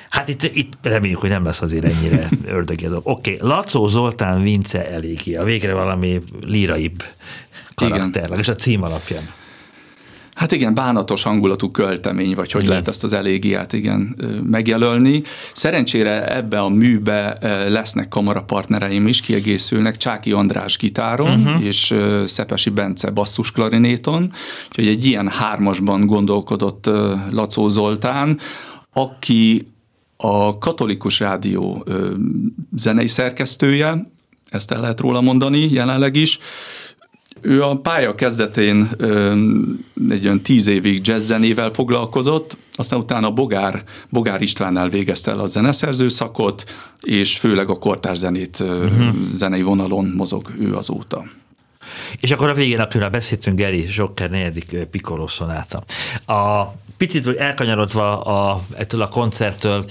Hát 0.10 0.30
itt, 0.30 0.44
itt 0.44 0.74
reméljük, 0.82 1.20
hogy 1.20 1.30
nem 1.30 1.44
lesz 1.44 1.62
azért 1.62 1.86
ennyire 1.86 2.30
ördögi. 2.58 2.86
Oké, 2.86 3.02
okay. 3.04 3.38
Lacó 3.50 3.88
Zoltán 3.88 4.42
Vince 4.42 4.90
elégi, 4.92 5.36
a 5.36 5.44
végre 5.44 5.74
valami 5.74 6.22
líraibb 6.46 7.04
karakter, 7.76 8.30
és 8.38 8.48
a 8.48 8.56
cím 8.56 8.84
alapján. 8.84 9.30
Hát 10.38 10.52
igen, 10.52 10.74
bánatos 10.74 11.24
hangulatú 11.24 11.72
költemény, 11.72 12.36
vagy 12.36 12.52
hogy 12.52 12.62
igen. 12.62 12.72
lehet 12.72 12.88
ezt 12.88 13.04
az 13.04 13.14
elégiát 13.14 13.74
igen 13.74 14.16
megjelölni. 14.44 15.22
Szerencsére 15.54 16.36
ebbe 16.36 16.60
a 16.60 16.70
műbe 16.70 17.38
lesznek 17.70 18.08
kamarapartnereim 18.08 19.08
is, 19.08 19.22
kiegészülnek 19.22 19.98
Csáki 19.98 20.32
András 20.32 20.78
gitáron, 20.78 21.40
uh-huh. 21.40 21.66
és 21.66 21.96
Szepesi 22.26 22.70
Bence 22.70 23.10
basszus 23.10 23.52
klarinéton, 23.52 24.32
úgyhogy 24.68 24.88
egy 24.88 25.06
ilyen 25.06 25.30
hármasban 25.30 26.06
gondolkodott 26.06 26.86
Lacó 27.32 27.68
Zoltán, 27.68 28.40
aki 28.94 29.68
a 30.18 30.58
katolikus 30.58 31.20
rádió 31.20 31.86
zenei 32.76 33.08
szerkesztője, 33.08 34.12
ezt 34.50 34.72
el 34.72 34.82
lehet 34.82 35.00
róla 35.00 35.22
mondani 35.22 35.72
jelenleg 35.72 36.16
is, 36.16 36.40
ő 37.42 37.64
a 37.64 37.76
pálya 37.76 38.16
kezdetén 38.16 38.90
egy 40.10 40.26
olyan 40.26 40.42
tíz 40.42 40.68
évig 40.68 41.08
jazzzenével 41.08 41.70
foglalkozott, 41.70 42.58
aztán 42.74 43.00
utána 43.00 43.32
Bogár, 43.32 43.84
Bogár 44.10 44.42
Istvánnál 44.42 44.90
végezte 44.90 45.32
el 45.32 45.40
a 45.40 45.48
zeneszerző 45.48 46.08
szakot, 46.08 46.64
és 47.02 47.38
főleg 47.38 47.70
a 47.70 47.80
kortárzenét 47.80 48.60
uh-huh. 48.60 49.16
zenei 49.34 49.62
vonalon 49.62 50.14
mozog 50.16 50.52
ő 50.60 50.76
azóta. 50.76 51.24
És 52.20 52.32
akkor 52.32 52.50
a 52.50 52.54
végén, 52.54 52.80
akiről 52.80 53.10
beszéltünk, 53.10 53.58
Geri 53.58 53.86
Zsokker 53.88 54.30
negyedik 54.30 54.86
Piccolo 54.92 55.28
szonáta. 55.28 55.84
A 56.26 56.66
picit 56.98 57.28
elkanyarodva 57.28 58.22
a, 58.22 58.62
ettől 58.76 59.02
a 59.02 59.08
koncerttől, 59.08 59.86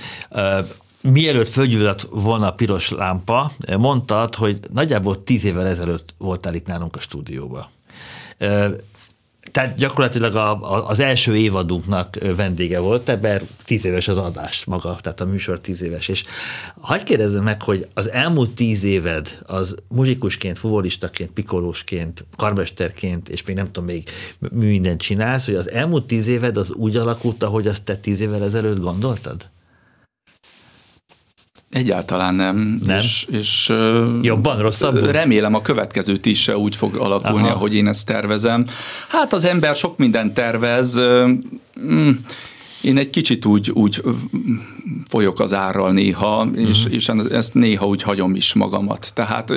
mielőtt 1.13 1.49
fölgyűlött 1.49 2.09
volna 2.11 2.47
a 2.47 2.53
piros 2.53 2.91
lámpa, 2.91 3.51
mondtad, 3.79 4.35
hogy 4.35 4.59
nagyjából 4.73 5.23
tíz 5.23 5.45
évvel 5.45 5.67
ezelőtt 5.67 6.15
voltál 6.19 6.55
itt 6.55 6.67
nálunk 6.67 6.97
a 6.97 7.01
stúdióba. 7.01 7.71
Tehát 9.57 9.77
gyakorlatilag 9.77 10.35
a, 10.35 10.75
a, 10.75 10.89
az 10.89 11.01
első 11.01 11.37
évadunknak 11.37 12.19
vendége 12.37 12.79
volt, 12.79 13.09
ebben 13.09 13.41
tíz 13.65 13.85
éves 13.85 14.09
az 14.09 14.19
adás 14.19 14.65
maga, 14.65 14.97
tehát 15.01 15.21
a 15.21 15.25
műsor 15.25 15.59
tíz 15.59 15.83
éves. 15.83 16.09
És 16.09 16.25
hagyd 16.81 17.03
kérdezzem 17.03 17.43
meg, 17.43 17.63
hogy 17.63 17.89
az 17.95 18.11
elmúlt 18.11 18.51
tíz 18.51 18.85
éved 18.85 19.39
az 19.47 19.75
muzsikusként, 19.89 20.59
fuvolistaként, 20.59 21.31
pikolósként, 21.31 22.25
karmesterként, 22.37 23.29
és 23.29 23.45
még 23.45 23.57
nem 23.57 23.67
tudom, 23.67 23.85
még 23.85 24.09
mindent 24.51 25.01
csinálsz, 25.01 25.45
hogy 25.45 25.55
az 25.55 25.71
elmúlt 25.71 26.07
tíz 26.07 26.27
éved 26.27 26.57
az 26.57 26.71
úgy 26.73 26.97
alakult, 26.97 27.43
ahogy 27.43 27.67
azt 27.67 27.85
te 27.85 27.97
tíz 27.97 28.21
évvel 28.21 28.45
ezelőtt 28.45 28.81
gondoltad? 28.81 29.49
Egyáltalán 31.71 32.35
nem. 32.35 32.81
nem? 32.85 32.99
És, 32.99 33.27
és 33.31 33.73
Jobban, 34.23 34.59
rosszabbul? 34.59 35.13
Remélem 35.13 35.55
a 35.55 35.63
következő 35.63 36.19
is 36.23 36.49
úgy 36.49 36.77
fog 36.77 36.97
alakulni, 36.97 37.47
Aha. 37.47 37.55
ahogy 37.55 37.75
én 37.75 37.87
ezt 37.87 38.07
tervezem. 38.07 38.65
Hát 39.09 39.33
az 39.33 39.45
ember 39.45 39.77
sok 39.77 39.99
mindent 39.99 40.35
tervez. 40.35 40.99
Mm, 41.81 42.11
én 42.83 42.97
egy 42.99 43.11
kicsit 43.11 43.45
úgy, 43.45 43.71
úgy 43.71 44.03
folyok 45.09 45.41
az 45.41 45.55
árral 45.55 45.93
néha, 45.93 46.45
uh-huh. 46.45 46.69
és, 46.69 46.85
és 46.91 47.09
ezt 47.31 47.55
néha 47.55 47.87
úgy 47.87 48.03
hagyom 48.03 48.35
is 48.35 48.55
magamat. 48.55 49.11
Tehát 49.15 49.53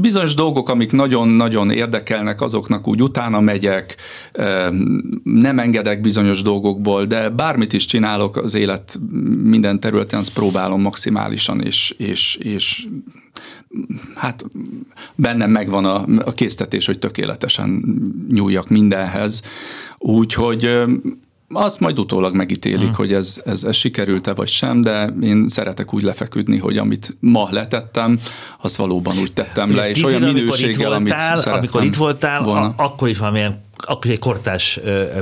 bizonyos 0.00 0.34
dolgok, 0.34 0.68
amik 0.68 0.92
nagyon-nagyon 0.92 1.70
érdekelnek, 1.70 2.40
azoknak 2.40 2.88
úgy 2.88 3.02
utána 3.02 3.40
megyek, 3.40 3.96
nem 5.22 5.58
engedek 5.58 6.00
bizonyos 6.00 6.42
dolgokból, 6.42 7.04
de 7.04 7.28
bármit 7.28 7.72
is 7.72 7.84
csinálok 7.84 8.36
az 8.36 8.54
élet 8.54 8.98
minden 9.42 9.80
területen, 9.80 10.18
azt 10.18 10.34
próbálom 10.34 10.80
maximálisan, 10.80 11.60
és, 11.60 11.94
és, 11.96 12.36
és 12.36 12.86
hát 14.14 14.44
bennem 15.14 15.50
megvan 15.50 15.84
a, 15.84 16.04
a 16.24 16.32
késztetés, 16.32 16.86
hogy 16.86 16.98
tökéletesen 16.98 17.84
nyúljak 18.30 18.68
mindenhez. 18.68 19.42
Úgyhogy 19.98 20.70
azt 21.48 21.80
majd 21.80 21.98
utólag 21.98 22.34
megítélik, 22.34 22.80
hmm. 22.80 22.94
hogy 22.94 23.12
ez, 23.12 23.42
ez, 23.44 23.64
ez 23.64 23.76
sikerült-e 23.76 24.34
vagy 24.34 24.48
sem, 24.48 24.80
de 24.80 25.14
én 25.22 25.48
szeretek 25.48 25.94
úgy 25.94 26.02
lefeküdni, 26.02 26.58
hogy 26.58 26.76
amit 26.76 27.16
ma 27.20 27.48
letettem, 27.50 28.18
azt 28.60 28.76
valóban 28.76 29.18
úgy 29.18 29.32
tettem 29.32 29.74
le, 29.74 29.88
és 29.88 30.04
olyan 30.04 30.22
minőséggel, 30.22 30.92
amit 30.92 31.18
szerettem 31.18 31.52
Amikor 31.52 31.84
itt 31.84 31.94
voltál, 31.94 32.42
volna. 32.42 32.74
akkor 32.76 33.08
is 33.08 33.18
valamilyen 33.18 33.64
akkor 33.76 34.10
egy 34.10 34.18
kortás 34.18 34.80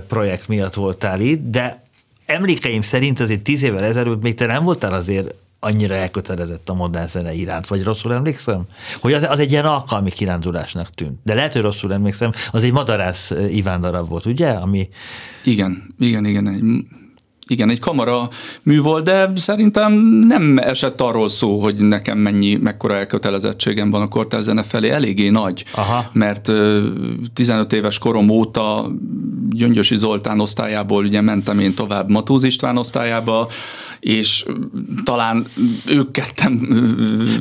projekt 0.09 0.49
miatt 0.49 0.75
voltál 0.75 1.20
itt, 1.20 1.51
de 1.51 1.83
emlékeim 2.27 2.81
szerint 2.81 3.20
azért 3.20 3.43
tíz 3.43 3.62
évvel 3.62 3.85
ezelőtt 3.85 4.22
még 4.22 4.35
te 4.35 4.47
nem 4.47 4.64
voltál 4.64 4.93
azért 4.93 5.35
annyira 5.65 5.95
elkötelezett 5.95 6.69
a 6.69 6.75
modern 6.75 7.07
zene 7.07 7.33
iránt, 7.33 7.67
vagy 7.67 7.83
rosszul 7.83 8.12
emlékszem? 8.12 8.61
Hogy 9.01 9.12
az, 9.12 9.27
az 9.29 9.39
egy 9.39 9.51
ilyen 9.51 9.65
alkalmi 9.65 10.11
kirándulásnak 10.11 10.89
tűnt. 10.89 11.19
De 11.23 11.35
lehet, 11.35 11.53
hogy 11.53 11.62
rosszul 11.62 11.93
emlékszem, 11.93 12.33
az 12.51 12.62
egy 12.62 12.73
Madarász 12.73 13.33
Iván 13.51 13.81
darab 13.81 14.09
volt, 14.09 14.27
ugye? 14.27 14.51
Ami... 14.51 14.89
Igen, 15.45 15.95
igen, 15.99 16.25
igen. 16.25 16.49
Egy, 16.49 16.62
igen, 17.47 17.71
egy 17.71 17.79
kamara 17.79 18.29
mű 18.62 18.81
volt, 18.81 19.05
de 19.05 19.31
szerintem 19.37 19.93
nem 20.27 20.59
esett 20.59 21.01
arról 21.01 21.29
szó, 21.29 21.61
hogy 21.61 21.75
nekem 21.75 22.19
mennyi, 22.19 22.57
mekkora 22.57 22.97
elkötelezettségem 22.97 23.91
van 23.91 24.03
a 24.03 24.09
kortárzene 24.09 24.62
felé, 24.62 24.91
eléggé 24.91 25.29
nagy, 25.29 25.65
Aha. 25.75 26.11
mert 26.12 26.53
15 27.35 27.73
éves 27.73 27.99
korom 27.99 28.29
óta 28.29 28.91
Gyöngyösi 29.51 29.97
Zoltán 29.97 30.41
osztályából 30.41 31.05
ugye 31.05 31.21
mentem 31.21 31.59
én 31.59 31.75
tovább 31.75 32.11
Matúz 32.11 32.43
István 32.43 32.77
osztályába, 32.77 33.49
és 34.05 34.45
talán 35.05 35.45
ők 35.89 36.11
kettem... 36.11 36.53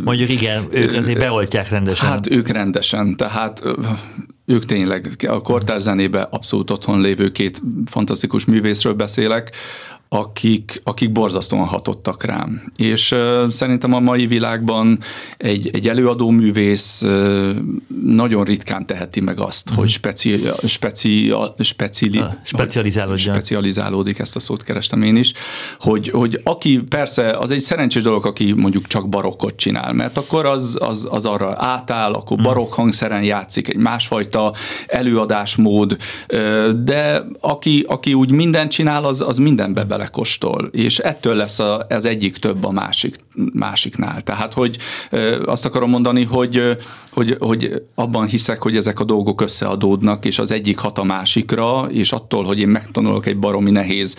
Mondjuk 0.03 0.29
igen, 0.29 0.63
ők 0.71 0.93
azért 0.93 1.19
beoltják 1.19 1.69
rendesen. 1.69 2.07
Hát 2.07 2.29
ők 2.29 2.47
rendesen, 2.47 3.15
tehát 3.15 3.63
ők 4.45 4.65
tényleg 4.65 5.25
a 5.27 5.41
kortárs 5.41 5.81
zenébe 5.81 6.21
abszolút 6.21 6.71
otthon 6.71 7.01
lévő 7.01 7.31
két 7.31 7.61
fantasztikus 7.85 8.45
művészről 8.45 8.93
beszélek, 8.93 9.55
akik, 10.13 10.81
akik 10.83 11.11
borzasztóan 11.11 11.65
hatottak 11.65 12.23
rám. 12.23 12.61
És 12.75 13.11
uh, 13.11 13.47
szerintem 13.49 13.93
a 13.93 13.99
mai 13.99 14.27
világban 14.27 14.99
egy, 15.37 15.69
egy 15.73 15.87
előadó 15.87 16.29
művész 16.29 17.01
uh, 17.01 17.55
nagyon 18.03 18.43
ritkán 18.43 18.85
teheti 18.85 19.19
meg 19.19 19.39
azt, 19.39 19.71
mm. 19.71 19.75
hogy 19.75 19.89
speci, 19.89 20.39
speci, 20.67 21.33
speci, 21.59 22.17
ah, 22.17 22.31
specializálódjon. 22.43 23.33
specializálódik, 23.33 24.19
ezt 24.19 24.35
a 24.35 24.39
szót 24.39 24.63
kerestem 24.63 25.01
én 25.01 25.15
is, 25.15 25.33
hogy, 25.79 26.09
hogy 26.09 26.41
aki 26.43 26.77
persze, 26.89 27.37
az 27.37 27.51
egy 27.51 27.61
szerencsés 27.61 28.03
dolog, 28.03 28.25
aki 28.25 28.51
mondjuk 28.51 28.87
csak 28.87 29.09
barokkot 29.09 29.55
csinál, 29.55 29.93
mert 29.93 30.17
akkor 30.17 30.45
az, 30.45 30.77
az, 30.79 31.07
az 31.11 31.25
arra 31.25 31.55
átáll, 31.57 32.13
akkor 32.13 32.39
mm. 32.39 32.43
barokk 32.43 32.73
hangszeren 32.73 33.23
játszik, 33.23 33.69
egy 33.69 33.77
másfajta 33.77 34.53
előadásmód, 34.87 35.97
de 36.83 37.25
aki, 37.39 37.85
aki 37.87 38.13
úgy 38.13 38.31
mindent 38.31 38.71
csinál, 38.71 39.05
az, 39.05 39.21
az 39.21 39.37
mindenbe 39.37 39.83
bele 39.83 40.01
belekostol, 40.03 40.69
és 40.71 40.99
ettől 40.99 41.35
lesz 41.35 41.59
a, 41.59 41.85
az 41.89 42.05
egyik 42.05 42.37
több 42.37 42.63
a 42.65 42.71
másik, 42.71 43.15
másiknál. 43.53 44.21
Tehát, 44.21 44.53
hogy 44.53 44.77
azt 45.45 45.65
akarom 45.65 45.89
mondani, 45.89 46.23
hogy, 46.23 46.77
hogy, 47.11 47.35
hogy 47.39 47.81
abban 47.95 48.27
hiszek, 48.27 48.61
hogy 48.61 48.75
ezek 48.75 48.99
a 48.99 49.03
dolgok 49.03 49.41
összeadódnak, 49.41 50.25
és 50.25 50.39
az 50.39 50.51
egyik 50.51 50.79
hat 50.79 50.97
a 50.97 51.03
másikra, 51.03 51.87
és 51.89 52.11
attól, 52.11 52.43
hogy 52.43 52.59
én 52.59 52.67
megtanulok 52.67 53.25
egy 53.25 53.37
baromi 53.37 53.71
nehéz 53.71 54.15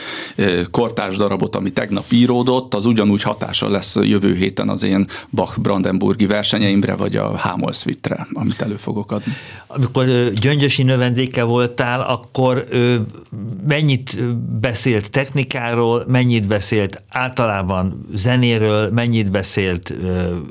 kortárs 0.70 1.16
darabot, 1.16 1.57
ami 1.57 1.70
tegnap 1.70 2.05
íródott, 2.11 2.74
az 2.74 2.85
ugyanúgy 2.85 3.22
hatása 3.22 3.68
lesz 3.68 3.97
jövő 4.03 4.35
héten 4.35 4.68
az 4.68 4.82
én 4.82 5.07
Bach-Brandenburgi 5.30 6.26
versenyeimre, 6.26 6.95
vagy 6.95 7.16
a 7.16 7.37
Hámolszvitre, 7.37 8.26
amit 8.32 8.62
elő 8.62 8.76
fogok 8.76 9.12
adni. 9.12 9.32
Amikor 9.66 10.07
gyöngyösi 10.32 10.82
növendéke 10.82 11.43
voltál, 11.43 12.01
akkor 12.01 12.64
mennyit 13.66 14.20
beszélt 14.61 15.11
technikáról, 15.11 15.74
zenéről, 15.75 16.05
mennyit 16.07 16.47
beszélt 16.47 17.03
általában 17.09 18.07
zenéről, 18.14 18.91
mennyit 18.91 19.31
beszélt 19.31 19.95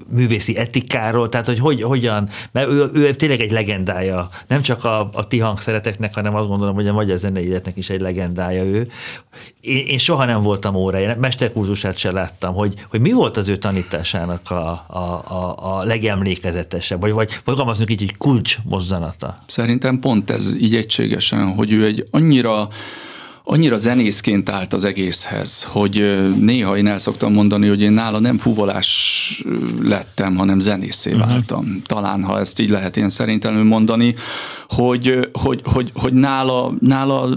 művészi 0.10 0.58
etikáról, 0.58 1.30
tehát 1.30 1.46
hogy, 1.46 1.60
hogy 1.60 1.82
hogyan, 1.82 2.30
mert 2.52 2.70
ő, 2.70 2.90
ő 2.94 3.14
tényleg 3.14 3.42
egy 3.42 3.52
legendája, 3.52 4.30
nem 4.48 4.62
csak 4.62 4.86
a, 4.86 5.10
a 5.14 5.28
ti 5.28 5.40
hangszereteknek, 5.40 6.14
hanem 6.14 6.36
azt 6.36 6.48
gondolom, 6.48 6.76
hogy 6.76 6.88
a 6.88 6.94
magyar 6.94 7.18
zenei 7.18 7.48
életnek 7.48 7.78
is 7.78 7.90
egy 7.90 8.02
legendája 8.02 8.64
ő. 8.64 8.88
Én, 9.62 9.86
én 9.86 9.98
soha 9.98 10.26
nem 10.26 10.42
voltam 10.42 10.76
óra, 10.76 11.00
én 11.00 11.16
mesterkurzusát 11.20 11.98
se 11.98 12.12
láttam, 12.12 12.54
hogy, 12.54 12.74
hogy 12.90 13.00
mi 13.00 13.12
volt 13.12 13.38
az 13.38 13.48
ő 13.48 13.56
tanításának 13.56 14.52
a, 14.52 14.86
a, 14.88 15.24
a, 15.28 15.56
a 15.78 15.84
legemlékezetesebb, 15.84 17.02
vagy, 17.02 17.12
vagy 17.12 17.32
fogalmazunk 17.32 17.92
így, 17.92 18.00
hogy 18.00 18.18
kulcs 18.18 18.58
mozzanata. 18.64 19.36
Szerintem 19.48 20.00
pont 20.00 20.30
ez 20.30 20.56
így 20.60 20.76
egységesen, 20.76 21.54
hogy 21.54 21.72
ő 21.72 21.86
egy 21.86 22.08
annyira 22.12 22.68
annyira 23.44 23.78
zenészként 23.78 24.50
állt 24.50 24.74
az 24.74 24.84
egészhez, 24.84 25.64
hogy 25.64 26.20
néha 26.40 26.78
én 26.78 26.88
el 26.88 26.98
szoktam 26.98 27.34
mondani, 27.34 27.68
hogy 27.68 27.82
én 27.82 27.92
nála 27.92 28.20
nem 28.20 28.38
fuvolás 28.38 29.44
lettem, 29.82 30.36
hanem 30.36 30.60
zenészé 30.60 31.12
uh-huh. 31.12 31.28
váltam. 31.28 31.82
Talán, 31.86 32.24
ha 32.24 32.40
ezt 32.40 32.60
így 32.60 32.70
lehet 32.70 32.98
én 32.98 33.10
szerintem 33.10 33.68
mondani, 33.68 34.16
hogy, 34.70 35.30
hogy, 35.32 35.62
hogy, 35.64 35.92
hogy 35.94 36.14
nála, 36.14 36.74
nála 36.80 37.30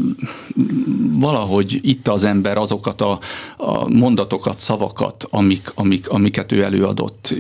valahogy 1.13 1.81
itt 1.83 2.09
az 2.09 2.25
ember 2.25 2.59
azokat 2.59 3.01
a, 3.01 3.19
a 3.57 3.89
mondatokat, 3.89 4.61
szavakat, 4.61 5.27
amik, 5.31 5.73
amik, 5.75 6.09
amiket 6.09 6.53
ő 6.53 6.63
előadott. 6.63 7.37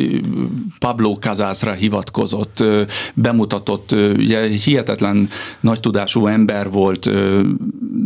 Pablo 0.79 1.14
Casászra 1.14 1.73
hivatkozott, 1.73 2.64
bemutatott, 3.14 3.93
ugye 3.93 4.47
hihetetlen 4.49 5.29
nagy 5.61 5.81
tudású 5.81 6.27
ember 6.27 6.71
volt, 6.71 7.11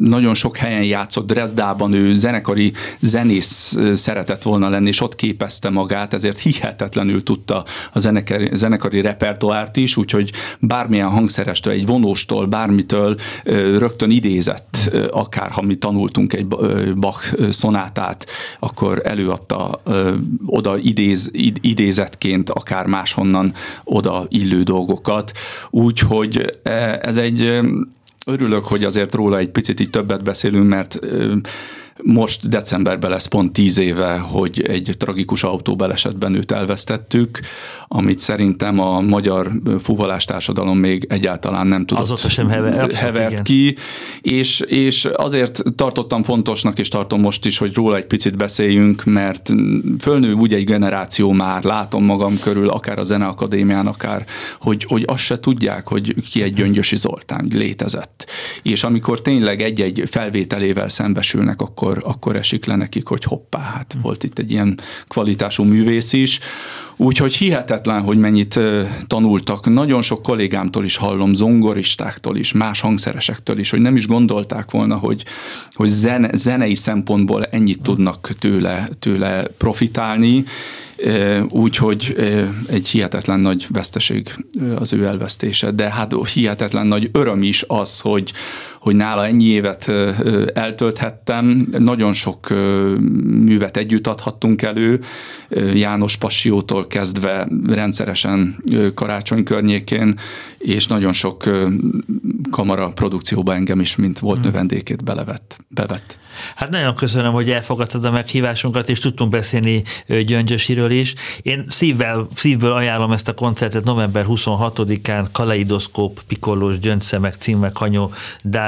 nagyon 0.01 0.35
sok 0.35 0.49
helyen 0.57 0.84
játszott, 0.84 1.26
Dresdában 1.26 1.92
ő 1.92 2.14
zenekari 2.14 2.72
zenész 3.01 3.78
szeretett 3.92 4.42
volna 4.42 4.68
lenni, 4.68 4.88
és 4.88 5.01
ott 5.01 5.14
képezte 5.14 5.70
magát, 5.70 6.14
ezért 6.14 6.38
hihetetlenül 6.38 7.22
tudta 7.22 7.64
a 7.92 7.98
zenekari, 7.98 8.48
zenekari 8.53 9.01
repertoárt 9.01 9.76
is, 9.76 9.96
úgyhogy 9.96 10.32
bármilyen 10.61 11.09
hangszerestől, 11.09 11.72
egy 11.72 11.86
vonóstól, 11.86 12.46
bármitől 12.46 13.16
rögtön 13.78 14.11
idézett, 14.11 14.90
akár 15.11 15.51
ha 15.51 15.62
mi 15.62 15.74
tanultunk 15.74 16.32
egy 16.32 16.46
Bach 16.96 17.51
szonátát, 17.51 18.26
akkor 18.59 19.03
előadta 19.05 19.82
oda 20.46 20.78
idéz, 20.78 21.30
idézetként, 21.61 22.51
akár 22.51 22.86
máshonnan 22.86 23.53
oda 23.84 24.26
illő 24.28 24.62
dolgokat. 24.62 25.32
Úgyhogy 25.70 26.59
ez 27.03 27.16
egy 27.16 27.61
örülök, 28.31 28.64
hogy 28.64 28.85
azért 28.85 29.14
róla 29.14 29.39
egy 29.39 29.51
picit 29.51 29.81
így 29.81 29.91
többet 29.91 30.22
beszélünk, 30.22 30.68
mert 30.68 30.99
most 32.03 32.48
decemberben 32.48 33.11
lesz 33.11 33.26
pont 33.26 33.53
tíz 33.53 33.78
éve, 33.78 34.18
hogy 34.18 34.62
egy 34.62 34.94
tragikus 34.98 35.44
autóbalesetben 35.44 36.34
őt 36.34 36.53
elvesztettük, 36.53 37.40
amit 37.88 38.18
szerintem 38.18 38.78
a 38.80 39.01
magyar 39.01 39.51
fuvalástársadalom 39.82 40.78
még 40.78 41.07
egyáltalán 41.09 41.66
nem 41.66 41.86
tudott 41.86 42.03
Azóta 42.03 42.28
sem 42.28 42.48
hever, 42.48 42.92
hevert 42.92 43.42
ki, 43.42 43.76
és, 44.20 44.61
és 44.61 45.05
azért 45.05 45.62
tartottam 45.76 46.22
fontosnak, 46.22 46.78
és 46.78 46.88
tartom 46.88 47.20
most 47.20 47.46
is, 47.46 47.59
hogy 47.59 47.74
róla 47.74 47.96
egy 47.96 48.07
picit 48.07 48.36
beszéljünk, 48.36 49.05
mert 49.05 49.51
fölnő 49.98 50.32
úgy 50.32 50.55
egy 50.55 50.64
generáció 50.64 51.30
már, 51.30 51.64
látom 51.64 52.05
magam 52.05 52.38
körül, 52.42 52.68
akár 52.68 52.98
a 52.98 53.03
Zeneakadémián, 53.03 53.86
akár, 53.86 54.26
hogy, 54.61 54.84
hogy 54.84 55.03
azt 55.07 55.22
se 55.22 55.40
tudják, 55.40 55.88
hogy 55.88 56.14
ki 56.30 56.42
egy 56.42 56.55
Gyöngyösi 56.55 56.96
Zoltán 56.96 57.48
létezett. 57.53 58.30
És 58.62 58.84
amikor 58.84 59.22
tényleg 59.22 59.62
egy-egy 59.62 60.03
felvételével 60.07 60.88
szembesülnek, 60.88 61.61
akkor 61.61 61.89
akkor, 61.91 62.03
akkor 62.07 62.36
esik 62.36 62.64
le 62.64 62.76
nekik, 62.76 63.07
hogy 63.07 63.24
hoppá, 63.24 63.61
hát 63.61 63.97
volt 64.03 64.24
itt 64.24 64.38
egy 64.38 64.51
ilyen 64.51 64.78
kvalitású 65.09 65.64
művész 65.64 66.12
is. 66.12 66.38
Úgyhogy 66.97 67.34
hihetetlen, 67.34 68.03
hogy 68.03 68.18
mennyit 68.18 68.61
tanultak. 69.07 69.68
Nagyon 69.68 70.03
sok 70.03 70.22
kollégámtól 70.22 70.84
is 70.84 70.97
hallom, 70.97 71.34
zongoristáktól 71.34 72.36
is, 72.36 72.53
más 72.53 72.80
hangszeresektől 72.80 73.59
is, 73.59 73.70
hogy 73.70 73.80
nem 73.80 73.97
is 73.97 74.07
gondolták 74.07 74.70
volna, 74.70 74.97
hogy, 74.97 75.24
hogy 75.72 75.88
zene, 75.88 76.30
zenei 76.32 76.74
szempontból 76.74 77.45
ennyit 77.45 77.82
tudnak 77.82 78.30
tőle, 78.38 78.88
tőle 78.99 79.43
profitálni. 79.43 80.45
Úgyhogy 81.49 82.14
egy 82.68 82.88
hihetetlen 82.88 83.41
nagy 83.41 83.66
veszteség 83.68 84.34
az 84.78 84.93
ő 84.93 85.05
elvesztése, 85.05 85.70
de 85.70 85.91
hát 85.91 86.14
hihetetlen 86.32 86.86
nagy 86.86 87.09
öröm 87.12 87.43
is 87.43 87.64
az, 87.66 88.01
hogy, 88.01 88.32
hogy 88.81 88.97
nála 88.97 89.26
ennyi 89.26 89.45
évet 89.45 89.89
eltölthettem, 90.55 91.68
nagyon 91.78 92.12
sok 92.12 92.49
művet 93.45 93.76
együtt 93.76 94.07
adhattunk 94.07 94.62
elő, 94.62 95.01
János 95.74 96.16
Passiótól 96.16 96.87
kezdve 96.87 97.49
rendszeresen 97.66 98.57
karácsony 98.95 99.45
környékén, 99.45 100.18
és 100.59 100.87
nagyon 100.87 101.12
sok 101.12 101.45
kamara 102.51 102.87
produkcióba 102.87 103.55
engem 103.55 103.81
is, 103.81 103.97
mint 103.97 104.18
volt 104.18 104.39
hmm. 104.39 104.47
növendékét 104.47 105.05
belevett, 105.05 105.57
bevett. 105.68 106.18
Hát 106.55 106.70
nagyon 106.70 106.95
köszönöm, 106.95 107.33
hogy 107.33 107.51
elfogadtad 107.51 108.05
a 108.05 108.11
meghívásunkat, 108.11 108.89
és 108.89 108.99
tudtunk 108.99 109.31
beszélni 109.31 109.83
Gyöngyösiről 110.07 110.91
is. 110.91 111.14
Én 111.43 111.64
szívvel, 111.68 112.26
szívből 112.35 112.72
ajánlom 112.72 113.12
ezt 113.12 113.28
a 113.28 113.35
koncertet 113.35 113.85
november 113.85 114.24
26-án 114.28 115.26
Kaleidoszkóp 115.33 116.20
Pikollós 116.28 116.78
Gyöngyszemek 116.78 117.35
címmel 117.35 117.72
Kanyó 117.72 118.12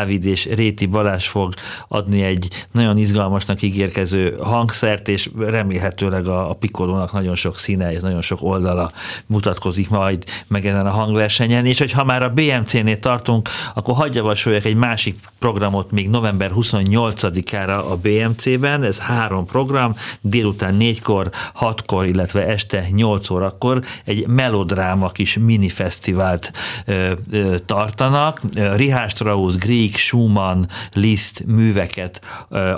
Dávid 0.03 0.25
és 0.25 0.47
Réti 0.47 0.87
Balázs 0.87 1.27
fog 1.27 1.55
adni 1.89 2.23
egy 2.23 2.49
nagyon 2.73 2.99
izgalmasnak 2.99 3.63
ígérkező 3.63 4.37
hangszert, 4.43 5.09
és 5.09 5.31
remélhetőleg 5.39 6.27
a, 6.27 6.51
a 6.51 6.55
Pikolónak 6.55 7.13
nagyon 7.13 7.35
sok 7.35 7.59
színe 7.59 7.93
és 7.93 8.01
nagyon 8.01 8.23
sok 8.23 8.43
oldala 8.43 8.93
mutatkozik 9.27 9.89
majd 9.89 10.25
meg 10.47 10.67
ezen 10.67 10.87
a 10.87 10.91
hangversenyen, 10.91 11.67
és 11.67 11.79
hogy 11.79 11.93
ha 11.93 12.05
már 12.05 12.23
a 12.23 12.31
BMC-nél 12.31 12.99
tartunk, 12.99 13.49
akkor 13.75 13.95
hagyj 13.95 14.17
javasoljak 14.17 14.65
egy 14.65 14.75
másik 14.75 15.17
programot 15.39 15.91
még 15.91 16.09
november 16.09 16.51
28-ára 16.55 17.91
a 17.91 17.97
BMC-ben, 17.97 18.83
ez 18.83 18.99
három 18.99 19.47
program, 19.47 19.97
délután 20.21 20.75
négykor, 20.75 21.31
hatkor, 21.55 22.07
illetve 22.07 22.47
este 22.47 22.87
nyolc 22.91 23.31
órakor 23.31 23.83
egy 24.05 24.27
melodráma 24.27 25.09
kis 25.09 25.39
minifesztivált 25.39 26.53
ö, 26.85 27.13
ö, 27.31 27.59
tartanak. 27.67 28.41
Richard 28.77 29.11
Strauss, 29.11 29.57
Grieg, 29.57 29.92
Schumann, 29.97 30.65
Liszt 30.93 31.45
műveket 31.47 32.21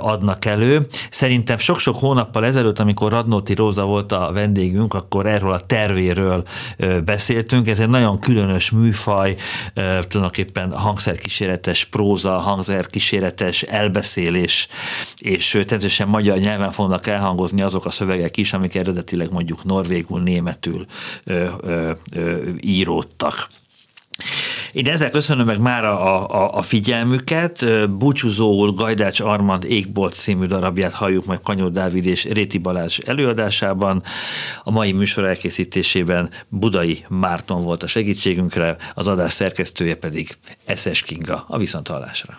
adnak 0.00 0.44
elő. 0.44 0.86
Szerintem 1.10 1.56
sok-sok 1.56 1.96
hónappal 1.96 2.44
ezelőtt, 2.44 2.78
amikor 2.78 3.10
Radnóti 3.10 3.54
Róza 3.54 3.84
volt 3.84 4.12
a 4.12 4.30
vendégünk, 4.32 4.94
akkor 4.94 5.26
erről 5.26 5.52
a 5.52 5.66
tervéről 5.66 6.44
beszéltünk. 7.04 7.68
Ez 7.68 7.78
egy 7.78 7.88
nagyon 7.88 8.20
különös 8.20 8.70
műfaj, 8.70 9.36
tulajdonképpen 9.74 10.72
hangszerkíséretes 10.72 11.84
próza, 11.84 12.38
hangszerkíséretes 12.38 13.62
elbeszélés, 13.62 14.68
és 15.18 15.50
természetesen 15.50 16.08
magyar 16.08 16.38
nyelven 16.38 16.70
fognak 16.70 17.06
elhangozni 17.06 17.62
azok 17.62 17.84
a 17.84 17.90
szövegek 17.90 18.36
is, 18.36 18.52
amik 18.52 18.74
eredetileg 18.74 19.32
mondjuk 19.32 19.64
norvégul, 19.64 20.20
németül 20.20 20.86
ö, 21.24 21.50
íródtak. 22.60 23.48
Én 24.74 24.86
ezzel 24.86 25.10
köszönöm 25.10 25.46
meg 25.46 25.58
már 25.58 25.84
a, 25.84 26.30
a, 26.30 26.54
a 26.54 26.62
figyelmüket. 26.62 27.64
Búcsúzóul 27.90 28.72
Gajdács 28.72 29.20
Armand 29.20 29.64
Égbolt 29.64 30.14
című 30.14 30.46
darabját 30.46 30.92
halljuk 30.92 31.24
meg 31.24 31.40
Kanyó 31.40 31.68
Dávid 31.68 32.06
és 32.06 32.24
Réti 32.24 32.58
Balázs 32.58 32.98
előadásában. 33.06 34.02
A 34.64 34.70
mai 34.70 34.92
műsor 34.92 35.24
elkészítésében 35.24 36.30
Budai 36.48 37.04
Márton 37.08 37.62
volt 37.62 37.82
a 37.82 37.86
segítségünkre, 37.86 38.76
az 38.94 39.08
adás 39.08 39.32
szerkesztője 39.32 39.94
pedig 39.94 40.36
Eszes 40.64 41.02
Kinga. 41.02 41.44
A 41.48 41.58
viszonthallásra. 41.58 42.38